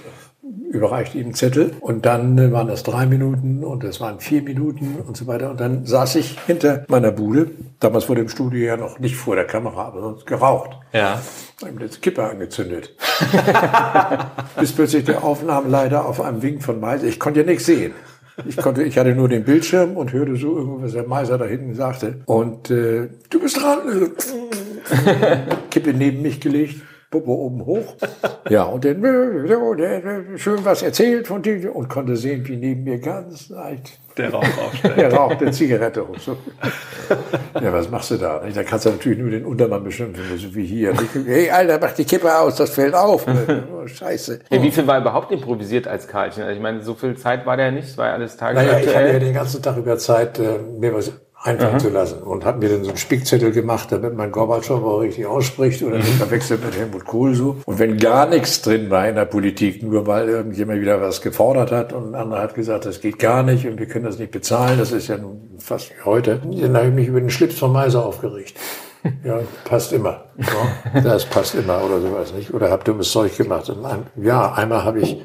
überreichte 0.74 1.18
ihm 1.18 1.26
einen 1.26 1.34
Zettel 1.34 1.72
und 1.80 2.06
dann 2.06 2.52
waren 2.52 2.68
das 2.68 2.84
drei 2.84 3.06
Minuten 3.06 3.63
und 3.63 3.84
es 3.84 4.02
waren 4.02 4.20
vier 4.20 4.42
Minuten 4.42 4.96
und 5.08 5.16
so 5.16 5.28
weiter. 5.28 5.52
Und 5.52 5.60
dann 5.60 5.86
saß 5.86 6.16
ich 6.16 6.39
hinter 6.46 6.86
meiner 6.88 7.12
Bude. 7.12 7.52
Damals 7.80 8.10
wurde 8.10 8.22
im 8.22 8.30
Studio 8.30 8.66
ja 8.66 8.78
noch 8.78 9.00
nicht 9.00 9.16
vor 9.16 9.36
der 9.36 9.46
Kamera, 9.46 9.86
aber 9.86 10.02
sonst 10.02 10.26
geraucht. 10.26 10.72
Ja. 10.92 11.22
Haben 11.63 11.80
das 11.80 12.02
Kippe 12.02 12.24
angezündet. 12.24 12.96
Bis 14.60 14.72
plötzlich 14.72 15.06
der 15.06 15.24
Aufnahmenleiter 15.24 16.06
auf 16.06 16.22
einem 16.22 16.42
Wink 16.42 16.63
von 16.63 16.80
Meiser. 16.80 17.06
Ich 17.06 17.20
konnte 17.20 17.42
ja 17.42 17.46
nichts 17.46 17.66
sehen. 17.66 17.94
Ich 18.48 18.58
konnte, 18.58 18.82
ich 18.84 18.98
hatte 18.98 19.13
nur 19.13 19.30
den 19.30 19.44
Bildschirm 19.44 19.96
und 19.96 20.12
hörte 20.12 20.36
so 20.38 20.58
irgendwas, 20.58 20.86
was 20.86 20.94
der 20.94 21.08
Meiser 21.08 21.38
da 21.38 21.46
hinten 21.46 21.76
sagte. 21.76 22.22
Und 22.26 22.72
äh, 22.72 23.10
du 23.30 23.39
bist 23.39 23.62
dran. 23.62 23.80
Kippe 25.70 25.94
neben 25.94 26.24
mich 26.24 26.42
gelegt. 26.42 26.82
Puppe 27.13 27.30
oben 27.30 27.63
hoch. 27.63 27.95
Ja, 28.49 28.63
und 28.63 28.84
dann 28.84 28.99
so, 29.47 29.73
der, 29.76 30.02
der, 30.02 30.38
schön 30.38 30.65
was 30.65 30.82
erzählt 30.82 31.28
von 31.28 31.43
dir 31.43 31.76
und 31.76 31.88
konnte 31.88 32.15
sehen, 32.15 32.47
wie 32.47 32.56
neben 32.56 32.84
mir 32.84 32.97
ganz 32.97 33.49
leicht 33.49 33.99
der 34.17 34.34
Rauch 34.34 34.43
aufsteigt. 34.43 34.97
Der 34.97 35.13
Rauch, 35.13 35.36
der 35.36 35.52
Zigarette 35.52 36.08
hoch. 36.08 36.17
So. 36.17 36.38
Ja, 37.62 37.71
was 37.71 37.89
machst 37.91 38.10
du 38.10 38.17
da? 38.17 38.41
Da 38.52 38.63
kannst 38.63 38.88
du 38.88 38.89
natürlich 38.89 39.19
nur 39.19 39.30
den 39.30 39.45
Untermann 39.45 39.84
beschimpfen, 39.84 40.23
so 40.38 40.56
wie 40.56 40.65
hier. 40.65 40.93
Hey, 41.26 41.52
Alter, 41.52 41.78
mach 41.80 41.93
die 41.93 42.04
Kippe 42.04 42.36
aus, 42.36 42.56
das 42.56 42.71
fällt 42.71 42.95
auf. 42.95 43.26
Oh, 43.73 43.88
scheiße. 43.88 44.39
Ja, 44.49 44.62
wie 44.62 44.71
viel 44.71 44.88
war 44.88 44.99
überhaupt 44.99 45.32
improvisiert 45.32 45.88
als 45.88 46.08
Karlchen? 46.08 46.43
Also 46.43 46.56
ich 46.56 46.62
meine, 46.62 46.82
so 46.82 46.93
viel 46.93 47.15
Zeit 47.17 47.45
war 47.45 47.58
der 47.58 47.71
nicht, 47.71 47.89
es 47.89 47.97
war 47.97 48.08
ja 48.08 48.13
alles 48.13 48.38
tagesaktuell. 48.38 48.80
Naja, 48.80 48.89
ich 48.89 48.95
hatte 48.95 49.13
ja 49.13 49.19
den 49.19 49.34
ganzen 49.34 49.62
Tag 49.62 49.78
über 49.78 49.97
Zeit, 49.97 50.39
äh, 50.39 50.60
mir 50.80 50.93
was 50.93 51.12
einfallen 51.43 51.79
zu 51.79 51.89
lassen. 51.89 52.23
Und 52.23 52.45
hat 52.45 52.60
mir 52.60 52.69
dann 52.69 52.84
so 52.84 52.89
einen 52.89 52.97
Spickzettel 52.97 53.51
gemacht, 53.51 53.91
damit 53.91 54.15
mein 54.15 54.32
Gorbatschow 54.32 54.84
auch 54.84 54.99
richtig 54.99 55.25
ausspricht 55.25 55.84
oder 55.84 55.97
nicht 55.97 56.15
verwechselt 56.15 56.63
mit 56.63 56.75
Helmut 56.75 57.06
Kohl 57.06 57.36
so. 57.36 57.58
Und 57.65 57.79
wenn 57.79 57.97
gar 57.97 58.27
nichts 58.27 58.62
drin 58.62 58.89
war 58.89 59.08
in 59.08 59.15
der 59.15 59.25
Politik, 59.25 59.84
nur 59.84 60.08
weil 60.08 60.29
irgendjemand 60.29 60.82
wieder 60.82 61.01
was 61.01 61.21
gefordert 61.21 61.71
hat 61.71 61.93
und 61.93 62.12
ein 62.12 62.15
anderer 62.15 62.41
hat 62.41 62.56
gesagt, 62.56 62.86
das 62.86 63.01
geht 63.01 63.19
gar 63.19 63.43
nicht 63.43 63.67
und 63.67 63.79
wir 63.79 63.88
können 63.88 64.06
das 64.06 64.19
nicht 64.19 64.32
bezahlen, 64.32 64.79
das 64.79 64.91
ist 64.91 65.08
ja 65.08 65.17
nun 65.17 65.51
fast 65.60 65.91
wie 65.91 66.06
heute, 66.06 66.41
dann 66.43 66.75
habe 66.75 66.88
ich 66.88 66.93
mich 66.93 67.08
über 67.08 67.19
den 67.19 67.29
Schlips 67.29 67.60
von 67.60 67.71
Meiser 67.71 68.06
aufgeregt. 68.06 68.56
Ja, 69.25 69.39
passt 69.65 69.91
immer. 69.91 70.23
Ja, 70.38 71.01
das 71.01 71.25
passt 71.25 71.56
immer 71.56 71.84
oder 71.84 71.99
sowas 71.99 72.34
nicht. 72.34 72.53
Oder 72.53 72.71
hab 72.71 72.86
dummes 72.86 73.12
Zeug 73.12 73.36
gemacht. 73.36 73.69
Ja, 74.15 74.53
einmal 74.53 74.86
habe 74.86 75.01
ich, 75.01 75.21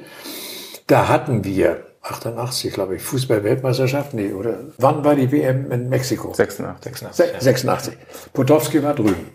da 0.89 1.07
hatten 1.07 1.45
wir 1.45 1.88
88, 2.11 2.73
glaube 2.73 2.97
ich, 2.97 3.03
Fußball-Weltmeisterschaft, 3.03 4.15
nee, 4.15 4.33
oder 4.33 4.59
wann 4.79 5.05
war 5.05 5.15
die 5.15 5.31
WM 5.31 5.71
in 5.71 5.89
Mexiko? 5.89 6.33
86. 6.33 6.99
86. 6.99 7.43
86. 7.43 7.95
Potowski 8.33 8.83
war 8.83 8.95
drüben. 8.95 9.27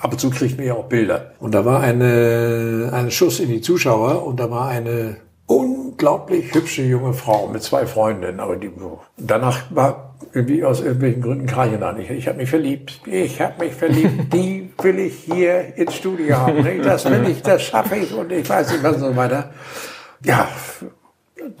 Ab 0.00 0.12
und 0.12 0.18
zu 0.18 0.30
kriegt 0.30 0.56
man 0.56 0.66
ja 0.66 0.74
auch 0.74 0.84
Bilder. 0.84 1.32
Und 1.40 1.52
da 1.54 1.64
war 1.64 1.80
eine, 1.80 2.90
ein 2.92 3.10
Schuss 3.10 3.40
in 3.40 3.48
die 3.48 3.60
Zuschauer 3.60 4.24
und 4.24 4.38
da 4.38 4.48
war 4.50 4.68
eine 4.68 5.16
unglaublich 5.46 6.54
hübsche 6.54 6.82
junge 6.82 7.12
Frau 7.14 7.48
mit 7.48 7.62
zwei 7.62 7.86
Freundinnen. 7.86 8.38
Aber 8.38 8.56
die, 8.56 8.70
danach 9.16 9.62
war 9.70 10.14
irgendwie 10.32 10.64
aus 10.64 10.80
irgendwelchen 10.80 11.22
Gründen 11.22 11.46
Karlchen 11.46 11.82
an. 11.82 12.00
Ich, 12.00 12.10
ich 12.10 12.28
habe 12.28 12.38
mich 12.38 12.48
verliebt. 12.48 13.00
Ich 13.06 13.40
habe 13.40 13.64
mich 13.64 13.74
verliebt. 13.74 14.32
Die 14.32 14.70
will 14.80 14.98
ich 15.00 15.14
hier 15.14 15.76
ins 15.76 15.94
Studio 15.94 16.38
haben. 16.38 16.64
Das 16.82 17.04
will 17.04 17.28
ich, 17.28 17.42
das 17.42 17.62
schaffe 17.62 17.96
ich 17.96 18.14
und 18.14 18.30
ich 18.30 18.48
weiß 18.48 18.70
nicht 18.70 18.84
was 18.84 18.96
und 18.96 19.00
so 19.00 19.16
weiter. 19.16 19.50
Ja, 20.24 20.48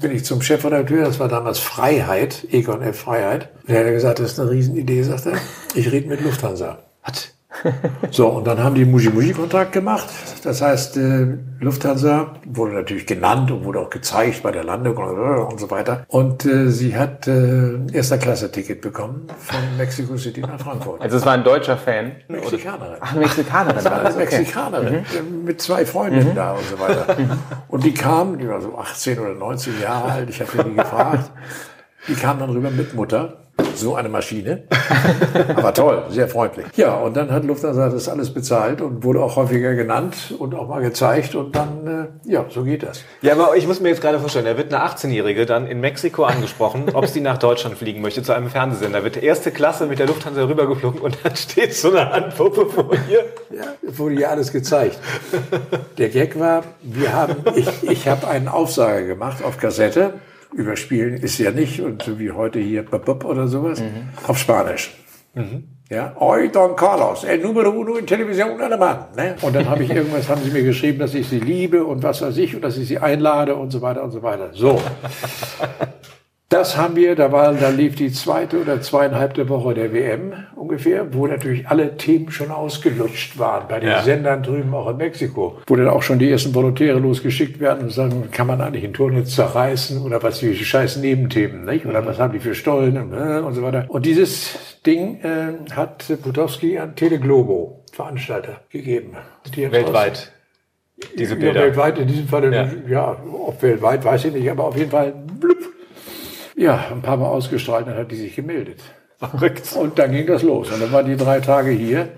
bin 0.00 0.12
ich 0.12 0.24
zum 0.24 0.42
Chefredakteur, 0.42 1.04
das 1.04 1.18
war 1.18 1.28
damals 1.28 1.58
Freiheit, 1.58 2.46
Egon 2.50 2.82
F. 2.82 3.00
Freiheit. 3.00 3.50
Der 3.68 3.84
hat 3.84 3.92
gesagt, 3.92 4.18
das 4.18 4.32
ist 4.32 4.40
eine 4.40 4.50
Riesenidee, 4.50 5.02
sagt 5.02 5.26
er. 5.26 5.38
Ich 5.74 5.90
rede 5.90 6.08
mit 6.08 6.20
Lufthansa. 6.20 6.78
Was? 7.04 7.32
So, 8.10 8.28
und 8.28 8.46
dann 8.46 8.62
haben 8.62 8.74
die 8.74 8.84
Muji-Muji-Kontrakt 8.84 9.72
gemacht. 9.72 10.08
Das 10.44 10.60
heißt, 10.60 10.96
äh, 10.96 11.38
Lufthansa 11.60 12.34
wurde 12.44 12.74
natürlich 12.74 13.06
genannt 13.06 13.50
und 13.50 13.64
wurde 13.64 13.80
auch 13.80 13.90
gezeigt 13.90 14.42
bei 14.42 14.50
der 14.50 14.64
Landung 14.64 14.96
und 14.96 15.58
so 15.58 15.70
weiter. 15.70 16.04
Und 16.08 16.44
äh, 16.44 16.68
sie 16.68 16.96
hat 16.96 17.26
äh, 17.26 17.78
erster 17.92 18.18
Klasse-Ticket 18.18 18.80
bekommen 18.80 19.26
von 19.38 19.60
Mexico 19.78 20.16
City 20.16 20.40
nach 20.40 20.60
Frankfurt. 20.60 21.00
Also 21.00 21.16
es 21.16 21.24
war 21.24 21.32
ein 21.32 21.44
deutscher 21.44 21.76
Fan? 21.76 22.12
Mexikanerin. 22.28 22.96
Ach, 23.00 23.14
Mexikanerin. 23.14 23.76
Das 23.76 23.84
war 23.84 24.04
eine 24.04 24.16
Mexikanerin 24.16 24.94
mhm. 24.94 25.44
mit 25.44 25.60
zwei 25.60 25.86
Freundinnen 25.86 26.30
mhm. 26.30 26.34
da 26.34 26.52
und 26.52 26.64
so 26.64 26.78
weiter. 26.78 27.16
Und 27.68 27.84
die 27.84 27.94
kam, 27.94 28.38
die 28.38 28.48
war 28.48 28.60
so 28.60 28.76
18 28.76 29.18
oder 29.18 29.34
19 29.34 29.80
Jahre 29.80 30.12
alt, 30.12 30.30
ich 30.30 30.40
habe 30.40 30.64
die 30.64 30.74
gefragt. 30.74 31.30
Die 32.08 32.14
kam 32.14 32.38
dann 32.38 32.50
rüber 32.50 32.70
mit 32.70 32.94
Mutter 32.94 33.42
so 33.74 33.94
eine 33.94 34.08
Maschine. 34.08 34.64
Aber 35.56 35.74
toll, 35.74 36.04
sehr 36.08 36.28
freundlich. 36.28 36.66
Ja, 36.76 36.94
und 36.96 37.16
dann 37.16 37.30
hat 37.30 37.44
Lufthansa 37.44 37.88
das 37.88 38.08
alles 38.08 38.32
bezahlt 38.32 38.80
und 38.80 39.04
wurde 39.04 39.20
auch 39.22 39.36
häufiger 39.36 39.74
genannt 39.74 40.34
und 40.38 40.54
auch 40.54 40.68
mal 40.68 40.82
gezeigt. 40.82 41.34
Und 41.34 41.54
dann, 41.56 42.10
äh, 42.26 42.30
ja, 42.30 42.44
so 42.48 42.64
geht 42.64 42.82
das. 42.82 43.02
Ja, 43.20 43.32
aber 43.32 43.56
ich 43.56 43.66
muss 43.66 43.80
mir 43.80 43.88
jetzt 43.88 44.00
gerade 44.00 44.18
vorstellen, 44.18 44.44
da 44.44 44.56
wird 44.56 44.72
eine 44.72 44.84
18-Jährige 44.84 45.46
dann 45.46 45.66
in 45.66 45.80
Mexiko 45.80 46.24
angesprochen, 46.32 46.90
ob 46.92 47.06
sie 47.06 47.20
nach 47.20 47.38
Deutschland 47.38 47.76
fliegen 47.76 48.00
möchte 48.00 48.22
zu 48.22 48.32
einem 48.32 48.48
Fernsehsender. 48.48 48.98
Da 48.98 49.04
wird 49.04 49.16
erste 49.16 49.50
Klasse 49.50 49.86
mit 49.86 49.98
der 49.98 50.06
Lufthansa 50.06 50.44
rübergeflogen 50.44 51.00
und 51.00 51.18
dann 51.22 51.36
steht 51.36 51.74
so 51.74 51.90
eine 51.90 52.10
Handpuppe 52.10 52.66
vor 52.66 52.90
ihr. 53.10 53.24
Ja, 53.56 53.64
wurde 53.82 54.20
ja 54.20 54.28
alles 54.28 54.52
gezeigt. 54.52 54.98
Der 55.98 56.08
Gag 56.08 56.38
war, 56.38 56.64
wir 56.82 57.12
haben, 57.12 57.36
ich, 57.54 57.68
ich 57.82 58.08
habe 58.08 58.28
einen 58.28 58.48
Aufsager 58.48 59.02
gemacht 59.02 59.42
auf 59.44 59.58
Kassette 59.58 60.14
überspielen 60.52 61.14
ist 61.14 61.38
ja 61.38 61.50
nicht, 61.50 61.80
und 61.80 62.02
so 62.02 62.18
wie 62.18 62.30
heute 62.30 62.58
hier 62.58 62.82
Babab 62.84 63.24
oder 63.24 63.48
sowas, 63.48 63.80
mhm. 63.80 64.08
auf 64.26 64.38
Spanisch. 64.38 64.94
Mhm. 65.34 65.64
Ja, 65.90 66.16
hoy 66.18 66.50
Don 66.50 66.74
Carlos, 66.74 67.24
el 67.24 67.42
número 67.42 67.70
uno 67.70 67.96
in 67.96 68.06
Television 68.06 68.58
Alemán. 68.60 69.08
Ne? 69.14 69.36
Und 69.42 69.54
dann 69.54 69.68
habe 69.68 69.84
ich 69.84 69.90
irgendwas, 69.90 70.26
haben 70.28 70.42
sie 70.42 70.50
mir 70.50 70.62
geschrieben, 70.62 70.98
dass 70.98 71.14
ich 71.14 71.28
sie 71.28 71.38
liebe 71.38 71.84
und 71.84 72.02
was 72.02 72.22
weiß 72.22 72.38
ich 72.38 72.54
und 72.54 72.62
dass 72.62 72.78
ich 72.78 72.88
sie 72.88 72.98
einlade 72.98 73.54
und 73.56 73.70
so 73.70 73.82
weiter 73.82 74.02
und 74.02 74.10
so 74.10 74.22
weiter. 74.22 74.50
So. 74.54 74.80
Das 76.52 76.76
haben 76.76 76.96
wir, 76.96 77.14
da 77.14 77.32
war, 77.32 77.54
da 77.54 77.70
lief 77.70 77.94
die 77.94 78.12
zweite 78.12 78.60
oder 78.60 78.82
zweieinhalbte 78.82 79.48
Woche 79.48 79.72
der 79.72 79.94
WM 79.94 80.34
ungefähr, 80.54 81.14
wo 81.14 81.26
natürlich 81.26 81.66
alle 81.66 81.96
Themen 81.96 82.30
schon 82.30 82.50
ausgelutscht 82.50 83.38
waren, 83.38 83.68
bei 83.68 83.80
den 83.80 83.88
ja. 83.88 84.02
Sendern 84.02 84.42
drüben 84.42 84.74
auch 84.74 84.90
in 84.90 84.98
Mexiko, 84.98 85.60
wo 85.66 85.76
dann 85.76 85.88
auch 85.88 86.02
schon 86.02 86.18
die 86.18 86.30
ersten 86.30 86.54
Volontäre 86.54 86.98
losgeschickt 86.98 87.58
werden 87.58 87.84
und 87.84 87.90
sagen, 87.90 88.28
kann 88.30 88.46
man 88.46 88.60
eigentlich 88.60 88.84
ein 88.84 88.92
Tor 88.92 89.10
jetzt 89.12 89.34
zerreißen 89.34 90.02
oder 90.02 90.22
was 90.22 90.40
die 90.40 90.54
scheiß 90.54 90.98
Nebenthemen, 90.98 91.64
nicht? 91.64 91.86
Oder 91.86 92.04
was 92.04 92.18
haben 92.18 92.34
die 92.34 92.38
für 92.38 92.54
Stollen 92.54 92.98
und, 92.98 93.14
äh, 93.14 93.40
und 93.40 93.54
so 93.54 93.62
weiter. 93.62 93.86
Und 93.88 94.04
dieses 94.04 94.76
Ding 94.84 95.20
äh, 95.22 95.54
hat 95.74 96.04
Putowski 96.22 96.78
an 96.78 96.94
Teleglobo, 96.94 97.82
Veranstalter, 97.92 98.60
gegeben. 98.68 99.16
weltweit. 99.56 100.30
Diese 101.18 101.34
Bilder. 101.34 101.60
Ja, 101.60 101.66
weltweit, 101.66 101.98
in 101.98 102.08
diesem 102.08 102.28
Fall, 102.28 102.52
ja. 102.52 102.68
ja, 102.86 103.16
ob 103.46 103.62
weltweit, 103.62 104.04
weiß 104.04 104.26
ich 104.26 104.34
nicht, 104.34 104.50
aber 104.50 104.64
auf 104.64 104.76
jeden 104.76 104.90
Fall, 104.90 105.14
blub, 105.40 105.56
ja, 106.62 106.84
ein 106.90 107.02
paar 107.02 107.16
Mal 107.16 107.26
ausgestrahlt, 107.26 107.86
dann 107.86 107.96
hat 107.96 108.10
die 108.10 108.16
sich 108.16 108.34
gemeldet. 108.34 108.80
Verrückt. 109.18 109.74
Und 109.76 109.98
dann 109.98 110.12
ging 110.12 110.26
das 110.26 110.42
los. 110.42 110.70
Und 110.70 110.80
dann 110.82 110.92
waren 110.92 111.06
die 111.06 111.16
drei 111.16 111.40
Tage 111.40 111.70
hier 111.70 112.08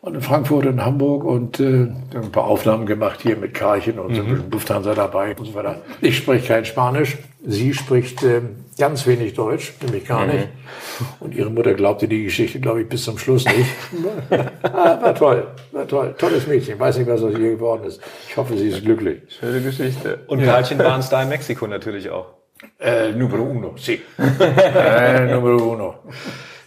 und 0.00 0.14
in 0.14 0.20
Frankfurt 0.20 0.66
und 0.66 0.84
Hamburg 0.84 1.24
und 1.24 1.58
äh, 1.58 1.64
ein 1.64 2.30
paar 2.30 2.44
Aufnahmen 2.44 2.86
gemacht 2.86 3.20
hier 3.20 3.36
mit 3.36 3.54
Karchen 3.54 3.98
und 3.98 4.12
mhm. 4.12 4.36
so 4.36 4.44
Lufthansa 4.52 4.94
dabei 4.94 5.34
und 5.36 5.46
so 5.46 5.54
weiter. 5.54 5.82
Ich 6.00 6.16
spreche 6.18 6.46
kein 6.46 6.64
Spanisch. 6.64 7.18
Sie 7.44 7.74
spricht 7.74 8.22
äh, 8.22 8.42
ganz 8.78 9.06
wenig 9.06 9.34
Deutsch, 9.34 9.74
nämlich 9.82 10.06
gar 10.06 10.26
mhm. 10.26 10.32
nicht. 10.32 10.48
Und 11.20 11.34
ihre 11.34 11.50
Mutter 11.50 11.74
glaubte 11.74 12.06
die 12.06 12.24
Geschichte, 12.24 12.60
glaube 12.60 12.82
ich, 12.82 12.88
bis 12.88 13.04
zum 13.04 13.18
Schluss 13.18 13.44
nicht. 13.44 13.70
Ah, 14.62 15.00
war 15.02 15.14
toll, 15.14 15.46
war 15.72 15.88
toll. 15.88 16.14
Tolles 16.18 16.46
Mädchen. 16.46 16.78
Weiß 16.78 16.98
nicht, 16.98 17.08
was 17.08 17.22
aus 17.22 17.32
ihr 17.32 17.50
geworden 17.50 17.84
ist. 17.84 18.00
Ich 18.28 18.36
hoffe, 18.36 18.56
sie 18.56 18.68
ist 18.68 18.84
glücklich. 18.84 19.22
Schöne 19.40 19.60
Geschichte. 19.60 20.20
Und 20.26 20.40
ja. 20.40 20.46
Karlchen 20.46 20.78
waren 20.78 21.00
es 21.00 21.08
da 21.08 21.22
in 21.22 21.28
Mexiko 21.28 21.66
natürlich 21.66 22.10
auch. 22.10 22.37
Äh, 22.80 23.10
numero 23.12 23.42
uno, 23.42 23.76
sì. 23.76 24.00
äh, 24.18 25.26
numero 25.26 25.72
uno. 25.72 25.94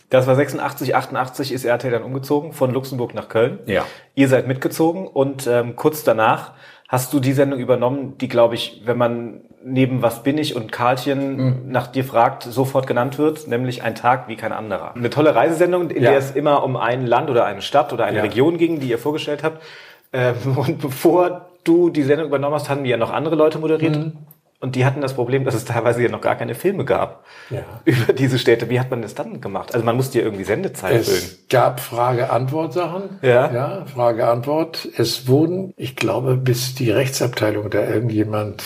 Das 0.09 0.27
war 0.27 0.35
86, 0.35 0.93
88 0.93 1.53
ist 1.53 1.63
RTL 1.63 1.91
dann 1.91 2.03
umgezogen 2.03 2.51
von 2.51 2.73
Luxemburg 2.73 3.13
nach 3.13 3.29
Köln. 3.29 3.59
Ja. 3.65 3.85
Ihr 4.13 4.27
seid 4.27 4.45
mitgezogen 4.45 5.07
und 5.07 5.47
ähm, 5.47 5.77
kurz 5.77 6.03
danach 6.03 6.51
hast 6.89 7.13
du 7.13 7.21
die 7.21 7.31
Sendung 7.31 7.59
übernommen, 7.59 8.17
die, 8.17 8.27
glaube 8.27 8.55
ich, 8.55 8.81
wenn 8.83 8.97
man 8.97 9.41
neben 9.63 10.01
Was 10.01 10.23
bin 10.23 10.37
ich 10.37 10.55
und 10.57 10.73
Karlchen 10.73 11.37
mhm. 11.37 11.71
nach 11.71 11.87
dir 11.87 12.03
fragt, 12.03 12.43
sofort 12.43 12.87
genannt 12.87 13.17
wird, 13.17 13.47
nämlich 13.47 13.83
ein 13.83 13.95
Tag 13.95 14.27
wie 14.27 14.35
kein 14.35 14.51
anderer. 14.51 14.95
Eine 14.95 15.09
tolle 15.09 15.33
Reisesendung, 15.33 15.89
in 15.89 16.03
ja. 16.03 16.11
der 16.11 16.19
es 16.19 16.31
immer 16.31 16.63
um 16.63 16.75
ein 16.75 17.07
Land 17.07 17.29
oder 17.29 17.45
eine 17.45 17.61
Stadt 17.61 17.93
oder 17.93 18.03
eine 18.03 18.17
ja. 18.17 18.23
Region 18.23 18.57
ging, 18.57 18.81
die 18.81 18.89
ihr 18.89 18.99
vorgestellt 18.99 19.43
habt. 19.43 19.63
Ähm, 20.11 20.35
und 20.57 20.81
bevor 20.81 21.51
du 21.63 21.89
die 21.89 22.03
Sendung 22.03 22.27
übernommen 22.27 22.55
hast, 22.55 22.69
haben 22.69 22.83
die 22.83 22.89
ja 22.89 22.97
noch 22.97 23.13
andere 23.13 23.35
Leute 23.35 23.59
moderiert. 23.59 23.95
Mhm. 23.95 24.17
Und 24.61 24.75
die 24.75 24.85
hatten 24.85 25.01
das 25.01 25.15
Problem, 25.15 25.43
dass 25.43 25.55
es 25.55 25.65
teilweise 25.65 26.03
ja 26.03 26.09
noch 26.09 26.21
gar 26.21 26.35
keine 26.35 26.53
Filme 26.53 26.85
gab 26.85 27.25
ja. 27.49 27.63
über 27.85 28.13
diese 28.13 28.37
Städte. 28.37 28.69
Wie 28.69 28.79
hat 28.79 28.91
man 28.91 29.01
das 29.01 29.15
dann 29.15 29.41
gemacht? 29.41 29.73
Also 29.73 29.83
man 29.83 29.95
musste 29.95 30.19
ja 30.19 30.25
irgendwie 30.25 30.43
Sendezeit 30.43 31.01
es 31.01 31.09
füllen. 31.09 31.23
Es 31.23 31.47
gab 31.49 31.79
Frage-Antwort-Sachen. 31.79 33.19
Ja. 33.23 33.51
Ja, 33.51 33.85
Frage-Antwort. 33.85 34.87
Es 34.95 35.27
wurden, 35.27 35.73
ich 35.77 35.95
glaube, 35.95 36.37
bis 36.37 36.75
die 36.75 36.91
Rechtsabteilung 36.91 37.71
da 37.71 37.83
irgendjemand, 37.83 38.63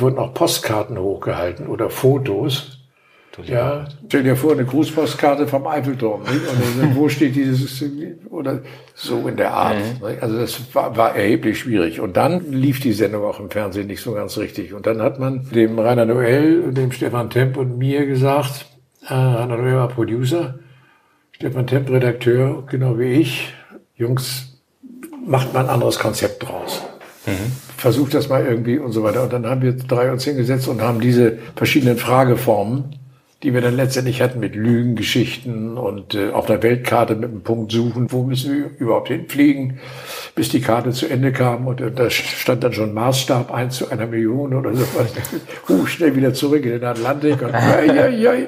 wurden 0.00 0.18
auch 0.18 0.32
Postkarten 0.32 0.98
hochgehalten 0.98 1.66
oder 1.66 1.90
Fotos 1.90 2.79
ja, 3.44 3.86
stell 4.08 4.24
dir 4.24 4.36
vor, 4.36 4.52
eine 4.52 4.64
Grußpostkarte 4.64 5.46
vom 5.46 5.66
Eiffelturm. 5.66 6.22
Und 6.22 6.80
dann, 6.80 6.96
wo 6.96 7.08
steht 7.08 7.36
dieses, 7.36 7.82
oder 8.28 8.60
so 8.94 9.28
in 9.28 9.36
der 9.36 9.52
Art. 9.52 9.76
Mhm. 9.76 10.06
Also 10.20 10.38
das 10.38 10.74
war, 10.74 10.96
war 10.96 11.14
erheblich 11.14 11.60
schwierig. 11.60 12.00
Und 12.00 12.16
dann 12.16 12.52
lief 12.52 12.80
die 12.80 12.92
Sendung 12.92 13.24
auch 13.24 13.38
im 13.38 13.50
Fernsehen 13.50 13.86
nicht 13.86 14.02
so 14.02 14.12
ganz 14.12 14.36
richtig. 14.36 14.74
Und 14.74 14.86
dann 14.86 15.00
hat 15.00 15.18
man 15.18 15.48
dem 15.50 15.78
Rainer 15.78 16.06
Noel, 16.06 16.72
dem 16.72 16.92
Stefan 16.92 17.30
Temp 17.30 17.56
und 17.56 17.78
mir 17.78 18.06
gesagt, 18.06 18.66
äh, 19.06 19.14
Rainer 19.14 19.56
Noel 19.56 19.76
war 19.76 19.88
Producer, 19.88 20.58
Stefan 21.32 21.66
Temp 21.66 21.88
Redakteur, 21.88 22.64
genau 22.68 22.98
wie 22.98 23.12
ich. 23.12 23.54
Jungs, 23.96 24.60
macht 25.24 25.54
mal 25.54 25.60
ein 25.60 25.70
anderes 25.70 25.98
Konzept 25.98 26.42
draus. 26.48 26.82
Mhm. 27.26 27.52
Versucht 27.76 28.14
das 28.14 28.28
mal 28.28 28.44
irgendwie 28.44 28.78
und 28.78 28.92
so 28.92 29.02
weiter. 29.02 29.22
Und 29.22 29.32
dann 29.32 29.46
haben 29.46 29.62
wir 29.62 29.72
drei 29.72 30.10
uns 30.10 30.24
hingesetzt 30.24 30.68
und 30.68 30.82
haben 30.82 31.00
diese 31.00 31.38
verschiedenen 31.54 31.96
Frageformen 31.96 32.96
die 33.42 33.54
wir 33.54 33.62
dann 33.62 33.74
letztendlich 33.74 34.20
hatten 34.20 34.38
mit 34.38 34.54
Lügengeschichten 34.54 35.78
und 35.78 36.14
äh, 36.14 36.30
auf 36.30 36.44
der 36.44 36.62
Weltkarte 36.62 37.14
mit 37.14 37.30
einem 37.30 37.42
Punkt 37.42 37.72
suchen, 37.72 38.12
wo 38.12 38.22
müssen 38.22 38.54
wir 38.54 38.70
überhaupt 38.78 39.08
hinfliegen, 39.08 39.78
bis 40.34 40.50
die 40.50 40.60
Karte 40.60 40.90
zu 40.90 41.08
Ende 41.08 41.32
kam 41.32 41.66
und 41.66 41.80
äh, 41.80 41.90
da 41.90 42.10
stand 42.10 42.62
dann 42.62 42.74
schon 42.74 42.92
Maßstab 42.92 43.50
eins 43.50 43.76
zu 43.76 43.90
einer 43.90 44.06
Million 44.06 44.54
oder 44.54 44.74
so. 44.74 44.84
huh, 45.68 45.86
schnell 45.86 46.14
wieder 46.16 46.34
zurück 46.34 46.64
in 46.64 46.72
den 46.72 46.84
Atlantik. 46.84 47.40
Und, 47.40 47.52
ja, 47.52 47.82
ja, 47.82 48.08
ja. 48.08 48.46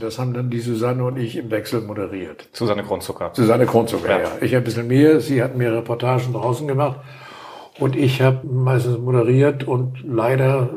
Das 0.00 0.18
haben 0.18 0.32
dann 0.32 0.48
die 0.48 0.60
Susanne 0.60 1.04
und 1.04 1.18
ich 1.18 1.36
im 1.36 1.50
Wechsel 1.50 1.82
moderiert. 1.82 2.48
Susanne 2.52 2.82
Kronzucker. 2.82 3.32
Susanne 3.34 3.66
Kronzucker, 3.66 4.08
ja. 4.08 4.18
ja. 4.20 4.30
Ich 4.40 4.56
ein 4.56 4.64
bisschen 4.64 4.88
mehr, 4.88 5.20
sie 5.20 5.42
hat 5.42 5.56
mehr 5.56 5.74
Reportagen 5.74 6.32
draußen 6.32 6.66
gemacht. 6.66 7.00
Und 7.78 7.96
ich 7.96 8.20
habe 8.20 8.46
meistens 8.46 8.98
moderiert 8.98 9.64
und 9.64 10.04
leider 10.04 10.68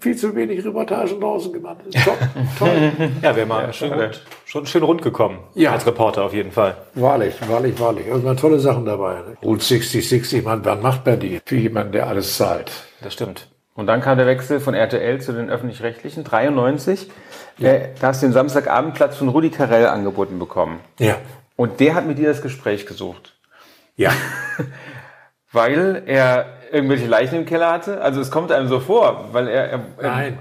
viel 0.00 0.16
zu 0.16 0.34
wenig 0.34 0.64
Reportagen 0.64 1.20
draußen 1.20 1.52
gemacht. 1.52 1.78
Top, 2.04 2.16
toll. 2.58 2.92
ja, 3.20 3.36
wäre 3.36 3.46
mal 3.46 3.66
ja, 3.66 3.72
schön, 3.72 3.92
gut, 3.92 4.22
schon 4.46 4.66
schön 4.66 4.82
rund 4.82 5.02
gekommen. 5.02 5.40
Ja. 5.54 5.72
Als 5.72 5.86
Reporter 5.86 6.24
auf 6.24 6.32
jeden 6.32 6.52
Fall. 6.52 6.76
Wahrlich, 6.94 7.34
wahrlich, 7.48 7.78
wahrlich. 7.78 8.06
Irgendwann 8.06 8.38
tolle 8.38 8.60
Sachen 8.60 8.86
dabei. 8.86 9.16
Route 9.42 9.62
60, 9.62 10.08
60, 10.08 10.44
man, 10.44 10.64
wann 10.64 10.80
macht 10.80 11.04
man 11.04 11.20
die? 11.20 11.40
Für 11.44 11.56
jemanden, 11.56 11.92
der 11.92 12.06
alles 12.06 12.36
zahlt. 12.36 12.72
Das 13.02 13.12
stimmt. 13.12 13.48
Und 13.74 13.86
dann 13.86 14.00
kam 14.00 14.18
der 14.18 14.26
Wechsel 14.26 14.58
von 14.60 14.74
RTL 14.74 15.20
zu 15.20 15.32
den 15.32 15.48
Öffentlich-Rechtlichen, 15.50 16.24
93. 16.24 17.08
Ja. 17.58 17.72
Äh, 17.72 17.88
da 18.00 18.08
hast 18.08 18.22
du 18.22 18.26
den 18.26 18.32
Samstagabendplatz 18.32 19.16
von 19.16 19.28
Rudi 19.28 19.50
Carell 19.50 19.86
angeboten 19.86 20.38
bekommen. 20.38 20.80
Ja. 20.98 21.16
Und 21.56 21.80
der 21.80 21.94
hat 21.94 22.06
mit 22.06 22.18
dir 22.18 22.28
das 22.28 22.42
Gespräch 22.42 22.86
gesucht. 22.86 23.34
Ja. 23.96 24.12
weil 25.52 26.02
er 26.06 26.46
irgendwelche 26.72 27.06
Leichen 27.06 27.36
im 27.40 27.46
Keller 27.46 27.72
hatte? 27.72 28.00
Also 28.00 28.20
es 28.20 28.30
kommt 28.30 28.52
einem 28.52 28.68
so 28.68 28.80
vor, 28.80 29.28
weil 29.32 29.48
er... 29.48 29.68
er 29.70 29.80
Nein. 30.02 30.38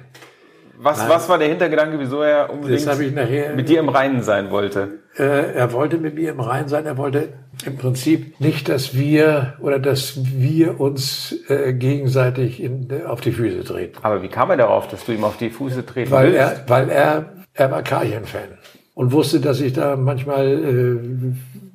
Was, 0.82 1.00
Nein. 1.00 1.10
was 1.10 1.28
war 1.28 1.38
der 1.38 1.50
Hintergedanke, 1.50 2.00
wieso 2.00 2.22
er 2.22 2.50
unbedingt 2.54 2.86
nachher- 2.86 3.54
mit 3.54 3.68
dir 3.68 3.80
im 3.82 3.90
Reinen 3.90 4.22
sein 4.24 4.50
wollte? 4.50 5.00
Äh, 5.18 5.52
er 5.54 5.74
wollte 5.74 5.98
mit 5.98 6.16
mir 6.16 6.30
im 6.32 6.40
Rein 6.40 6.70
sein. 6.70 6.86
Er 6.86 6.96
wollte 6.96 7.34
im 7.66 7.76
Prinzip 7.76 8.40
nicht, 8.40 8.70
dass 8.70 8.96
wir 8.96 9.56
oder 9.60 9.78
dass 9.80 10.14
wir 10.24 10.80
uns 10.80 11.36
äh, 11.50 11.74
gegenseitig 11.74 12.64
in, 12.64 12.88
auf 13.06 13.20
die 13.20 13.34
Füße 13.34 13.66
treten. 13.66 13.98
Aber 14.04 14.22
wie 14.22 14.30
kam 14.30 14.52
er 14.52 14.56
darauf, 14.58 14.88
dass 14.88 15.04
du 15.04 15.12
ihm 15.12 15.26
auf 15.26 15.36
die 15.36 15.50
Füße 15.50 15.86
treten 15.86 16.12
Weil 16.12 16.28
willst? 16.32 16.40
er, 16.40 16.64
weil 16.70 16.90
er, 16.90 17.26
er 17.56 17.72
war 17.72 17.84
Karchen-Fan 17.84 18.58
und 18.94 19.12
wusste, 19.12 19.42
dass 19.42 19.60
ich 19.60 19.74
da 19.74 19.98
manchmal 19.98 20.48
äh, 20.48 20.98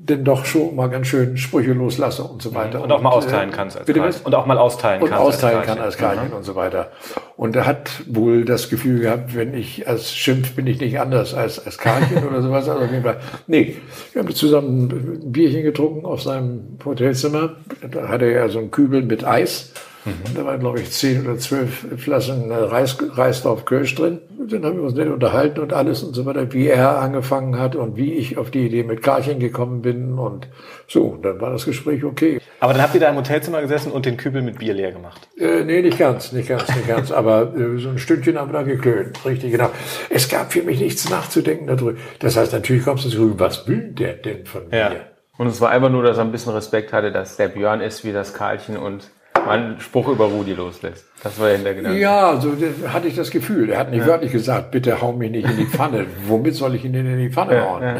denn 0.08 0.22
doch 0.22 0.44
schon 0.44 0.76
mal 0.76 0.88
ganz 0.88 1.06
schön 1.06 1.38
Sprüche 1.38 1.72
loslasse 1.72 2.24
und 2.24 2.42
so 2.42 2.54
weiter. 2.54 2.82
Und 2.82 2.92
auch 2.92 3.00
mal 3.00 3.10
äh, 3.10 3.14
austeilen 3.14 3.50
kannst 3.50 3.78
als 3.78 3.86
bitte? 3.86 4.02
Und 4.24 4.34
auch 4.34 4.44
mal 4.44 4.58
austeilen 4.58 5.02
und 5.02 5.08
kannst. 5.08 5.24
austeilen 5.24 5.58
als 5.58 5.66
kann 5.66 5.78
als 5.78 5.96
Karlchen 5.96 6.32
und 6.32 6.42
so 6.42 6.54
weiter. 6.54 6.90
Und 7.36 7.56
er 7.56 7.66
hat 7.66 7.90
wohl 8.06 8.44
das 8.44 8.68
Gefühl 8.68 9.00
gehabt, 9.00 9.34
wenn 9.34 9.54
ich 9.54 9.88
als 9.88 10.14
Schimpf 10.14 10.54
bin 10.54 10.66
ich 10.66 10.78
nicht 10.78 11.00
anders 11.00 11.32
als 11.32 11.64
als 11.64 11.78
Karlchen 11.78 12.26
oder 12.28 12.42
sowas. 12.42 12.68
Also 12.68 12.84
auf 12.84 12.90
jeden 12.90 13.02
Fall. 13.02 13.18
Nee, 13.46 13.76
wir 14.12 14.22
haben 14.22 14.34
zusammen 14.34 14.90
ein 14.90 15.32
Bierchen 15.32 15.62
getrunken 15.62 16.04
auf 16.04 16.22
seinem 16.22 16.78
Hotelzimmer. 16.84 17.56
Da 17.90 18.08
hatte 18.08 18.26
er 18.26 18.50
so 18.50 18.58
einen 18.58 18.70
Kübel 18.70 19.02
mit 19.02 19.24
Eis. 19.24 19.72
Und 20.04 20.36
da 20.36 20.44
waren, 20.44 20.60
glaube 20.60 20.80
ich, 20.80 20.90
zehn 20.90 21.24
oder 21.24 21.38
zwölf 21.38 21.86
Flaschen 21.96 22.50
äh, 22.50 22.54
Reis, 22.54 22.98
Reisdorf 23.00 23.64
Kölsch 23.64 23.94
drin. 23.94 24.20
Und 24.38 24.52
dann 24.52 24.64
haben 24.64 24.76
wir 24.76 24.82
uns 24.82 24.94
nett 24.94 25.08
unterhalten 25.08 25.60
und 25.60 25.72
alles 25.72 26.02
und 26.02 26.12
so 26.14 26.26
weiter, 26.26 26.52
wie 26.52 26.68
er 26.68 26.98
angefangen 26.98 27.58
hat 27.58 27.74
und 27.74 27.96
wie 27.96 28.12
ich 28.12 28.36
auf 28.36 28.50
die 28.50 28.66
Idee 28.66 28.82
mit 28.82 29.02
Karlchen 29.02 29.38
gekommen 29.40 29.80
bin. 29.80 30.18
Und 30.18 30.48
so, 30.88 31.16
dann 31.22 31.40
war 31.40 31.50
das 31.50 31.64
Gespräch 31.64 32.04
okay. 32.04 32.38
Aber 32.60 32.74
dann 32.74 32.82
habt 32.82 32.94
ihr 32.94 33.00
da 33.00 33.08
im 33.08 33.16
Hotelzimmer 33.16 33.62
gesessen 33.62 33.92
und 33.92 34.04
den 34.04 34.18
Kübel 34.18 34.42
mit 34.42 34.58
Bier 34.58 34.74
leer 34.74 34.92
gemacht. 34.92 35.26
Äh, 35.38 35.64
nee, 35.64 35.80
nicht 35.80 35.98
ganz, 35.98 36.32
nicht 36.32 36.48
ganz, 36.48 36.68
nicht 36.68 36.86
ganz. 36.86 37.10
Aber 37.10 37.54
äh, 37.56 37.78
so 37.78 37.88
ein 37.88 37.98
Stündchen 37.98 38.38
haben 38.38 38.50
wir 38.52 38.58
da 38.58 38.62
geklönt. 38.62 39.24
Richtig, 39.24 39.52
genau. 39.52 39.70
Es 40.10 40.28
gab 40.28 40.52
für 40.52 40.62
mich 40.62 40.80
nichts 40.80 41.08
nachzudenken 41.08 41.66
darüber. 41.66 41.94
Das 42.18 42.36
heißt, 42.36 42.52
natürlich 42.52 42.84
kommst 42.84 43.06
du 43.06 43.08
zurück, 43.08 43.34
was 43.38 43.66
will 43.66 43.92
der 43.92 44.14
denn 44.14 44.44
von 44.44 44.62
Ja. 44.70 44.90
mir? 44.90 45.00
Und 45.36 45.48
es 45.48 45.60
war 45.60 45.70
einfach 45.70 45.90
nur, 45.90 46.02
dass 46.04 46.18
er 46.18 46.24
ein 46.24 46.30
bisschen 46.30 46.52
Respekt 46.52 46.92
hatte, 46.92 47.10
dass 47.10 47.36
der 47.36 47.48
Björn 47.48 47.80
ist 47.80 48.04
wie 48.04 48.12
das 48.12 48.34
Karlchen 48.34 48.76
und 48.76 49.10
einen 49.48 49.80
Spruch 49.80 50.08
über 50.08 50.26
Rudi 50.26 50.52
loslässt. 50.52 51.06
Das 51.22 51.38
war 51.38 51.48
der 51.48 51.56
Hintergedanke. 51.56 51.98
Ja, 51.98 52.40
so 52.40 52.52
hatte 52.88 53.08
ich 53.08 53.16
das 53.16 53.30
Gefühl. 53.30 53.70
Er 53.70 53.78
hat 53.78 53.90
nicht 53.90 54.06
wörtlich 54.06 54.32
gesagt, 54.32 54.70
bitte 54.70 55.00
hau 55.00 55.12
mich 55.12 55.30
nicht 55.30 55.48
in 55.48 55.56
die 55.56 55.66
Pfanne. 55.66 56.06
Womit 56.26 56.54
soll 56.54 56.74
ich 56.74 56.84
ihn 56.84 56.92
denn 56.92 57.06
in 57.06 57.18
die 57.18 57.30
Pfanne 57.30 57.56
Ja, 57.56 57.64
hauen? 57.68 57.82
ja. 57.82 57.96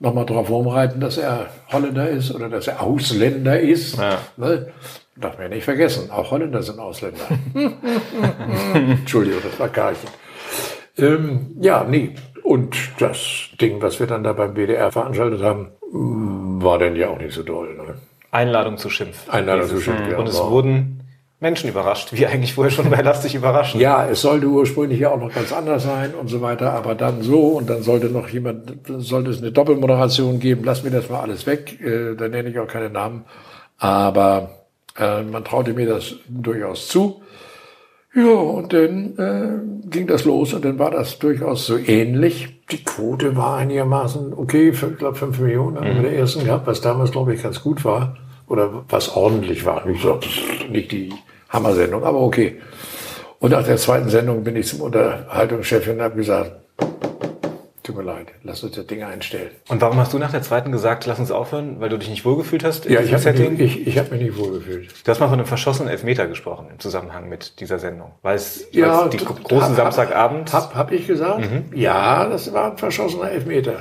Nochmal 0.00 0.26
drauf 0.26 0.48
rumreiten, 0.48 1.00
dass 1.00 1.18
er 1.18 1.46
Holländer 1.72 2.08
ist 2.08 2.32
oder 2.32 2.48
dass 2.48 2.68
er 2.68 2.82
Ausländer 2.82 3.58
ist. 3.58 3.98
Ja. 3.98 4.18
Ne? 4.36 4.68
Darf 5.16 5.34
man 5.34 5.48
ja 5.50 5.56
nicht 5.56 5.64
vergessen, 5.64 6.10
auch 6.12 6.30
Holländer 6.30 6.62
sind 6.62 6.78
Ausländer. 6.78 7.24
Entschuldigung, 8.74 9.40
das 9.42 9.58
war 9.58 9.68
Karlchen. 9.68 10.08
Ähm, 10.96 11.56
ja, 11.60 11.84
nee. 11.88 12.14
Und 12.44 12.76
das 13.00 13.48
Ding, 13.60 13.82
was 13.82 13.98
wir 14.00 14.06
dann 14.06 14.22
da 14.22 14.32
beim 14.32 14.54
BDR 14.54 14.90
veranstaltet 14.92 15.42
haben, 15.42 15.70
war 16.62 16.78
dann 16.78 16.96
ja 16.96 17.08
auch 17.08 17.18
nicht 17.18 17.34
so 17.34 17.42
doll. 17.42 17.74
Ne? 17.74 17.94
Einladung 18.30 18.76
zu 18.78 18.90
Schimpf. 18.90 19.28
Einladung 19.28 19.68
zu 19.68 19.80
Schimpf, 19.80 20.10
ja, 20.10 20.18
Und 20.18 20.28
es 20.28 20.38
wurden 20.38 20.98
Menschen 21.40 21.70
überrascht, 21.70 22.12
wie 22.12 22.26
eigentlich 22.26 22.54
vorher 22.54 22.70
schon 22.72 22.90
bei 22.90 23.00
Lass 23.00 23.22
dich 23.22 23.34
überraschen. 23.34 23.80
Ja, 23.80 24.08
es 24.08 24.22
sollte 24.22 24.46
ursprünglich 24.46 24.98
ja 24.98 25.10
auch 25.10 25.20
noch 25.20 25.32
ganz 25.32 25.52
anders 25.52 25.84
sein 25.84 26.14
und 26.14 26.28
so 26.28 26.40
weiter, 26.40 26.72
aber 26.72 26.94
dann 26.94 27.22
so 27.22 27.40
und 27.40 27.70
dann 27.70 27.82
sollte 27.82 28.06
noch 28.06 28.28
jemand, 28.28 28.72
sollte 28.86 29.30
es 29.30 29.38
eine 29.38 29.52
Doppelmoderation 29.52 30.40
geben, 30.40 30.62
lass 30.64 30.82
mir 30.82 30.90
das 30.90 31.08
mal 31.08 31.20
alles 31.20 31.46
weg, 31.46 31.80
äh, 31.80 32.16
da 32.16 32.28
nenne 32.28 32.48
ich 32.48 32.58
auch 32.58 32.66
keine 32.66 32.90
Namen, 32.90 33.24
aber 33.78 34.50
äh, 34.98 35.22
man 35.22 35.44
traute 35.44 35.74
mir 35.74 35.86
das 35.86 36.16
durchaus 36.28 36.88
zu. 36.88 37.22
Ja, 38.14 38.32
und 38.32 38.72
dann 38.72 39.18
äh, 39.18 39.88
ging 39.90 40.06
das 40.06 40.24
los 40.24 40.54
und 40.54 40.64
dann 40.64 40.78
war 40.78 40.90
das 40.90 41.18
durchaus 41.18 41.66
so 41.66 41.76
ähnlich. 41.76 42.62
Die 42.70 42.82
Quote 42.82 43.36
war 43.36 43.56
einigermaßen 43.56 44.32
okay, 44.34 44.72
für, 44.72 44.88
ich 44.88 44.98
glaube 44.98 45.16
fünf 45.16 45.38
Millionen 45.38 45.76
haben 45.76 45.86
wir 45.86 45.94
bei 45.94 46.02
der 46.02 46.18
ersten 46.18 46.44
gehabt, 46.44 46.66
was 46.66 46.80
damals, 46.80 47.12
glaube 47.12 47.34
ich, 47.34 47.42
ganz 47.42 47.62
gut 47.62 47.84
war 47.84 48.16
oder 48.46 48.84
was 48.88 49.14
ordentlich 49.14 49.64
war. 49.64 49.84
Gesagt, 49.84 50.26
nicht 50.70 50.90
die 50.92 51.12
Hammer-Sendung, 51.50 52.04
aber 52.04 52.20
okay. 52.20 52.60
Und 53.40 53.52
nach 53.52 53.64
der 53.64 53.76
zweiten 53.76 54.08
Sendung 54.08 54.42
bin 54.42 54.56
ich 54.56 54.66
zum 54.66 54.80
Unterhaltungschef 54.80 55.86
und 55.88 56.00
habe 56.00 56.16
gesagt, 56.16 56.52
tut 57.88 57.96
mir 57.96 58.02
leid, 58.02 58.28
lass 58.44 58.62
uns 58.62 58.76
das 58.76 58.86
Ding 58.86 59.02
einstellen. 59.02 59.50
Und 59.68 59.80
warum 59.80 59.96
hast 59.98 60.12
du 60.12 60.18
nach 60.18 60.30
der 60.30 60.42
zweiten 60.42 60.70
gesagt, 60.70 61.06
lass 61.06 61.18
uns 61.18 61.30
aufhören? 61.30 61.80
Weil 61.80 61.88
du 61.88 61.96
dich 61.98 62.08
nicht 62.10 62.24
wohlgefühlt 62.24 62.62
hast 62.64 62.86
in 62.86 62.92
Ja, 62.92 63.00
ich 63.00 63.10
diesem 63.10 63.26
habe 63.26 63.36
Setting? 63.38 63.56
mich, 63.56 63.80
ich, 63.80 63.86
ich 63.88 63.98
hab 63.98 64.10
mich 64.12 64.20
nicht 64.22 64.36
wohlgefühlt. 64.38 64.90
Du 65.04 65.10
hast 65.10 65.18
mal 65.20 65.28
von 65.28 65.38
einem 65.38 65.46
verschossenen 65.46 65.90
Elfmeter 65.90 66.26
gesprochen 66.28 66.68
im 66.70 66.78
Zusammenhang 66.78 67.28
mit 67.28 67.58
dieser 67.60 67.78
Sendung. 67.78 68.12
Weil 68.22 68.36
es, 68.36 68.68
Ja, 68.72 69.08
die 69.08 69.16
großen 69.16 69.70
hab- 69.70 69.74
Samstagabend, 69.76 70.52
Hab, 70.52 70.74
hab 70.74 70.92
ich 70.92 71.06
gesagt? 71.06 71.44
Ja, 71.74 72.28
das 72.28 72.52
war 72.52 72.72
ein 72.72 72.76
verschossener 72.78 73.30
Elfmeter. 73.30 73.76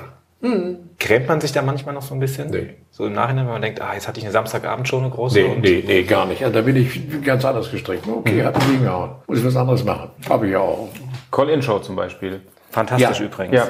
grämt 0.99 1.27
man 1.27 1.41
sich 1.41 1.51
da 1.51 1.61
manchmal 1.61 1.93
noch 1.95 2.01
so 2.03 2.13
ein 2.13 2.19
bisschen? 2.19 2.49
Nee. 2.51 2.75
So 2.91 3.05
im 3.07 3.13
Nachhinein, 3.13 3.45
wenn 3.45 3.53
man 3.53 3.61
denkt, 3.61 3.81
ah, 3.81 3.93
jetzt 3.93 4.07
hatte 4.07 4.19
ich 4.19 4.25
eine 4.25 4.31
Samstagabend 4.33 4.87
schon 4.87 5.03
eine 5.03 5.11
große. 5.11 5.39
Nee, 5.39 5.45
und 5.45 5.61
nee, 5.61 5.83
nee, 5.85 6.03
gar 6.03 6.25
nicht. 6.25 6.43
Also, 6.43 6.53
da 6.55 6.61
bin 6.61 6.75
ich 6.75 7.21
ganz 7.23 7.43
anders 7.43 7.69
gestrickt. 7.71 8.07
Okay, 8.07 8.43
hat 8.43 8.55
ihn 8.63 8.71
hingehauen. 8.77 9.11
Muss 9.27 9.39
ich 9.39 9.45
was 9.45 9.55
anderes 9.55 9.83
machen. 9.83 10.09
Habe 10.29 10.45
ich 10.47 10.53
ja 10.53 10.59
auch. 10.59 10.89
Call-In-Show 11.31 11.79
zum 11.79 11.95
Beispiel. 11.95 12.41
Fantastisch 12.71 13.19
Ja. 13.19 13.25
übrigens. 13.25 13.55
Ja, 13.55 13.67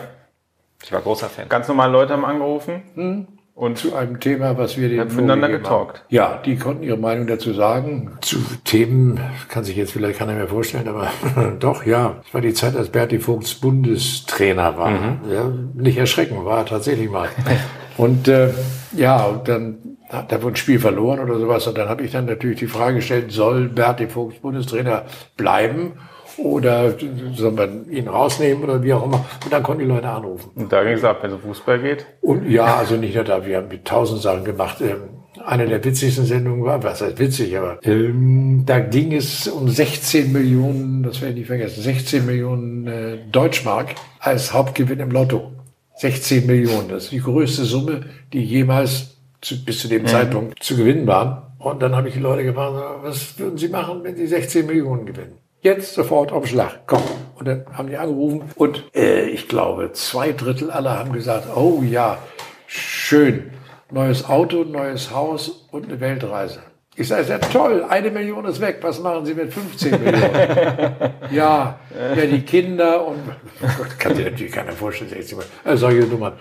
Ich 0.83 0.91
war 0.91 1.01
großer 1.01 1.27
Fan. 1.27 1.49
ganz 1.49 1.67
normale 1.67 1.91
Leute 1.91 2.13
haben 2.13 2.25
angerufen 2.25 3.27
und 3.55 3.77
Zu 3.79 3.95
einem 3.95 4.19
Thema, 4.19 4.55
was 4.55 4.77
wir 4.77 4.87
denen 4.87 5.07
miteinander 5.07 5.49
getalkt. 5.49 6.05
Ja, 6.09 6.39
die 6.45 6.57
konnten 6.57 6.83
ihre 6.83 6.97
Meinung 6.97 7.25
dazu 7.25 7.53
sagen. 7.53 8.15
Zu 8.21 8.37
Themen 8.63 9.19
kann 9.49 9.63
sich 9.63 9.75
jetzt 9.75 9.93
vielleicht 9.93 10.19
keiner 10.19 10.33
mehr 10.33 10.47
vorstellen, 10.47 10.87
aber 10.87 11.09
doch, 11.59 11.83
ja. 11.83 12.21
Es 12.27 12.33
war 12.35 12.41
die 12.41 12.53
Zeit, 12.53 12.75
als 12.75 12.89
Berti 12.89 13.17
Vogts 13.19 13.55
Bundestrainer 13.55 14.77
war. 14.77 14.91
Ja, 15.33 15.51
nicht 15.73 15.97
erschrecken, 15.97 16.45
war 16.45 16.59
er 16.59 16.65
tatsächlich 16.67 17.09
mal. 17.09 17.29
Und 17.97 18.27
äh, 18.27 18.53
ja, 18.91 19.25
und 19.25 19.47
dann 19.47 19.97
hat 20.09 20.31
wurde 20.43 20.53
ein 20.53 20.55
Spiel 20.55 20.79
verloren 20.79 21.19
oder 21.19 21.39
sowas. 21.39 21.65
Und 21.65 21.77
dann 21.79 21.89
habe 21.89 22.03
ich 22.03 22.11
dann 22.11 22.25
natürlich 22.25 22.59
die 22.59 22.67
Frage 22.67 22.97
gestellt, 22.97 23.31
soll 23.31 23.69
Berti 23.69 24.07
Vogts 24.07 24.39
Bundestrainer 24.39 25.05
bleiben? 25.35 25.93
Oder 26.37 26.93
soll 27.33 27.51
man 27.51 27.89
ihn 27.89 28.07
rausnehmen 28.07 28.63
oder 28.63 28.83
wie 28.83 28.93
auch 28.93 29.05
immer? 29.05 29.25
Und 29.43 29.51
dann 29.51 29.63
konnten 29.63 29.81
die 29.81 29.87
Leute 29.87 30.09
anrufen. 30.09 30.51
Und 30.55 30.71
da 30.71 30.83
ging 30.83 30.93
es 30.93 31.03
ab, 31.03 31.19
wenn 31.21 31.31
es 31.31 31.35
um 31.37 31.41
Fußball 31.41 31.79
geht. 31.79 32.05
Und 32.21 32.49
ja, 32.49 32.75
also 32.77 32.95
nicht 32.95 33.15
nur 33.15 33.23
da, 33.23 33.45
wir 33.45 33.57
haben 33.57 33.69
mit 33.69 33.85
tausend 33.85 34.21
Sachen 34.21 34.43
gemacht. 34.43 34.81
Ähm, 34.81 35.17
eine 35.45 35.67
der 35.67 35.83
witzigsten 35.83 36.25
Sendungen 36.25 36.63
war, 36.63 36.83
was 36.83 37.01
heißt 37.01 37.19
witzig, 37.19 37.57
aber 37.57 37.79
ähm, 37.83 38.63
da 38.65 38.79
ging 38.79 39.13
es 39.13 39.47
um 39.47 39.69
16 39.69 40.31
Millionen, 40.31 41.03
das 41.03 41.21
werde 41.21 41.33
ich 41.33 41.39
nicht 41.39 41.47
vergessen, 41.47 41.81
16 41.81 42.25
Millionen 42.25 42.87
äh, 42.87 43.17
Deutschmark 43.31 43.95
als 44.19 44.53
Hauptgewinn 44.53 44.99
im 44.99 45.11
Lotto. 45.11 45.51
16 45.95 46.45
Millionen, 46.45 46.89
das 46.89 47.05
ist 47.05 47.11
die 47.11 47.21
größte 47.21 47.65
Summe, 47.65 48.01
die 48.31 48.43
jemals 48.43 49.17
zu, 49.41 49.63
bis 49.63 49.79
zu 49.79 49.87
dem 49.87 50.05
Zeitpunkt 50.05 50.61
zu 50.61 50.75
gewinnen 50.75 51.07
war. 51.07 51.55
Und 51.59 51.81
dann 51.81 51.95
habe 51.95 52.07
ich 52.07 52.13
die 52.13 52.19
Leute 52.19 52.43
gefragt, 52.43 52.99
was 53.01 53.37
würden 53.39 53.57
sie 53.57 53.69
machen, 53.69 54.03
wenn 54.03 54.15
sie 54.15 54.27
16 54.27 54.65
Millionen 54.67 55.05
gewinnen? 55.05 55.37
Jetzt 55.61 55.95
sofort 55.95 56.31
auf 56.31 56.47
Schlag, 56.47 56.81
komm. 56.85 57.01
Und 57.35 57.47
dann 57.47 57.65
haben 57.73 57.89
die 57.89 57.97
angerufen 57.97 58.43
und 58.55 58.83
äh, 58.95 59.25
ich 59.25 59.47
glaube, 59.47 59.91
zwei 59.93 60.31
Drittel 60.31 60.71
aller 60.71 60.97
haben 60.97 61.11
gesagt, 61.13 61.47
oh 61.55 61.81
ja, 61.83 62.19
schön, 62.67 63.51
neues 63.91 64.27
Auto, 64.27 64.63
neues 64.63 65.11
Haus 65.11 65.67
und 65.71 65.85
eine 65.85 65.99
Weltreise. 65.99 66.59
Ich 66.95 67.07
sage, 67.07 67.27
ja 67.29 67.37
toll, 67.37 67.85
eine 67.87 68.09
Million 68.09 68.45
ist 68.45 68.59
weg, 68.59 68.79
was 68.81 68.99
machen 68.99 69.25
Sie 69.25 69.35
mit 69.35 69.53
15 69.53 69.91
Millionen? 70.03 70.19
ja, 71.31 71.79
ja, 72.15 72.25
die 72.25 72.41
Kinder 72.41 73.05
und 73.05 73.19
Gott, 73.77 73.99
kann 73.99 74.15
sich 74.15 74.25
natürlich 74.25 74.51
keiner 74.51 74.71
vorstellen, 74.71 75.11
16 75.11 75.37
Millionen. 75.37 75.57
Also 75.63 75.87
solche 75.87 76.07
Nummern. 76.07 76.33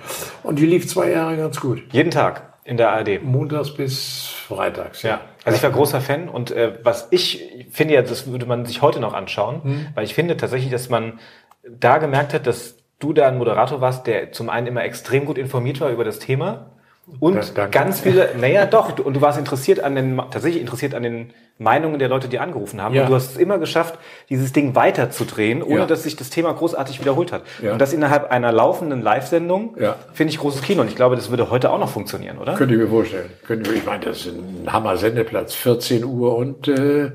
Und 0.43 0.59
die 0.59 0.65
lief 0.65 0.89
zwei 0.89 1.11
Jahre 1.11 1.37
ganz 1.37 1.61
gut. 1.61 1.83
Jeden 1.93 2.11
Tag 2.11 2.56
in 2.67 2.77
der 2.77 2.91
ARD. 2.91 3.23
Montags 3.23 3.75
bis 3.75 4.27
freitags. 4.27 5.03
Ja, 5.03 5.21
also 5.45 5.57
ich 5.57 5.63
war 5.63 5.71
großer 5.71 6.01
Fan 6.01 6.29
und 6.29 6.51
äh, 6.51 6.79
was 6.83 7.09
ich 7.11 7.67
finde 7.71 7.95
ja, 7.95 8.03
das 8.03 8.27
würde 8.31 8.47
man 8.47 8.67
sich 8.67 8.83
heute 8.83 9.01
noch 9.01 9.15
anschauen, 9.15 9.89
weil 9.95 10.05
ich 10.05 10.15
finde 10.15 10.37
tatsächlich, 10.37 10.71
dass 10.71 10.89
man 10.89 11.21
da 11.69 11.99
gemerkt 11.99 12.35
hat, 12.35 12.47
dass 12.47 12.77
du 12.99 13.13
da 13.13 13.29
ein 13.29 13.39
Moderator 13.39 13.81
warst, 13.81 14.07
der 14.07 14.33
zum 14.33 14.51
einen 14.51 14.67
immer 14.67 14.85
extrem 14.85 15.25
gut 15.25 15.39
informiert 15.39 15.81
war 15.81 15.91
über 15.91 16.05
das 16.05 16.19
Thema 16.19 16.76
und 17.21 17.57
danke. 17.57 17.71
ganz 17.71 18.01
viele, 18.01 18.31
naja 18.41 18.67
doch, 18.67 18.93
du, 18.93 19.03
und 19.03 19.15
du 19.15 19.21
warst 19.21 19.39
interessiert 19.39 19.81
an 19.81 19.95
den, 19.95 20.17
tatsächlich 20.31 20.61
interessiert 20.61 20.95
an 20.95 21.03
den 21.05 21.33
Meinungen 21.59 21.99
der 21.99 22.09
Leute, 22.09 22.29
die 22.29 22.39
angerufen 22.39 22.83
haben 22.83 22.95
Ja. 22.95 23.03
und 23.05 23.11
du 23.11 23.15
hast 23.15 23.31
es 23.33 23.37
immer 23.37 23.59
geschafft, 23.59 23.99
dieses 24.29 24.53
Ding 24.53 24.75
weiterzudrehen, 24.75 25.63
ohne 25.63 25.79
Ja. 25.81 25.87
dass 25.87 26.03
sich 26.03 26.17
das 26.17 26.29
Thema 26.31 26.53
großartig 26.53 27.01
wiederholt 27.01 27.33
hat. 27.33 27.43
Ja. 27.63 27.73
Und 27.73 27.79
das 27.81 27.93
innerhalb 27.93 28.31
einer 28.31 28.53
laufenden 28.53 29.01
Live-Sendung 29.01 29.77
finde 30.13 30.33
ich 30.33 30.39
großes 30.39 30.63
Kino 30.63 30.83
und 30.83 30.89
ich 30.89 30.97
glaube, 30.97 31.17
das 31.17 31.31
würde 31.31 31.51
heute 31.51 31.71
auch 31.71 31.79
noch 31.79 31.89
funktionieren, 31.91 32.39
oder? 32.39 32.55
Könnte 32.55 32.75
ich 32.75 32.81
mir 32.81 32.89
vorstellen. 32.89 33.31
Könnte 33.47 33.71
ich, 33.71 33.79
ich 33.79 33.87
meine, 33.87 34.05
das 34.05 34.27
ist 34.27 34.35
ein 34.37 34.71
Hammer-Sendeplatz. 34.73 35.55
14 35.55 36.05
Uhr 36.05 36.37
und 36.37 36.69
äh, 36.69 37.13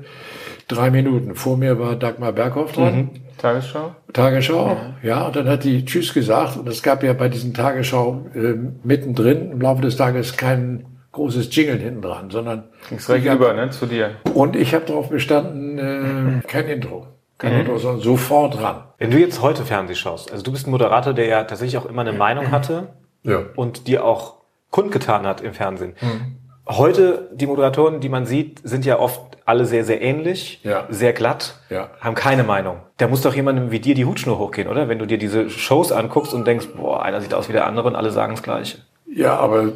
drei 0.68 0.90
Minuten. 0.90 1.34
Vor 1.36 1.56
mir 1.56 1.78
war 1.78 1.94
Dagmar 1.96 2.32
Berghoff 2.32 2.72
dran. 2.72 2.96
Mhm. 2.96 3.10
Tagesschau? 3.42 3.94
Tagesschau, 4.12 4.78
ja. 5.02 5.08
ja. 5.08 5.26
Und 5.26 5.36
dann 5.36 5.48
hat 5.48 5.64
die 5.64 5.84
Tschüss 5.84 6.14
gesagt. 6.14 6.56
Und 6.56 6.68
es 6.68 6.82
gab 6.82 7.02
ja 7.02 7.12
bei 7.12 7.28
diesen 7.28 7.52
Tagesschau 7.52 8.26
äh, 8.34 8.54
mittendrin 8.84 9.50
im 9.50 9.60
Laufe 9.60 9.82
des 9.82 9.96
Tages 9.96 10.36
kein 10.36 10.86
großes 11.10 11.54
Jingle 11.54 11.78
hinten 11.78 12.02
dran, 12.02 12.30
sondern... 12.30 12.64
Ging's 12.88 13.06
direkt 13.06 13.26
über, 13.26 13.52
ne, 13.52 13.70
zu 13.70 13.86
dir. 13.86 14.12
Und 14.32 14.56
ich 14.56 14.74
habe 14.74 14.84
darauf 14.86 15.10
bestanden, 15.10 15.78
äh, 15.78 16.46
kein 16.46 16.68
Intro. 16.68 17.08
Kein 17.36 17.54
mhm. 17.54 17.60
Intro, 17.60 17.78
sondern 17.78 18.00
sofort 18.00 18.60
dran. 18.60 18.84
Wenn 18.98 19.10
du 19.10 19.18
jetzt 19.18 19.42
heute 19.42 19.64
Fernseh 19.64 19.96
schaust, 19.96 20.30
also 20.30 20.44
du 20.44 20.52
bist 20.52 20.66
ein 20.66 20.70
Moderator, 20.70 21.12
der 21.12 21.26
ja 21.26 21.44
tatsächlich 21.44 21.76
auch 21.76 21.86
immer 21.86 22.02
eine 22.02 22.12
Meinung 22.12 22.52
hatte 22.52 22.94
ja. 23.24 23.40
und 23.56 23.88
dir 23.88 24.04
auch 24.04 24.36
kundgetan 24.70 25.26
hat 25.26 25.40
im 25.40 25.52
Fernsehen. 25.52 25.94
Mhm. 26.00 26.36
Heute, 26.68 27.28
die 27.32 27.46
Moderatoren, 27.46 28.00
die 28.00 28.08
man 28.08 28.24
sieht, 28.24 28.60
sind 28.62 28.84
ja 28.84 28.98
oft 28.98 29.20
alle 29.44 29.64
sehr, 29.64 29.84
sehr 29.84 30.00
ähnlich, 30.00 30.60
ja. 30.62 30.86
sehr 30.88 31.12
glatt, 31.12 31.56
ja. 31.70 31.90
haben 32.00 32.14
keine 32.14 32.44
Meinung. 32.44 32.76
Da 32.98 33.08
muss 33.08 33.22
doch 33.22 33.34
jemandem 33.34 33.72
wie 33.72 33.80
dir 33.80 33.96
die 33.96 34.04
Hutschnur 34.04 34.38
hochgehen, 34.38 34.68
oder? 34.68 34.88
Wenn 34.88 35.00
du 35.00 35.06
dir 35.06 35.18
diese 35.18 35.50
Shows 35.50 35.90
anguckst 35.90 36.32
und 36.32 36.46
denkst, 36.46 36.68
boah, 36.76 37.02
einer 37.02 37.20
sieht 37.20 37.34
aus 37.34 37.48
wie 37.48 37.52
der 37.52 37.66
andere 37.66 37.88
und 37.88 37.96
alle 37.96 38.12
sagen 38.12 38.34
das 38.34 38.44
Gleiche. 38.44 38.78
Ja, 39.12 39.36
aber 39.36 39.72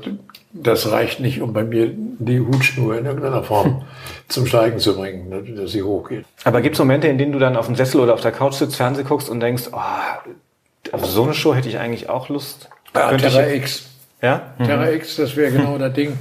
das 0.53 0.91
reicht 0.91 1.21
nicht, 1.21 1.43
um 1.43 1.53
bei 1.53 1.65
mir 1.65 1.91
die 1.93 2.41
Hutschnur 2.41 2.97
in 2.97 3.05
irgendeiner 3.05 3.43
Form 3.43 3.85
zum 4.29 4.47
Steigen 4.47 4.79
zu 4.79 4.97
bringen, 4.97 5.29
ne, 5.29 5.43
dass 5.43 5.73
sie 5.73 5.83
hochgeht. 5.83 6.25
Aber 6.45 6.61
gibt 6.61 6.77
es 6.77 6.79
Momente, 6.79 7.09
in 7.09 7.19
denen 7.19 7.33
du 7.33 7.39
dann 7.39 7.57
auf 7.57 7.67
dem 7.67 7.75
Sessel 7.75 8.01
oder 8.01 8.15
auf 8.15 8.21
der 8.21 8.33
Couch 8.33 8.55
sitzt, 8.55 8.77
Fernseh 8.77 9.03
guckst 9.03 9.29
und 9.29 9.41
denkst, 9.41 9.65
oh, 9.73 10.93
auf 10.93 11.05
so 11.05 11.25
eine 11.25 11.35
Show 11.35 11.55
hätte 11.55 11.69
ich 11.69 11.79
eigentlich 11.79 12.09
auch 12.09 12.29
Lust? 12.29 12.71
Ja, 12.95 13.15
Terra 13.17 13.49
X. 13.49 13.87
Ja? 14.23 14.55
Terra 14.65 14.87
mhm. 14.87 14.97
X, 14.97 15.17
das 15.17 15.37
wäre 15.37 15.51
genau 15.51 15.77
das 15.79 15.93
Ding. 15.93 16.17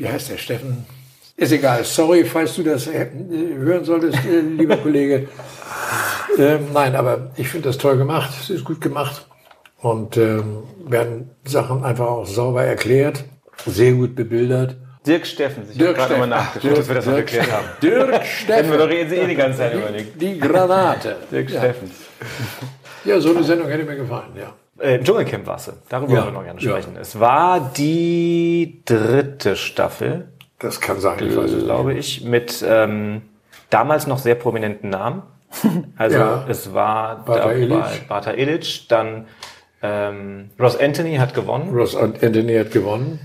Wie 0.00 0.08
heißt 0.08 0.30
der, 0.30 0.38
Steffen? 0.38 0.86
Ist 1.36 1.52
egal. 1.52 1.84
Sorry, 1.84 2.24
falls 2.24 2.54
du 2.56 2.62
das 2.62 2.86
äh, 2.86 3.06
hören 3.58 3.84
solltest, 3.84 4.18
äh, 4.24 4.40
lieber 4.40 4.76
Kollege. 4.76 5.28
Ähm, 6.38 6.68
nein, 6.72 6.94
aber 6.94 7.32
ich 7.36 7.48
finde 7.48 7.68
das 7.68 7.76
toll 7.76 7.98
gemacht. 7.98 8.30
Es 8.40 8.50
ist 8.50 8.64
gut 8.64 8.80
gemacht. 8.80 9.26
Und 9.78 10.16
ähm, 10.16 10.62
werden 10.86 11.30
Sachen 11.44 11.84
einfach 11.84 12.06
auch 12.06 12.24
sauber 12.24 12.62
erklärt, 12.62 13.24
sehr 13.66 13.92
gut 13.92 14.14
bebildert. 14.14 14.76
Dirk 15.04 15.26
Steffen, 15.26 15.64
ich 15.68 15.76
Dirk 15.76 15.96
gerade 15.96 16.16
mal 16.16 16.28
nachgeschaut, 16.28 16.78
dass 16.78 16.88
wir 16.88 16.94
das 16.94 17.06
noch 17.06 17.14
erklärt 17.14 17.50
haben. 17.50 17.66
Dirk 17.82 18.24
Steffen. 18.24 18.54
Hätten 18.54 18.70
wir 18.70 18.78
doch 18.78 18.90
eh 18.90 19.26
die 19.26 19.34
ganze 19.34 19.58
Zeit 19.58 19.74
überlegt. 19.74 20.22
Die 20.22 20.38
Granate. 20.38 21.16
Dirk 21.32 21.50
ja. 21.50 21.58
Steffen. 21.58 21.90
Ja, 23.04 23.20
so 23.20 23.30
eine 23.30 23.42
Sendung 23.42 23.68
hätte 23.68 23.84
mir 23.84 23.96
gefallen, 23.96 24.32
ja. 24.38 24.54
Äh, 24.80 24.96
Im 24.96 25.04
Dschungelcamp 25.04 25.46
warst 25.46 25.68
du. 25.68 25.72
Darüber 25.88 26.12
ja. 26.12 26.18
wollen 26.18 26.28
wir 26.28 26.38
noch 26.38 26.44
gerne 26.44 26.60
sprechen. 26.60 26.94
Ja. 26.94 27.00
Es 27.00 27.20
war 27.20 27.72
die 27.76 28.82
dritte 28.84 29.56
Staffel. 29.56 30.28
Das 30.58 30.80
kann 30.80 31.00
sein, 31.00 31.18
ich 31.20 31.36
weiß 31.36 31.50
es 31.50 31.64
glaube 31.64 31.94
ich, 31.94 32.24
mit 32.24 32.64
ähm, 32.66 33.22
damals 33.70 34.06
noch 34.06 34.18
sehr 34.18 34.34
prominenten 34.34 34.90
Namen. 34.90 35.22
Also 35.96 36.16
ja. 36.16 36.46
es 36.48 36.72
war 36.72 37.24
Bata 37.24 37.52
Illich. 37.52 38.06
Bata 38.08 38.32
Illich, 38.32 38.86
dann 38.88 39.26
ähm, 39.82 40.50
Ross 40.58 40.78
Anthony 40.78 41.16
hat 41.16 41.34
gewonnen. 41.34 41.74
Ross 41.74 41.96
Anthony 41.96 42.54
hat 42.54 42.70
gewonnen. 42.70 43.18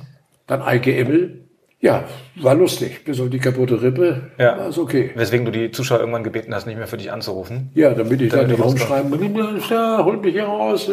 Dann 0.47 0.61
Eike 0.61 0.91
Immel. 0.91 1.44
Ja, 1.79 2.05
war 2.35 2.55
lustig. 2.55 3.03
Bis 3.03 3.19
auf 3.19 3.29
die 3.29 3.39
kaputte 3.39 3.81
Rippe 3.81 4.31
ja. 4.37 4.57
war 4.57 4.69
es 4.69 4.77
okay. 4.77 5.11
Weswegen 5.15 5.45
du 5.45 5.51
die 5.51 5.71
Zuschauer 5.71 5.99
irgendwann 5.99 6.23
gebeten 6.23 6.53
hast, 6.53 6.65
nicht 6.65 6.77
mehr 6.77 6.87
für 6.87 6.97
dich 6.97 7.11
anzurufen. 7.11 7.69
Ja, 7.75 7.93
damit 7.93 8.21
ich 8.21 8.31
dann 8.31 8.47
nicht 8.47 8.59
rumschreiben 8.59 9.11
ja, 9.69 10.03
hol 10.03 10.17
mich 10.17 10.33
hier 10.33 10.45
raus. 10.45 10.89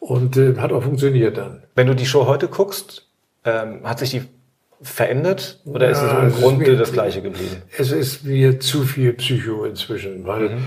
Und 0.00 0.36
äh, 0.36 0.56
hat 0.56 0.72
auch 0.72 0.82
funktioniert 0.82 1.36
dann. 1.36 1.62
Wenn 1.74 1.86
du 1.86 1.94
die 1.94 2.06
Show 2.06 2.26
heute 2.26 2.48
guckst, 2.48 3.08
ähm, 3.44 3.80
hat 3.84 4.00
sich 4.00 4.10
die 4.10 4.22
verändert 4.80 5.60
oder 5.64 5.86
ja, 5.86 5.92
ist 5.92 6.02
es 6.02 6.12
im 6.12 6.42
Grunde 6.42 6.76
das 6.76 6.92
Gleiche 6.92 7.22
geblieben? 7.22 7.62
Es 7.78 7.92
ist 7.92 8.24
mir 8.24 8.58
zu 8.58 8.82
viel 8.82 9.12
Psycho 9.12 9.64
inzwischen, 9.64 10.26
weil 10.26 10.48
mhm 10.48 10.66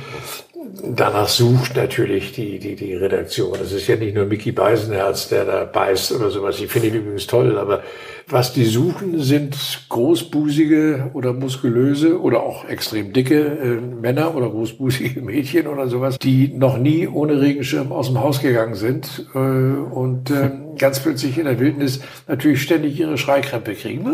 danach 0.84 1.28
sucht 1.28 1.76
natürlich 1.76 2.32
die, 2.34 2.60
die, 2.60 2.76
die 2.76 2.96
Redaktion. 2.96 3.58
Es 3.62 3.72
ist 3.72 3.88
ja 3.88 3.96
nicht 3.96 4.16
nur 4.16 4.26
Mickey 4.26 4.52
Beisenherz, 4.52 5.30
der 5.30 5.46
da 5.46 5.66
beißt 5.66 6.12
oder 6.14 6.30
sowas. 6.30 6.60
Ich 6.60 6.72
finde 6.72 6.90
ihn 6.90 6.96
übrigens 6.96 7.28
toll, 7.28 7.58
aber 7.58 7.84
was 8.28 8.54
die 8.54 8.66
suchen, 8.66 9.20
sind 9.22 9.56
großbusige 9.90 11.12
oder 11.14 11.34
muskulöse 11.34 12.20
oder 12.20 12.42
auch 12.42 12.66
extrem 12.68 13.14
dicke 13.14 13.40
äh, 13.40 13.82
Männer 13.82 14.36
oder 14.36 14.50
großbusige 14.50 15.22
Mädchen 15.22 15.68
oder 15.68 15.88
sowas, 15.88 16.18
die 16.18 16.48
noch 16.48 16.78
nie 16.78 17.08
ohne 17.08 17.40
Regenschirm 17.40 17.92
aus 17.92 18.08
dem 18.08 18.20
Haus 18.20 18.42
gegangen 18.42 18.76
sind 18.76 19.28
äh, 19.36 19.38
und 19.38 20.32
äh, 20.32 20.52
ganz 20.78 21.00
plötzlich 21.02 21.38
in 21.38 21.46
der 21.46 21.60
Wildnis 21.60 22.02
natürlich 22.28 22.62
ständig 22.62 23.00
ihre 23.00 23.18
Schreikrämpfe 23.18 23.76
kriegen. 23.76 24.06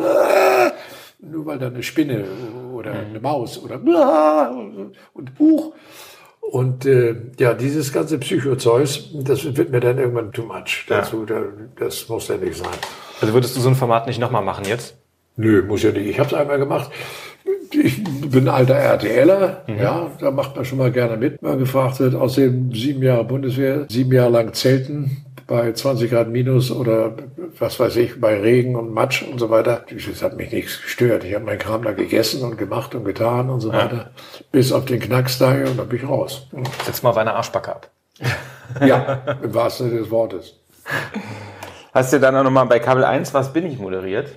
Nur 1.23 1.45
weil 1.45 1.59
da 1.59 1.67
eine 1.67 1.83
Spinne 1.83 2.25
oder 2.73 2.93
eine 2.93 3.19
Maus 3.19 3.63
oder 3.63 3.79
und 5.13 5.39
Huch 5.39 5.73
und 6.51 6.85
äh, 6.85 7.15
ja, 7.39 7.53
dieses 7.53 7.93
ganze 7.93 8.17
Psychozeus, 8.17 9.09
das 9.13 9.55
wird 9.55 9.71
mir 9.71 9.79
dann 9.79 9.97
irgendwann 9.97 10.33
too 10.33 10.43
much. 10.43 10.85
Dazu, 10.85 11.25
ja. 11.29 11.43
das 11.79 12.09
muss 12.09 12.27
ja 12.27 12.35
nicht 12.35 12.57
sein. 12.57 12.67
Also 13.21 13.33
würdest 13.33 13.55
du 13.55 13.61
so 13.61 13.69
ein 13.69 13.75
Format 13.75 14.05
nicht 14.05 14.19
nochmal 14.19 14.43
machen 14.43 14.65
jetzt? 14.65 14.97
Nö, 15.37 15.63
muss 15.63 15.81
ja 15.81 15.91
nicht. 15.91 16.07
Ich 16.07 16.19
habe 16.19 16.27
es 16.27 16.33
einmal 16.33 16.59
gemacht. 16.59 16.91
Ich 17.71 18.03
bin 18.03 18.49
ein 18.49 18.53
alter 18.53 18.75
RTLer, 18.75 19.63
mhm. 19.65 19.77
ja, 19.77 20.11
da 20.19 20.29
macht 20.29 20.57
man 20.57 20.65
schon 20.65 20.77
mal 20.77 20.91
gerne 20.91 21.15
mit. 21.15 21.41
Mal 21.41 21.57
gefragt 21.57 22.01
wird, 22.01 22.15
außerdem 22.15 22.75
sieben 22.75 23.01
Jahre 23.01 23.23
Bundeswehr, 23.23 23.85
sieben 23.87 24.11
Jahre 24.11 24.31
lang 24.31 24.53
Zelten, 24.53 25.23
bei 25.51 25.73
20 25.73 26.09
Grad 26.09 26.29
minus 26.29 26.71
oder 26.71 27.11
was 27.59 27.77
weiß 27.77 27.97
ich, 27.97 28.21
bei 28.21 28.39
Regen 28.39 28.77
und 28.77 28.93
Matsch 28.93 29.21
und 29.21 29.37
so 29.37 29.49
weiter. 29.49 29.83
Das 29.89 30.23
hat 30.23 30.37
mich 30.37 30.49
nichts 30.53 30.81
gestört. 30.81 31.25
Ich 31.25 31.35
habe 31.35 31.43
meinen 31.43 31.59
Kram 31.59 31.83
da 31.83 31.91
gegessen 31.91 32.41
und 32.43 32.57
gemacht 32.57 32.95
und 32.95 33.03
getan 33.03 33.49
und 33.49 33.59
so 33.59 33.69
ja. 33.69 33.83
weiter. 33.83 34.11
Bis 34.53 34.71
auf 34.71 34.85
den 34.85 35.01
Knacks 35.01 35.39
daher 35.39 35.69
und 35.69 35.77
dann 35.77 35.89
bin 35.89 35.99
ich 35.99 36.07
raus. 36.07 36.47
Setz 36.85 37.03
mal 37.03 37.09
auf 37.09 37.17
eine 37.17 37.33
Arschbacke 37.33 37.69
ab. 37.69 37.89
ja, 38.79 39.37
im 39.43 39.53
wahrsten 39.53 39.89
Sinne 39.89 39.99
des 39.99 40.09
Wortes. 40.09 40.55
Hast 41.93 42.13
du 42.13 42.19
dann 42.21 42.33
auch 42.37 42.43
nochmal 42.43 42.67
bei 42.67 42.79
Kabel 42.79 43.03
1 43.03 43.33
Was 43.33 43.51
bin 43.51 43.65
ich 43.65 43.77
moderiert? 43.77 44.29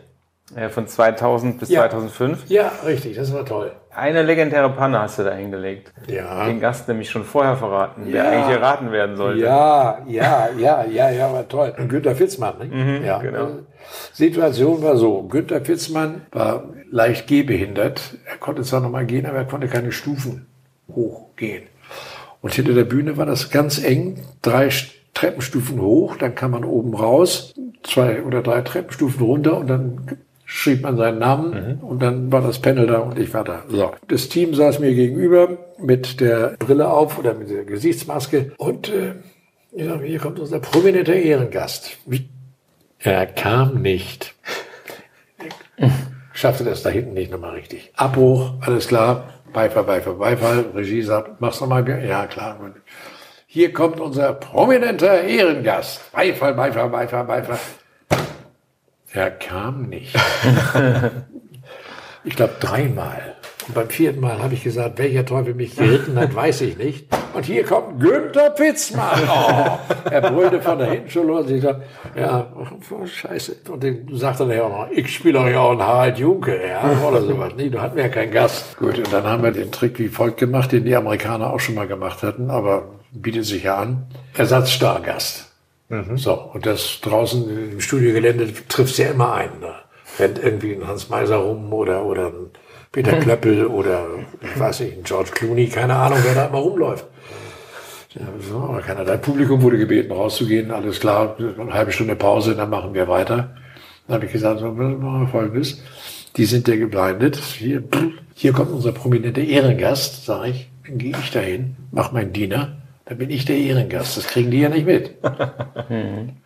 Von 0.71 0.89
2000 0.89 1.61
bis 1.61 1.69
ja. 1.69 1.83
2005. 1.83 2.51
Ja, 2.51 2.73
richtig, 2.85 3.17
das 3.17 3.33
war 3.33 3.47
toll. 3.47 3.71
Eine 3.95 4.23
legendäre 4.23 4.71
Panne 4.71 5.01
hast 5.01 5.19
du 5.19 5.23
da 5.23 5.33
hingelegt. 5.33 5.93
Ja. 6.09 6.47
Den 6.47 6.61
Gast 6.61 6.89
nämlich 6.89 7.11
schon 7.11 7.25
vorher 7.25 7.57
verraten, 7.57 8.11
der 8.11 8.29
eigentlich 8.29 8.57
erraten 8.57 8.91
werden 8.91 9.17
sollte. 9.17 9.41
Ja, 9.41 9.99
ja, 10.07 10.49
ja, 10.59 10.85
ja, 10.85 11.11
ja, 11.11 11.33
war 11.33 11.49
toll. 11.49 11.73
Und 11.79 11.89
Günter 11.89 12.15
Fitzmann, 12.15 12.59
ne? 12.59 12.65
Mhm, 12.65 13.05
ja. 13.05 13.19
Genau. 13.19 13.49
Situation 14.13 14.83
war 14.83 14.97
so, 14.97 15.23
Günter 15.23 15.61
Fitzmann 15.61 16.23
war 16.33 16.65
leicht 16.91 17.27
gehbehindert. 17.27 18.17
Er 18.25 18.37
konnte 18.39 18.63
zwar 18.63 18.81
nochmal 18.81 19.07
gehen, 19.07 19.27
aber 19.27 19.39
er 19.39 19.45
konnte 19.45 19.69
keine 19.69 19.93
Stufen 19.93 20.47
hochgehen. 20.93 21.65
Und 22.43 22.53
hinter 22.53 22.73
der 22.73 22.85
Bühne 22.85 23.17
war 23.17 23.27
das 23.27 23.51
ganz 23.51 23.83
eng, 23.83 24.21
drei 24.43 24.69
Treppenstufen 25.15 25.81
hoch, 25.81 26.17
dann 26.17 26.35
kam 26.35 26.51
man 26.51 26.65
oben 26.65 26.95
raus, 26.95 27.55
zwei 27.85 28.23
oder 28.23 28.43
drei 28.43 28.61
Treppenstufen 28.63 29.25
runter 29.25 29.57
und 29.57 29.69
dann 29.69 30.19
schrieb 30.45 30.83
man 30.83 30.97
seinen 30.97 31.19
Namen 31.19 31.79
mhm. 31.81 31.85
und 31.85 32.03
dann 32.03 32.31
war 32.31 32.43
das 32.43 32.59
Panel 32.59 32.87
da 32.87 32.99
und 32.99 33.19
ich 33.19 33.33
war 33.33 33.45
da. 33.45 33.63
So. 33.69 33.93
Das 34.09 34.29
Team 34.29 34.55
saß 34.55 34.79
mir 34.79 34.95
gegenüber 34.95 35.59
mit 35.79 36.21
der 36.21 36.57
Brille 36.59 36.91
auf 36.91 37.19
oder 37.19 37.35
mit 37.35 37.51
der 37.51 37.65
Gesichtsmaske 37.65 38.53
und 38.59 38.89
äh, 38.89 39.15
ja, 39.73 39.99
hier 40.01 40.19
kommt 40.19 40.39
unser 40.39 40.61
prominenter 40.61 41.15
Ehrengast. 41.15 41.97
Wie? 42.07 42.29
Er 42.99 43.27
kam 43.27 43.83
nicht. 43.83 44.35
Schaffte 46.33 46.65
das 46.65 46.83
da 46.83 46.91
hinten 46.91 47.15
nicht 47.15 47.31
nochmal 47.31 47.55
richtig. 47.55 47.93
Abbruch, 47.97 48.55
alles 48.61 48.89
klar. 48.89 49.31
Beifall, 49.53 49.85
Beifall, 49.85 50.15
Beifall. 50.15 50.65
Regie 50.75 51.03
sagt, 51.03 51.41
mach's 51.41 51.61
nochmal. 51.61 51.89
Ja, 52.07 52.27
klar. 52.27 52.59
Hier 53.47 53.73
kommt 53.73 54.01
unser 54.01 54.33
prominenter 54.33 55.23
Ehrengast. 55.23 56.13
Beifall, 56.13 56.55
Beifall, 56.55 56.89
Beifall, 56.89 57.25
Beifall. 57.25 57.59
Er 59.15 59.31
kam 59.31 59.89
nicht. 59.89 60.17
ich 62.25 62.35
glaube 62.35 62.55
dreimal. 62.59 63.37
Und 63.69 63.75
beim 63.75 63.89
vierten 63.89 64.21
Mal 64.21 64.43
habe 64.43 64.55
ich 64.55 64.65
gesagt, 64.65 64.99
welcher 64.99 65.25
Teufel 65.25 65.55
mich 65.55 65.77
geritten 65.77 66.19
hat, 66.19 66.35
weiß 66.35 66.63
ich 66.63 66.77
nicht. 66.77 67.07
Und 67.33 67.47
hier 67.47 67.65
kommt 67.65 68.01
Günther 68.01 68.51
Pitzmann. 68.51 69.23
Oh, 69.29 69.79
er 70.11 70.21
brüllte 70.21 70.61
von 70.61 70.79
da 70.79 70.87
hinten 70.87 71.09
schon 71.11 71.29
los. 71.29 71.49
Ich 71.49 71.63
dachte, 71.63 71.83
ja, 72.17 72.53
oh, 72.57 73.07
scheiße. 73.07 73.57
Und 73.71 73.85
dann 73.85 74.09
sagte 74.13 74.45
er 74.45 74.57
ja 74.57 74.63
auch 74.65 74.87
noch, 74.87 74.91
ich 74.91 75.15
spiele 75.15 75.39
euch 75.39 75.57
auch 75.57 75.71
einen 75.71 75.83
Harald 75.83 76.19
Junke, 76.19 76.61
ja, 76.67 76.83
oder 77.07 77.23
sowas. 77.23 77.53
Nee, 77.57 77.69
du 77.69 77.81
hatten 77.81 77.99
ja 77.99 78.09
keinen 78.09 78.33
Gast. 78.33 78.77
Gut, 78.77 78.99
und 78.99 79.13
dann 79.13 79.25
haben 79.25 79.43
wir 79.43 79.53
den 79.53 79.71
Trick 79.71 79.99
wie 79.99 80.09
folgt 80.09 80.39
gemacht, 80.39 80.73
den 80.73 80.85
die 80.85 80.97
Amerikaner 80.97 81.53
auch 81.53 81.61
schon 81.61 81.77
mal 81.77 81.87
gemacht 81.87 82.23
hatten, 82.23 82.51
aber 82.51 82.91
bietet 83.13 83.45
sich 83.45 83.65
ja 83.65 83.77
an. 83.77 84.07
Ersatzstargast. 84.37 85.44
Mhm. 85.89 86.17
So, 86.17 86.33
und 86.33 86.67
das 86.67 87.01
draußen 87.03 87.73
im 87.73 87.81
Studiogelände 87.81 88.53
trifft 88.69 88.99
ja 88.99 89.11
immer 89.11 89.35
ein. 89.35 89.51
Da 89.61 89.83
rennt 90.19 90.43
irgendwie 90.43 90.75
ein 90.75 90.87
Hans 90.87 91.09
Meiser 91.09 91.37
rum 91.37 91.73
oder, 91.73 92.05
oder 92.05 92.27
ein 92.29 92.51
Peter 92.93 93.13
Klöppel 93.21 93.67
oder 93.67 94.07
ich 94.41 94.59
weiß 94.59 94.81
nicht, 94.81 94.99
ein 94.99 95.05
George 95.05 95.31
Clooney, 95.33 95.69
keine 95.69 95.95
Ahnung, 95.97 96.19
wer 96.23 96.35
da 96.35 96.47
immer 96.47 96.59
rumläuft. 96.59 97.07
Ja, 98.15 98.27
so, 98.41 98.81
keiner. 98.87 99.05
Dein 99.05 99.21
Publikum 99.21 99.61
wurde 99.63 99.77
gebeten, 99.77 100.13
rauszugehen, 100.13 100.71
alles 100.71 101.01
klar, 101.01 101.37
eine 101.39 101.75
halbe 101.75 101.91
Stunde 101.91 102.15
Pause, 102.15 102.55
dann 102.55 102.71
machen 102.71 102.95
wir 102.95 103.09
weiter. 103.09 103.57
Dann 104.07 104.15
habe 104.15 104.27
ich 104.27 104.33
gesagt, 104.33 104.61
so, 104.61 104.71
machen 104.71 105.23
wir 105.23 105.29
folgendes. 105.29 105.83
Die 106.37 106.45
sind 106.45 106.69
ja 106.69 106.77
geblendet. 106.77 107.37
Hier, 107.37 107.83
hier 108.35 108.53
kommt 108.53 108.71
unser 108.71 108.93
prominenter 108.93 109.43
Ehrengast, 109.43 110.25
sage 110.25 110.51
ich. 110.51 110.71
Dann 110.87 110.99
gehe 110.99 111.17
ich 111.19 111.31
dahin, 111.31 111.77
mach 111.91 112.13
meinen 112.13 112.33
Diener. 112.33 112.77
Dann 113.07 113.19
bin 113.19 113.31
ich 113.31 113.45
der 113.45 113.57
Ehrengast. 113.57 114.17
Das 114.17 114.27
kriegen 114.27 114.51
die 114.51 114.61
ja 114.61 114.69
nicht 114.71 114.87
mit. 114.87 115.15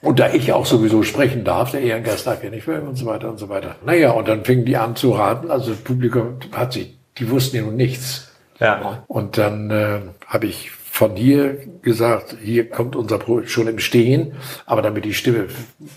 und 0.03 0.19
da 0.19 0.33
ich 0.33 0.53
auch 0.53 0.67
sowieso 0.67 1.03
sprechen 1.05 1.45
darf, 1.45 1.71
der 1.71 1.83
Ehrengast 1.83 2.27
darf 2.27 2.43
ja 2.43 2.51
nicht 2.51 2.67
mehr 2.67 2.83
und 2.83 2.97
so 2.97 3.07
weiter 3.07 3.31
und 3.31 3.39
so 3.39 3.49
weiter. 3.49 3.77
Naja, 3.85 4.11
und 4.11 4.27
dann 4.27 4.45
fingen 4.45 4.65
die 4.65 4.77
an 4.77 4.97
zu 4.97 5.13
raten. 5.13 5.51
Also 5.51 5.71
das 5.71 5.81
Publikum 5.81 6.39
hat 6.53 6.73
sich, 6.73 6.99
die 7.19 7.31
wussten 7.31 7.57
ja 7.57 7.63
nun 7.63 7.77
nichts. 7.77 8.33
Ja. 8.59 9.05
Und 9.07 9.39
dann 9.39 9.71
äh, 9.71 10.01
habe 10.27 10.47
ich 10.47 10.73
von 10.99 11.15
hier 11.15 11.59
gesagt, 11.83 12.39
hier 12.43 12.69
kommt 12.69 12.97
unser 12.97 13.19
Pro 13.19 13.43
schon 13.45 13.69
im 13.69 13.79
Stehen, 13.79 14.33
aber 14.67 14.83
damit 14.83 15.05
die 15.05 15.15
Stimme 15.15 15.47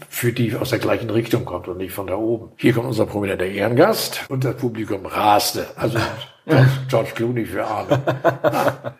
für 0.09 0.31
die 0.31 0.55
aus 0.55 0.69
der 0.69 0.77
gleichen 0.77 1.09
Richtung 1.09 1.43
kommt 1.43 1.67
und 1.67 1.79
nicht 1.79 1.91
von 1.91 2.05
da 2.05 2.17
oben. 2.17 2.51
Hier 2.57 2.73
kommt 2.73 2.85
unser 2.85 3.07
prominenter 3.07 3.47
Ehrengast 3.47 4.25
und 4.29 4.43
das 4.43 4.57
Publikum 4.57 5.07
raste. 5.07 5.65
Also 5.75 5.97
George 6.87 7.09
Clooney 7.15 7.45
für 7.45 7.65
Arme. 7.65 7.99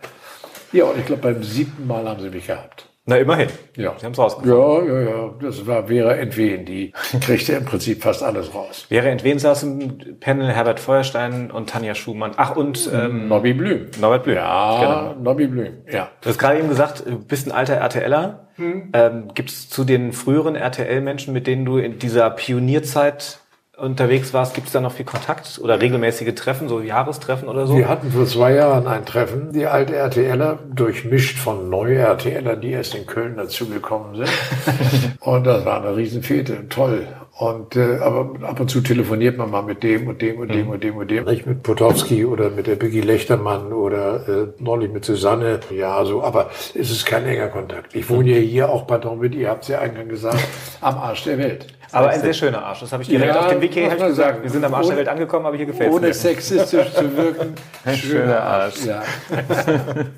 Ja, 0.72 0.86
und 0.86 1.00
ich 1.00 1.06
glaube, 1.06 1.22
beim 1.22 1.44
siebten 1.44 1.86
Mal 1.88 2.08
haben 2.08 2.22
sie 2.22 2.30
mich 2.30 2.48
gehabt. 2.48 2.88
Na, 3.06 3.18
immerhin. 3.18 3.50
Ja. 3.76 3.96
Sie 3.98 4.06
haben 4.06 4.14
es 4.14 4.20
rausgefunden. 4.20 4.58
Ja, 4.58 5.02
ja, 5.02 5.10
ja. 5.10 5.34
Das 5.42 5.66
war 5.66 5.88
Vera 5.88 6.14
Entwen, 6.14 6.66
die 6.66 6.94
kriegte 7.22 7.54
im 7.54 7.66
Prinzip 7.66 8.04
fast 8.04 8.22
alles 8.22 8.54
raus. 8.54 8.86
Vera 8.90 9.08
Entwen 9.08 9.40
saß 9.40 9.64
im 9.64 10.20
Panel 10.20 10.50
Herbert 10.50 10.80
Feuerstein 10.80 11.52
und 11.52 11.70
Tanja 11.70 11.96
Schumann. 11.96 12.32
Ach, 12.38 12.56
und 12.56 12.90
ähm, 12.94 13.28
Nobby 13.28 13.54
Blüm. 13.54 13.88
Norbert 14.00 14.24
Blüm. 14.24 14.36
Ja, 14.36 15.12
genau. 15.12 15.22
Nobby 15.22 15.48
Blüm, 15.48 15.82
ja. 15.92 16.10
Du 16.22 16.30
hast 16.30 16.38
gerade 16.38 16.60
eben 16.60 16.70
gesagt, 16.70 17.04
du 17.06 17.18
bist 17.18 17.48
ein 17.48 17.52
alter 17.52 17.74
RTLer. 17.74 18.48
Hm. 18.56 18.92
Ähm, 18.94 19.28
Gibt 19.34 19.50
es 19.50 19.70
zu 19.70 19.84
den 19.84 20.14
früheren 20.14 20.56
RTL-Menschen, 20.56 21.34
mit 21.34 21.48
denen 21.48 21.66
du 21.66 21.80
in 21.80 21.98
dieser 21.98 22.30
Pionierzeit 22.30 23.41
unterwegs 23.82 24.34
warst, 24.34 24.54
gibt 24.54 24.68
es 24.68 24.74
da 24.74 24.80
noch 24.80 24.94
viel 24.94 25.06
Kontakt 25.06 25.60
oder 25.62 25.82
regelmäßige 25.82 26.36
Treffen, 26.36 26.70
so 26.70 26.82
Jahrestreffen 26.82 27.48
oder 27.50 27.66
so? 27.66 27.76
Wir 27.76 27.90
hatten 27.90 28.12
vor 28.12 28.26
zwei 28.26 28.54
Jahren 28.54 28.88
ein 28.88 29.06
Treffen, 29.06 29.52
die 29.52 29.66
alte 29.66 29.96
RTLer, 29.96 30.60
durchmischt 30.74 31.40
von 31.40 31.70
neue 31.70 31.98
RTLer, 31.98 32.56
die 32.56 32.72
erst 32.72 32.96
in 32.96 33.06
Köln 33.08 33.38
dazugekommen 33.38 34.16
sind. 34.16 34.30
und 35.20 35.46
das 35.46 35.66
war 35.66 35.84
eine 35.84 35.96
Riesenfete, 35.96 36.70
toll. 36.70 37.08
Und 37.38 37.76
äh, 37.76 37.98
aber 37.98 38.48
ab 38.48 38.60
und 38.60 38.70
zu 38.70 38.82
telefoniert 38.82 39.36
man 39.36 39.50
mal 39.50 39.64
mit 39.64 39.82
dem 39.82 40.08
und 40.08 40.22
dem 40.22 40.38
und 40.38 40.54
dem 40.54 40.66
mhm. 40.66 40.74
und 40.74 40.84
dem 40.84 40.98
und 40.98 41.10
dem. 41.10 41.26
Nicht 41.26 41.48
mit 41.48 41.64
Potowski 41.64 42.24
oder 42.24 42.52
mit 42.52 42.68
der 42.68 42.76
Biggie 42.76 43.02
Lechtermann 43.02 43.74
oder 43.74 44.28
äh, 44.28 44.48
neulich 44.60 44.92
mit 44.92 45.06
Susanne. 45.06 45.60
Ja, 45.72 46.06
so, 46.06 46.22
aber 46.22 46.52
es 46.76 46.92
ist 46.92 47.06
kein 47.06 47.26
enger 47.26 47.48
Kontakt. 47.48 47.96
Ich 47.96 48.08
wohne 48.12 48.30
ja 48.32 48.38
hier 48.38 48.70
auch, 48.70 48.86
pardon, 48.86 49.18
mit, 49.18 49.34
ihr 49.34 49.50
habt 49.50 49.64
es 49.64 49.70
ja 49.70 49.80
eingangs 49.80 50.10
gesagt, 50.10 50.38
am 50.82 50.98
Arsch 51.00 51.24
der 51.24 51.40
Welt. 51.40 51.66
Aber 51.92 52.10
ein 52.10 52.22
sehr 52.22 52.34
schöner 52.34 52.64
Arsch. 52.64 52.82
Das 52.82 52.92
habe 52.92 53.04
ich 53.04 53.10
direkt 53.10 53.34
ja, 53.34 53.40
auf 53.40 53.48
dem 53.48 53.62
Wiki 53.62 53.82
ich 53.82 53.98
gesagt. 53.98 54.44
Wir 54.44 54.50
sind 54.50 54.64
am 54.64 54.74
Arsch 54.74 54.88
der 54.88 54.98
Welt 54.98 55.10
angekommen, 55.10 55.46
aber 55.46 55.58
hier 55.58 55.66
gefällt 55.66 55.92
Ohne 55.92 56.14
sexistisch 56.14 56.94
zu 56.94 57.18
wirken. 57.18 57.56
Ein 57.86 57.96
schöner 57.96 58.42
Arsch. 58.42 58.86
Ja. 58.86 59.04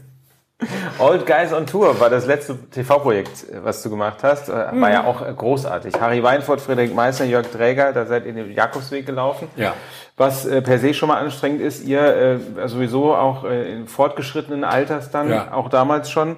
Old 0.99 1.25
Guys 1.25 1.51
on 1.51 1.65
Tour 1.65 1.99
war 1.99 2.09
das 2.09 2.25
letzte 2.25 2.57
TV-Projekt, 2.69 3.45
was 3.63 3.81
du 3.83 3.89
gemacht 3.89 4.19
hast. 4.23 4.49
Äh, 4.49 4.53
war 4.53 4.71
mhm. 4.71 4.83
ja 4.83 5.03
auch 5.03 5.21
großartig. 5.35 5.99
Harry 5.99 6.23
Weinfurt, 6.23 6.61
Friedrich 6.61 6.93
Meißner, 6.93 7.25
Jörg 7.25 7.47
Träger, 7.47 7.91
da 7.91 8.05
seid 8.05 8.23
ihr 8.23 8.29
in 8.29 8.35
den 8.37 8.53
Jakobsweg 8.53 9.05
gelaufen. 9.05 9.47
Ja. 9.55 9.73
Was 10.15 10.45
äh, 10.45 10.61
per 10.61 10.79
se 10.79 10.93
schon 10.93 11.09
mal 11.09 11.19
anstrengend 11.19 11.61
ist, 11.61 11.83
ihr 11.83 12.01
äh, 12.01 12.67
sowieso 12.67 13.15
auch 13.15 13.43
äh, 13.43 13.73
in 13.73 13.87
fortgeschrittenen 13.87 14.63
Alters 14.63 15.11
dann, 15.11 15.29
ja. 15.29 15.51
auch 15.53 15.69
damals 15.69 16.09
schon. 16.09 16.37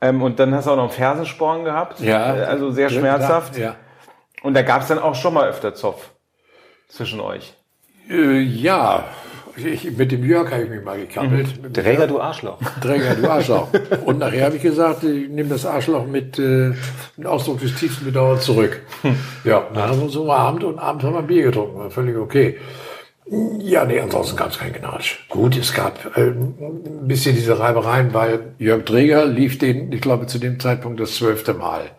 Ähm, 0.00 0.22
und 0.22 0.40
dann 0.40 0.54
hast 0.54 0.66
du 0.66 0.70
auch 0.70 0.76
noch 0.76 0.84
einen 0.84 0.92
Fersensporn 0.92 1.64
gehabt. 1.64 2.00
Ja. 2.00 2.34
Äh, 2.34 2.44
also 2.44 2.70
sehr 2.70 2.88
schmerzhaft. 2.88 3.56
Ja. 3.58 3.76
Und 4.42 4.54
da 4.54 4.62
gab 4.62 4.82
es 4.82 4.88
dann 4.88 4.98
auch 4.98 5.14
schon 5.14 5.34
mal 5.34 5.48
öfter 5.48 5.74
Zoff 5.74 6.10
zwischen 6.88 7.20
euch. 7.20 7.54
Äh, 8.08 8.40
ja, 8.40 9.04
ich, 9.56 9.96
mit 9.96 10.12
dem 10.12 10.24
Jörg 10.24 10.50
habe 10.50 10.62
ich 10.62 10.70
mich 10.70 10.82
mal 10.82 10.98
gekappelt. 10.98 11.62
Mhm. 11.62 11.72
Träger, 11.72 12.06
du 12.06 12.20
Arschloch. 12.20 12.58
Träger, 12.80 13.14
du 13.14 13.30
Arschloch. 13.30 13.68
Und 14.04 14.18
nachher 14.18 14.46
habe 14.46 14.56
ich 14.56 14.62
gesagt, 14.62 15.04
ich 15.04 15.28
nehme 15.28 15.48
das 15.48 15.66
Arschloch 15.66 16.06
mit 16.06 16.38
äh, 16.38 16.72
mit 17.16 17.26
Ausdruck 17.26 17.60
des 17.60 17.74
tiefsten 17.74 18.04
Bedauerns 18.04 18.44
zurück. 18.44 18.80
Ja, 19.44 19.66
dann 19.72 19.88
haben 19.88 19.98
wir 19.98 20.04
uns 20.04 20.16
um 20.16 20.28
Abend 20.28 20.64
und 20.64 20.78
abends 20.78 21.02
haben 21.02 21.14
wir 21.14 21.20
ein 21.20 21.26
Bier 21.26 21.44
getrunken. 21.44 21.78
War 21.78 21.90
völlig 21.90 22.16
okay. 22.16 22.58
Ja, 23.60 23.84
nee, 23.86 23.98
ansonsten 23.98 24.36
gab 24.36 24.50
es 24.50 24.58
keinen 24.58 24.74
Gnatsch. 24.74 25.16
Gut, 25.30 25.56
es 25.56 25.72
gab 25.72 26.16
äh, 26.16 26.20
ein 26.20 27.06
bisschen 27.06 27.34
diese 27.34 27.58
Reibereien, 27.58 28.12
weil 28.12 28.54
Jörg 28.58 28.84
Träger 28.84 29.24
lief 29.24 29.56
den, 29.56 29.90
ich 29.92 30.00
glaube, 30.00 30.26
zu 30.26 30.38
dem 30.38 30.60
Zeitpunkt 30.60 31.00
das 31.00 31.14
zwölfte 31.14 31.54
Mal 31.54 31.90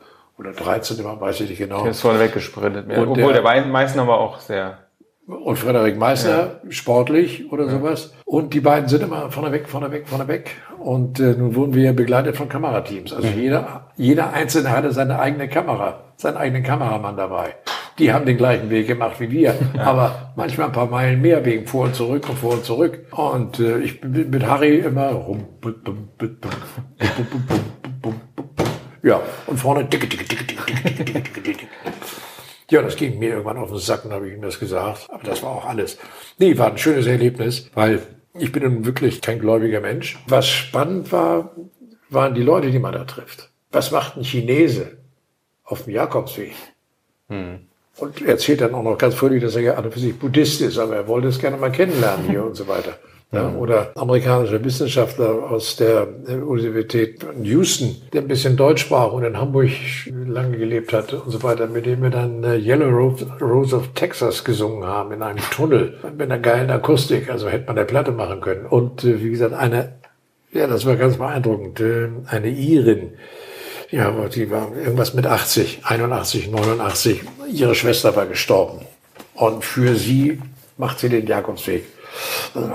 oder 0.41 0.51
13. 0.53 1.01
Mal, 1.03 1.21
weiß 1.21 1.41
ich 1.41 1.49
nicht 1.49 1.59
genau. 1.59 1.83
Der 1.83 1.91
ist 1.91 2.01
vorne 2.01 2.19
weggesprintet. 2.19 2.87
Und 2.87 3.07
Obwohl 3.07 3.33
der, 3.33 3.43
der 3.43 3.65
Meißner 3.65 4.07
war 4.07 4.17
auch 4.17 4.39
sehr. 4.39 4.79
Und 5.27 5.55
Frederik 5.57 5.97
Meißner, 5.97 6.59
ja. 6.63 6.71
sportlich 6.71 7.51
oder 7.51 7.65
ja. 7.65 7.69
sowas. 7.69 8.13
Und 8.25 8.53
die 8.53 8.59
beiden 8.59 8.89
sind 8.89 9.03
immer 9.03 9.31
vorne 9.31 9.51
weg, 9.51 9.69
vorne 9.69 9.91
weg, 9.91 10.07
vorne 10.07 10.27
weg. 10.27 10.51
Und 10.79 11.19
äh, 11.19 11.35
nun 11.37 11.55
wurden 11.55 11.73
wir 11.75 11.93
begleitet 11.93 12.35
von 12.35 12.49
Kamerateams. 12.49 13.13
Also 13.13 13.27
mhm. 13.27 13.39
jeder, 13.39 13.91
jeder 13.95 14.33
Einzelne 14.33 14.71
hatte 14.71 14.91
seine 14.91 15.19
eigene 15.19 15.47
Kamera, 15.47 16.13
seinen 16.17 16.37
eigenen 16.37 16.63
Kameramann 16.63 17.15
dabei. 17.15 17.55
Die 17.99 18.11
haben 18.11 18.25
den 18.25 18.37
gleichen 18.37 18.69
Weg 18.71 18.87
gemacht 18.87 19.19
wie 19.19 19.29
wir, 19.29 19.53
ja. 19.75 19.83
aber 19.83 20.33
manchmal 20.35 20.67
ein 20.67 20.73
paar 20.73 20.87
Meilen 20.87 21.21
mehr 21.21 21.45
wegen 21.45 21.67
vor 21.67 21.85
und 21.85 21.95
zurück 21.95 22.27
und 22.27 22.39
vor 22.39 22.53
und 22.53 22.65
zurück. 22.65 23.05
Und 23.11 23.59
äh, 23.59 23.77
ich 23.77 24.01
bin 24.01 24.31
mit 24.31 24.45
Harry 24.47 24.79
immer 24.79 25.11
rum. 25.11 25.45
Ja, 29.04 29.22
und 29.47 29.58
vorne 29.58 29.86
dicke, 29.86 30.08
dicke, 30.08 30.26
dicke, 30.26 30.43
dicke, 30.43 30.64
dicke, 30.64 31.04
dicke, 31.04 31.22
dicke, 31.22 31.41
dicke. 31.41 31.66
Ja, 32.70 32.82
das 32.82 32.95
ging 32.95 33.20
mir 33.20 33.32
irgendwann 33.32 33.58
auf 33.58 33.70
den 33.70 33.80
Sack, 33.80 34.04
dann 34.04 34.14
habe 34.14 34.30
ich 34.30 34.34
ihm 34.34 34.41
das 34.41 34.60
gesagt. 34.60 35.10
Aber 35.10 35.24
das 35.24 35.43
war 35.43 35.49
auch 35.49 35.66
alles. 35.66 35.97
Nee, 36.38 36.58
war 36.58 36.72
ein 36.72 36.78
schönes 36.78 37.06
Erlebnis, 37.06 37.70
weil 37.74 38.02
ich 38.34 38.52
bin 38.52 38.64
nun 38.64 38.86
wirklich 38.86 39.22
kein 39.22 39.39
gläubiger 39.39 39.82
Mensch. 39.82 40.18
Was 40.28 40.47
spannend 40.47 41.12
war, 41.12 41.52
waren 42.10 42.34
die 42.34 42.43
Leute, 42.43 42.72
die 42.72 42.80
man 42.80 42.93
da 42.93 43.04
trifft. 43.04 43.49
Was 43.72 43.91
macht 43.91 44.18
ein 44.18 44.24
Chinese 44.24 44.97
auf 45.64 45.84
dem 45.84 45.93
Jakobsweg? 45.93 46.54
Hm. 47.28 47.68
Und 47.97 48.22
erzählt 48.22 48.62
dann 48.62 48.74
auch 48.74 48.84
noch 48.84 48.97
ganz 48.97 49.16
fröhlich, 49.16 49.43
dass 49.43 49.56
er 49.56 49.62
ja 49.62 49.74
an 49.76 49.91
für 49.91 49.99
sich 49.99 50.18
Buddhist 50.18 50.62
ist, 50.62 50.78
aber 50.78 50.95
er 50.95 51.08
wollte 51.08 51.28
es 51.28 51.39
gerne 51.39 51.58
mal 51.58 51.72
kennenlernen 51.72 52.30
hier 52.30 52.45
und 52.45 52.56
so 52.56 52.68
weiter. 52.68 52.97
Ja, 53.34 53.49
oder 53.55 53.93
amerikanischer 53.95 54.61
Wissenschaftler 54.61 55.49
aus 55.49 55.77
der 55.77 56.05
Universität 56.45 57.25
Houston, 57.41 57.95
der 58.11 58.23
ein 58.23 58.27
bisschen 58.27 58.57
Deutsch 58.57 58.82
sprach 58.82 59.13
und 59.13 59.23
in 59.23 59.38
Hamburg 59.38 59.69
lange 60.27 60.57
gelebt 60.57 60.91
hat 60.91 61.13
und 61.13 61.32
so 61.32 61.41
weiter, 61.41 61.67
mit 61.67 61.86
dem 61.86 62.01
wir 62.03 62.09
dann 62.09 62.43
äh, 62.43 62.57
Yellow 62.57 63.15
Rose 63.39 63.73
of 63.73 63.93
Texas 63.93 64.43
gesungen 64.43 64.86
haben 64.86 65.13
in 65.13 65.21
einem 65.21 65.39
Tunnel 65.49 65.97
mit 66.11 66.29
einer 66.29 66.39
geilen 66.39 66.69
Akustik. 66.69 67.29
Also 67.29 67.47
hätte 67.47 67.67
man 67.67 67.77
der 67.77 67.86
Platte 67.86 68.11
machen 68.11 68.41
können. 68.41 68.65
Und 68.65 69.05
äh, 69.05 69.23
wie 69.23 69.29
gesagt, 69.29 69.53
eine, 69.53 69.93
ja, 70.51 70.67
das 70.67 70.86
war 70.86 70.97
ganz 70.97 71.15
beeindruckend, 71.15 71.79
äh, 71.79 72.09
eine 72.27 72.49
Irin, 72.49 73.13
ja, 73.91 74.11
die 74.27 74.51
war 74.51 74.75
irgendwas 74.75 75.13
mit 75.13 75.25
80, 75.25 75.82
81, 75.84 76.49
89. 76.49 77.21
Ihre 77.53 77.75
Schwester 77.75 78.13
war 78.15 78.25
gestorben. 78.25 78.86
Und 79.36 79.63
für 79.63 79.95
sie 79.95 80.41
macht 80.77 80.99
sie 80.99 81.07
den 81.07 81.27
Jakobsweg 81.27 81.84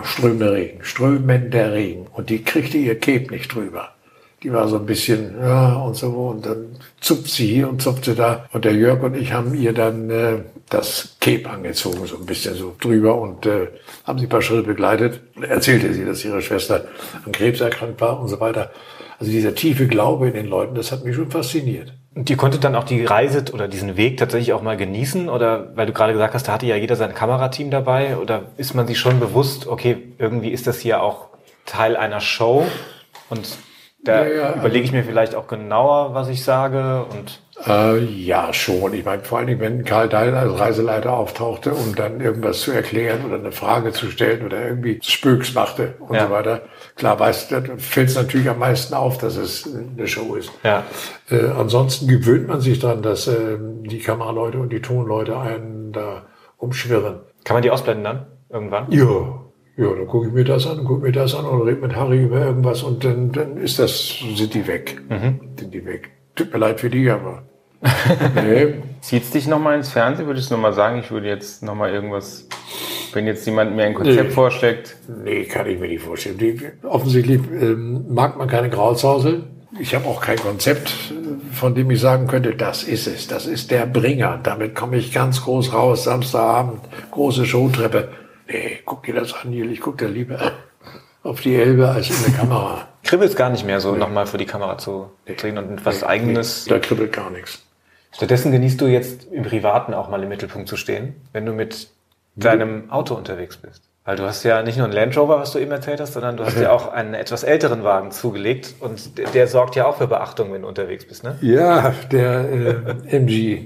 strömender 0.05 0.53
Regen, 0.53 0.79
strömender 0.83 1.73
Regen. 1.73 2.07
Und 2.13 2.31
die 2.31 2.43
kriegte 2.43 2.79
ihr 2.79 2.99
Cape 2.99 3.31
nicht 3.31 3.55
drüber. 3.55 3.91
Die 4.43 4.53
war 4.53 4.69
so 4.69 4.77
ein 4.77 4.87
bisschen, 4.87 5.35
ja, 5.41 5.75
und 5.77 5.97
so, 5.97 6.09
und 6.09 6.45
dann 6.45 6.77
zupft 7.01 7.29
sie 7.29 7.47
hier 7.47 7.69
und 7.69 7.81
zupft 7.81 8.05
sie 8.05 8.15
da. 8.15 8.47
Und 8.53 8.65
der 8.65 8.75
Jörg 8.75 9.03
und 9.03 9.17
ich 9.17 9.33
haben 9.33 9.55
ihr 9.55 9.73
dann 9.73 10.11
äh, 10.11 10.39
das 10.69 11.17
Cape 11.21 11.49
angezogen, 11.49 12.07
so 12.07 12.17
ein 12.17 12.27
bisschen 12.27 12.55
so 12.55 12.75
drüber 12.79 13.21
und 13.21 13.47
äh, 13.47 13.69
haben 14.05 14.19
sie 14.19 14.27
ein 14.27 14.29
paar 14.29 14.43
Schritte 14.43 14.63
begleitet. 14.63 15.21
Erzählte 15.41 15.93
sie, 15.95 16.05
dass 16.05 16.25
ihre 16.25 16.43
Schwester 16.43 16.85
an 17.25 17.33
Krebs 17.33 17.61
erkrankt 17.61 18.01
war 18.01 18.21
und 18.21 18.29
so 18.29 18.39
weiter. 18.39 18.71
Also 19.19 19.33
dieser 19.33 19.55
tiefe 19.55 19.87
Glaube 19.87 20.29
in 20.29 20.35
den 20.35 20.47
Leuten, 20.47 20.75
das 20.75 20.93
hat 20.93 21.05
mich 21.05 21.17
schon 21.17 21.31
fasziniert. 21.31 21.93
Und 22.17 22.31
ihr 22.31 22.39
konntet 22.39 22.65
dann 22.65 22.75
auch 22.75 22.85
die 22.85 23.05
Reise 23.05 23.45
oder 23.53 23.69
diesen 23.69 23.99
Weg 23.99 24.17
tatsächlich 24.17 24.55
auch 24.55 24.63
mal 24.63 24.79
genießen? 24.79 25.29
Oder 25.29 25.77
weil 25.77 25.85
du 25.85 25.93
gerade 25.93 26.15
gesagt 26.15 26.33
hast, 26.33 26.49
da 26.49 26.53
hatte 26.53 26.65
ja 26.65 26.75
jeder 26.75 26.97
sein 26.97 27.15
Kamerateam 27.15 27.71
dabei? 27.71 28.17
Oder 28.17 28.45
ist 28.57 28.75
man 28.75 28.87
sich 28.87 28.99
schon 28.99 29.21
bewusst, 29.21 29.67
okay, 29.67 29.99
irgendwie 30.19 30.49
ist 30.49 30.67
das 30.67 30.81
hier 30.81 31.03
auch 31.03 31.29
Teil 31.67 31.95
einer 31.95 32.21
Show? 32.21 32.67
Und 33.29 33.59
da 34.03 34.27
ja, 34.27 34.35
ja, 34.35 34.55
überlege 34.55 34.87
ich 34.87 34.93
mir 34.93 35.05
vielleicht 35.05 35.35
auch 35.35 35.47
genauer, 35.47 36.15
was 36.15 36.29
ich 36.29 36.43
sage 36.43 37.05
und 37.05 37.41
äh, 37.67 37.99
ja, 38.05 38.53
schon. 38.53 38.95
Ich 38.95 39.05
meine, 39.05 39.23
vor 39.23 39.39
allen 39.39 39.47
Dingen, 39.47 39.61
wenn 39.61 39.85
Karl 39.85 40.09
Dahl 40.09 40.35
als 40.35 40.59
Reiseleiter 40.59 41.13
auftauchte, 41.15 41.73
um 41.73 41.95
dann 41.95 42.21
irgendwas 42.21 42.61
zu 42.61 42.71
erklären 42.71 43.25
oder 43.25 43.37
eine 43.37 43.53
Frage 43.53 43.93
zu 43.93 44.11
stellen 44.11 44.45
oder 44.45 44.63
irgendwie 44.63 45.01
Spöks 45.03 45.55
machte 45.55 45.95
und 45.99 46.15
ja. 46.15 46.27
so 46.27 46.33
weiter. 46.33 46.63
Klar, 46.97 47.21
weißt, 47.21 47.55
fällt 47.77 48.09
es 48.09 48.17
natürlich 48.17 48.49
am 48.49 48.59
meisten 48.59 48.95
auf, 48.95 49.19
dass 49.19 49.37
es 49.37 49.69
eine 49.69 50.09
Show 50.09 50.35
ist. 50.35 50.51
Ja. 50.65 50.85
Äh, 51.31 51.51
ansonsten 51.51 52.09
gewöhnt 52.09 52.49
man 52.49 52.63
sich 52.63 52.79
dran, 52.79 53.03
dass 53.03 53.29
äh, 53.29 53.59
die 53.61 53.99
Kameraleute 53.99 54.59
und 54.59 54.73
die 54.73 54.81
Tonleute 54.81 55.39
einen 55.39 55.93
da 55.93 56.25
umschwirren. 56.57 57.21
Kann 57.45 57.55
man 57.55 57.63
die 57.63 57.71
ausblenden 57.71 58.05
dann 58.05 58.27
irgendwann? 58.49 58.91
Ja. 58.91 59.43
Ja, 59.77 59.95
dann 59.95 60.07
gucke 60.07 60.29
ich 60.29 60.33
mir 60.33 60.45
das 60.45 60.67
an, 60.67 60.85
gucke 60.85 61.03
mir 61.03 61.13
das 61.13 61.35
an 61.35 61.45
und 61.45 61.61
rede 61.61 61.83
mit 61.83 61.95
Harry 61.95 62.23
über 62.23 62.41
irgendwas 62.41 62.83
und 62.83 63.05
dann, 63.05 63.31
dann 63.33 63.59
ist 63.59 63.79
das, 63.79 64.15
sind 64.35 64.55
die 64.55 64.67
weg. 64.67 64.99
Mhm. 65.11 65.41
Sind 65.59 65.75
die 65.75 65.85
weg. 65.85 66.13
Tut 66.35 66.51
mir 66.51 66.59
leid 66.59 66.81
für 66.81 66.89
die, 66.89 67.11
aber. 67.11 67.43
Nee. 68.35 68.75
Zieht's 69.01 69.31
dich 69.31 69.47
nochmal 69.47 69.77
ins 69.77 69.91
Fernsehen? 69.91 70.27
Würdest 70.27 70.51
du 70.51 70.55
nochmal 70.55 70.73
sagen, 70.73 70.99
ich 70.99 71.11
würde 71.11 71.29
jetzt 71.29 71.63
nochmal 71.63 71.93
irgendwas 71.93 72.49
Wenn 73.13 73.27
jetzt 73.27 73.47
jemand 73.47 73.77
mir 73.77 73.85
ein 73.85 73.95
Konzept 73.95 74.29
nee, 74.29 74.35
vorschlägt. 74.35 74.97
Nee, 75.25 75.45
kann 75.45 75.67
ich 75.67 75.79
mir 75.79 75.89
nicht 75.89 76.03
vorstellen. 76.03 76.39
Die, 76.39 76.61
offensichtlich 76.83 77.41
ähm, 77.61 78.07
mag 78.13 78.37
man 78.37 78.49
keine 78.49 78.69
Grauzhausel. 78.69 79.45
Ich 79.79 79.95
habe 79.95 80.07
auch 80.07 80.21
kein 80.21 80.39
Konzept, 80.39 80.93
von 81.53 81.75
dem 81.75 81.91
ich 81.91 82.01
sagen 82.01 82.27
könnte, 82.27 82.55
das 82.55 82.83
ist 82.83 83.07
es, 83.07 83.27
das 83.27 83.47
ist 83.47 83.71
der 83.71 83.87
Bringer. 83.87 84.41
Damit 84.43 84.75
komme 84.75 84.97
ich 84.97 85.13
ganz 85.13 85.43
groß 85.43 85.73
raus, 85.73 86.05
Samstagabend, 86.05 86.81
große 87.11 87.45
Showtreppe. 87.45 88.09
Nee, 88.49 88.79
guck 88.85 89.05
dir 89.05 89.15
das 89.15 89.35
an, 89.35 89.51
Neil. 89.51 89.71
Ich 89.71 89.81
gucke 89.81 90.07
da 90.07 90.11
lieber 90.11 90.53
auf 91.23 91.41
die 91.41 91.57
Elbe 91.57 91.89
als 91.89 92.09
in 92.09 92.33
der 92.33 92.41
Kamera. 92.41 92.89
Kribbelt 93.03 93.31
es 93.31 93.37
gar 93.37 93.51
nicht 93.51 93.67
mehr 93.67 93.81
so, 93.81 93.93
nee. 93.93 93.99
nochmal 93.99 94.27
für 94.27 94.39
die 94.39 94.47
Kamera 94.47 94.79
zu 94.79 95.11
drehen 95.37 95.59
und 95.59 95.85
was 95.85 96.01
nee, 96.01 96.07
Eigenes. 96.07 96.67
Nee, 96.67 96.73
da 96.73 96.79
kribbelt 96.79 97.13
gar 97.13 97.31
nichts. 97.31 97.66
Stattdessen 98.17 98.51
genießt 98.51 98.81
du 98.81 98.87
jetzt 98.87 99.31
im 99.31 99.43
Privaten 99.43 99.93
auch 99.93 100.09
mal 100.09 100.23
im 100.23 100.31
Mittelpunkt 100.31 100.69
zu 100.69 100.79
stehen, 100.79 101.17
wenn 101.35 101.45
du 101.45 101.53
mit 101.53 101.89
deinem 102.35 102.91
Auto 102.91 103.15
unterwegs 103.15 103.59
bist. 103.59 103.83
Weil 104.07 104.17
du 104.17 104.23
hast 104.23 104.43
ja 104.43 104.63
nicht 104.63 104.79
nur 104.79 104.87
einen 104.87 104.95
Land 104.95 105.19
Rover, 105.19 105.39
was 105.39 105.53
du 105.53 105.59
eben 105.59 105.71
erzählt 105.71 106.01
hast, 106.01 106.15
sondern 106.15 106.39
du 106.39 106.47
hast 106.47 106.59
ja 106.59 106.73
auch 106.73 106.91
einen 106.91 107.13
etwas 107.13 107.43
älteren 107.43 107.85
Wagen 107.85 108.13
zugelegt 108.13 108.75
und 108.81 109.19
der, 109.19 109.29
der 109.29 109.49
sorgt 109.49 109.77
ja 109.77 109.87
auch 109.87 109.99
für 109.99 110.07
Beachtung, 110.07 110.51
wenn 110.55 110.63
du 110.63 110.69
unterwegs 110.69 111.07
bist, 111.07 111.25
ne? 111.25 111.37
Ja, 111.43 111.93
der 112.11 112.49
äh, 113.11 113.17
MG, 113.17 113.65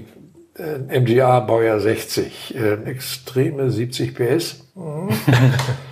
äh, 0.57 0.99
MGA 0.99 1.39
Baujahr 1.39 1.79
60, 1.79 2.55
äh, 2.55 2.73
extreme 2.83 3.71
70 3.71 4.15
PS. 4.15 4.65
Mhm. 4.75 5.11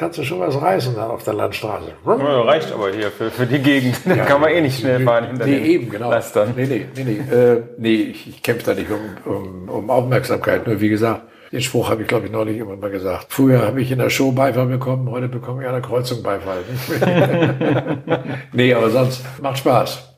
Kannst 0.00 0.16
du 0.16 0.24
schon 0.24 0.40
was 0.40 0.58
reißen 0.58 0.94
da 0.94 1.10
auf 1.10 1.24
der 1.24 1.34
Landstraße. 1.34 1.92
Ja, 2.06 2.40
reicht 2.40 2.72
aber 2.72 2.90
hier 2.90 3.10
für, 3.10 3.30
für 3.30 3.44
die 3.44 3.58
Gegend. 3.58 4.00
Da 4.06 4.14
ja, 4.14 4.24
kann 4.24 4.40
man 4.40 4.48
eh 4.48 4.62
nicht 4.62 4.80
schnell 4.80 5.04
fahren 5.04 5.26
hinter 5.26 5.44
nee, 5.44 5.58
eben, 5.58 5.90
genau. 5.90 6.10
Lastern. 6.10 6.54
Nee, 6.56 6.64
nee, 6.64 6.86
nee, 6.96 7.04
nee. 7.04 7.36
Äh, 7.36 7.62
nee 7.76 7.94
ich, 7.94 8.26
ich 8.26 8.42
kämpfe 8.42 8.64
da 8.64 8.74
nicht 8.74 8.90
um, 8.90 9.30
um, 9.30 9.68
um 9.68 9.90
Aufmerksamkeit. 9.90 10.66
Nur 10.66 10.80
wie 10.80 10.88
gesagt, 10.88 11.24
den 11.52 11.60
Spruch 11.60 11.90
habe 11.90 12.00
ich, 12.00 12.08
glaube 12.08 12.24
ich, 12.24 12.32
neulich 12.32 12.56
immer 12.56 12.76
mal 12.76 12.90
gesagt. 12.90 13.26
Früher 13.28 13.60
habe 13.60 13.82
ich 13.82 13.92
in 13.92 13.98
der 13.98 14.08
Show 14.08 14.32
Beifall 14.32 14.68
bekommen, 14.68 15.10
heute 15.10 15.28
bekomme 15.28 15.60
ich 15.60 15.68
an 15.68 15.74
der 15.74 15.82
Kreuzung 15.82 16.22
Beifall. 16.22 16.62
nee, 18.54 18.72
aber 18.72 18.88
sonst 18.88 19.22
macht 19.42 19.58
Spaß. 19.58 20.09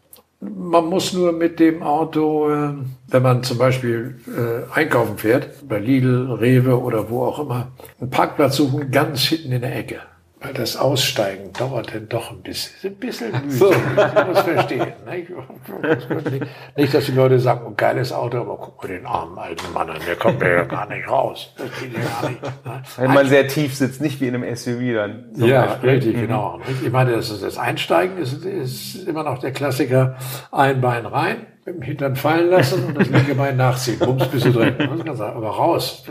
Man 0.45 0.87
muss 0.87 1.13
nur 1.13 1.31
mit 1.33 1.61
dem 1.61 1.85
Auto, 1.85 2.51
äh, 2.51 2.75
wenn 3.09 3.23
man 3.23 3.45
zum 3.45 3.59
Beispiel 3.59 4.17
äh, 4.27 4.75
einkaufen 4.75 5.17
fährt, 5.17 5.69
bei 5.69 5.79
Lidl, 5.79 6.33
Rewe 6.33 6.81
oder 6.81 7.09
wo 7.11 7.23
auch 7.25 7.39
immer, 7.39 7.69
einen 8.01 8.11
Parkplatz 8.11 8.57
suchen, 8.57 8.91
ganz 8.91 9.21
hinten 9.21 9.53
in 9.53 9.61
der 9.61 9.77
Ecke. 9.77 10.01
Weil 10.43 10.55
das 10.55 10.77
Aussteigen 10.77 11.53
dauert 11.53 11.95
dann 11.95 12.09
doch 12.09 12.33
ein 12.33 12.43
bisschen, 12.43 12.91
ein 12.91 12.97
bisschen 12.97 13.31
müde. 13.31 13.51
So. 13.51 13.73
Ich 13.73 14.27
muss 14.27 14.41
verstehen. 14.41 14.93
Nicht? 15.09 15.31
nicht, 16.77 16.95
dass 16.95 17.07
die 17.07 17.13
Leute 17.13 17.39
sagen, 17.39 17.61
oh, 17.67 17.75
geiles 17.77 18.13
Auto, 18.13 18.39
aber 18.39 18.57
guck 18.57 18.83
mal 18.83 18.89
den 18.89 19.07
armen 19.07 19.39
alten 19.39 19.73
Mann 19.73 19.89
an, 19.89 19.99
der 20.05 20.17
kommt 20.17 20.43
ja 20.43 20.65
gar 20.65 20.87
nicht 20.95 21.09
raus. 21.09 21.55
Das 21.57 21.69
geht 21.79 21.93
ja 21.93 22.01
gar 22.01 22.31
nicht. 22.31 22.43
Ne? 22.43 22.83
Wenn 22.97 23.15
man 23.15 23.27
sehr 23.29 23.47
tief 23.47 23.77
sitzt, 23.77 24.01
nicht 24.01 24.21
wie 24.21 24.27
in 24.27 24.35
einem 24.35 24.57
SUV 24.57 24.95
dann. 24.95 25.27
Ja, 25.37 25.67
Beispiel. 25.67 25.91
richtig, 25.91 26.17
mhm. 26.17 26.21
genau. 26.23 26.61
Ich 26.83 26.91
meine, 26.91 27.13
das, 27.13 27.31
ist 27.31 27.45
das 27.45 27.57
Einsteigen 27.57 28.19
ist, 28.19 28.45
ist 28.45 29.07
immer 29.07 29.23
noch 29.23 29.39
der 29.39 29.53
Klassiker, 29.53 30.17
ein 30.51 30.81
Bein 30.81 31.07
rein, 31.07 31.47
mit 31.65 31.77
dem 31.77 31.83
Hintern 31.83 32.17
fallen 32.17 32.51
lassen 32.51 32.85
und 32.87 32.99
das 32.99 33.09
linke 33.09 33.37
Bein 33.37 33.57
nachziehen. 33.57 34.01
Bums, 34.01 34.27
bist 34.27 34.47
du 34.47 34.53
drin. 34.53 34.75
Aber 35.09 35.51
raus. 35.51 36.05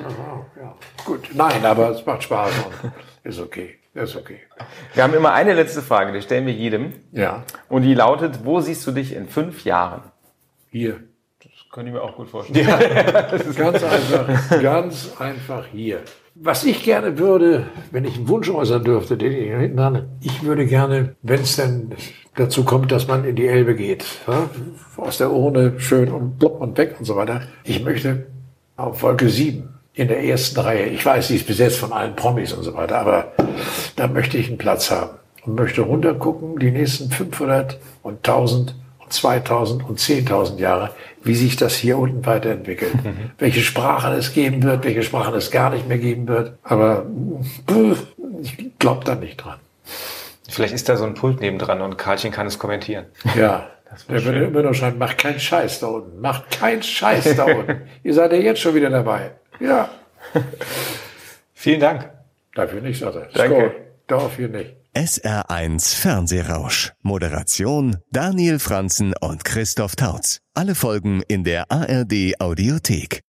Ja. 0.58 0.74
Gut, 1.04 1.32
nein, 1.34 1.66
aber 1.66 1.90
es 1.90 2.06
macht 2.06 2.24
Spaß 2.24 2.52
und 2.84 2.92
ist 3.24 3.40
okay. 3.42 3.81
Das 3.94 4.12
ist 4.12 4.16
okay. 4.16 4.40
Wir 4.94 5.04
haben 5.04 5.14
immer 5.14 5.34
eine 5.34 5.54
letzte 5.54 5.82
Frage, 5.82 6.14
die 6.14 6.22
stellen 6.22 6.46
wir 6.46 6.54
jedem. 6.54 6.94
Ja. 7.12 7.44
Und 7.68 7.82
die 7.82 7.94
lautet, 7.94 8.46
wo 8.46 8.62
siehst 8.62 8.88
du 8.88 8.92
dich 8.92 9.14
in 9.14 9.28
fünf 9.28 9.66
Jahren? 9.66 10.04
Hier. 10.70 11.02
Das 11.44 11.52
könnte 11.72 11.90
ich 11.90 11.96
mir 11.96 12.02
auch 12.02 12.16
gut 12.16 12.30
vorstellen. 12.30 12.68
Ja, 12.68 12.78
das 12.78 13.42
ist 13.48 13.58
ganz 13.58 13.84
einfach, 13.84 14.62
ganz 14.62 15.12
einfach 15.20 15.66
hier. 15.66 16.00
Was 16.36 16.64
ich 16.64 16.84
gerne 16.84 17.20
würde, 17.20 17.68
wenn 17.92 18.06
ich 18.06 18.16
einen 18.16 18.30
Wunsch 18.30 18.50
äußern 18.50 18.84
dürfte, 18.84 19.18
den 19.18 19.34
ich 19.34 19.50
hinten 19.50 19.80
an, 19.80 20.10
ich 20.22 20.44
würde 20.44 20.66
gerne, 20.66 21.16
wenn 21.22 21.42
es 21.42 21.58
denn 21.58 21.94
dazu 22.36 22.64
kommt, 22.64 22.94
dass 22.94 23.08
man 23.08 23.26
in 23.26 23.36
die 23.36 23.48
Elbe 23.48 23.76
geht, 23.76 24.06
ja, 24.26 24.50
aus 24.96 25.18
der 25.18 25.32
Urne 25.32 25.80
schön 25.80 26.10
und 26.10 26.40
plopp 26.40 26.62
und 26.62 26.78
weg 26.78 26.96
und 27.00 27.06
so 27.06 27.18
weiter. 27.18 27.42
Ich 27.66 27.84
möchte 27.84 28.28
auf 28.78 29.04
Wolke 29.04 29.28
7 29.28 29.81
in 29.94 30.08
der 30.08 30.24
ersten 30.24 30.60
Reihe. 30.60 30.86
Ich 30.86 31.06
weiß, 31.06 31.28
sie 31.28 31.36
ist 31.36 31.48
besetzt 31.48 31.78
von 31.78 31.92
allen 31.92 32.16
Promis 32.16 32.54
und 32.54 32.64
so 32.64 32.74
weiter, 32.74 33.00
aber 33.00 33.34
da 33.96 34.08
möchte 34.08 34.38
ich 34.38 34.48
einen 34.48 34.58
Platz 34.58 34.90
haben 34.90 35.18
und 35.46 35.56
möchte 35.56 35.82
runtergucken, 35.82 36.60
die 36.60 36.72
nächsten 36.72 37.10
500 37.10 37.78
und 38.04 38.28
1000 38.28 38.76
und 39.00 39.14
2000 39.14 39.88
und 39.88 40.00
10.000 40.00 40.58
Jahre, 40.60 40.92
wie 41.24 41.36
sich 41.36 41.56
das 41.58 41.76
hier 41.76 41.98
unten 41.98 42.26
weiterentwickelt. 42.26 42.96
Mhm. 42.96 43.32
Welche 43.38 43.62
Sprachen 43.62 44.14
es 44.14 44.34
geben 44.34 44.64
wird, 44.64 44.86
welche 44.86 45.04
Sprachen 45.04 45.34
es 45.36 45.52
gar 45.52 45.72
nicht 45.72 45.88
mehr 45.88 45.98
geben 45.98 46.28
wird. 46.28 46.58
Aber 46.64 47.06
ich 48.42 48.80
glaube 48.80 49.04
da 49.04 49.16
nicht 49.16 49.38
dran. 49.38 49.60
Vielleicht 50.50 50.74
ist 50.74 50.90
da 50.90 50.98
so 50.98 51.06
ein 51.06 51.14
Pult 51.14 51.40
nebendran 51.42 51.82
und 51.82 51.98
Karlchen 51.98 52.32
kann 52.32 52.48
es 52.48 52.60
kommentieren. 52.60 53.06
Ja. 53.36 53.68
Der 54.10 54.24
würde 54.24 54.46
immer 54.46 54.62
nur 54.62 54.74
schreiben, 54.74 54.98
macht 54.98 55.18
keinen 55.18 55.40
Scheiß 55.40 55.82
da 55.82 55.88
unten, 55.88 56.22
macht 56.22 56.50
keinen 56.50 56.82
Scheiß 56.82 57.36
da 57.36 57.44
unten. 57.58 57.82
Ihr 58.04 58.14
seid 58.14 58.32
ja 58.32 58.38
jetzt 58.38 58.62
schon 58.62 58.74
wieder 58.74 58.90
dabei. 58.90 59.32
Ja. 59.62 59.90
Vielen 61.54 61.80
Dank. 61.80 62.10
Dafür 62.56 62.82
nicht, 62.82 63.00
sagt 63.00 63.16
er. 63.16 63.30
Danke. 63.34 63.76
Dafür 64.08 64.48
nicht. 64.48 64.76
SR1 64.94 65.96
Fernsehrausch. 65.96 66.92
Moderation 67.02 67.98
Daniel 68.12 68.60
Franzen 68.60 69.14
und 69.22 69.46
Christoph 69.46 69.96
Tautz. 69.96 70.42
Alle 70.54 70.76
Folgen 70.76 71.22
in 71.28 71.46
der 71.46 71.72
ARD 71.72 72.34
Audiothek. 72.40 73.22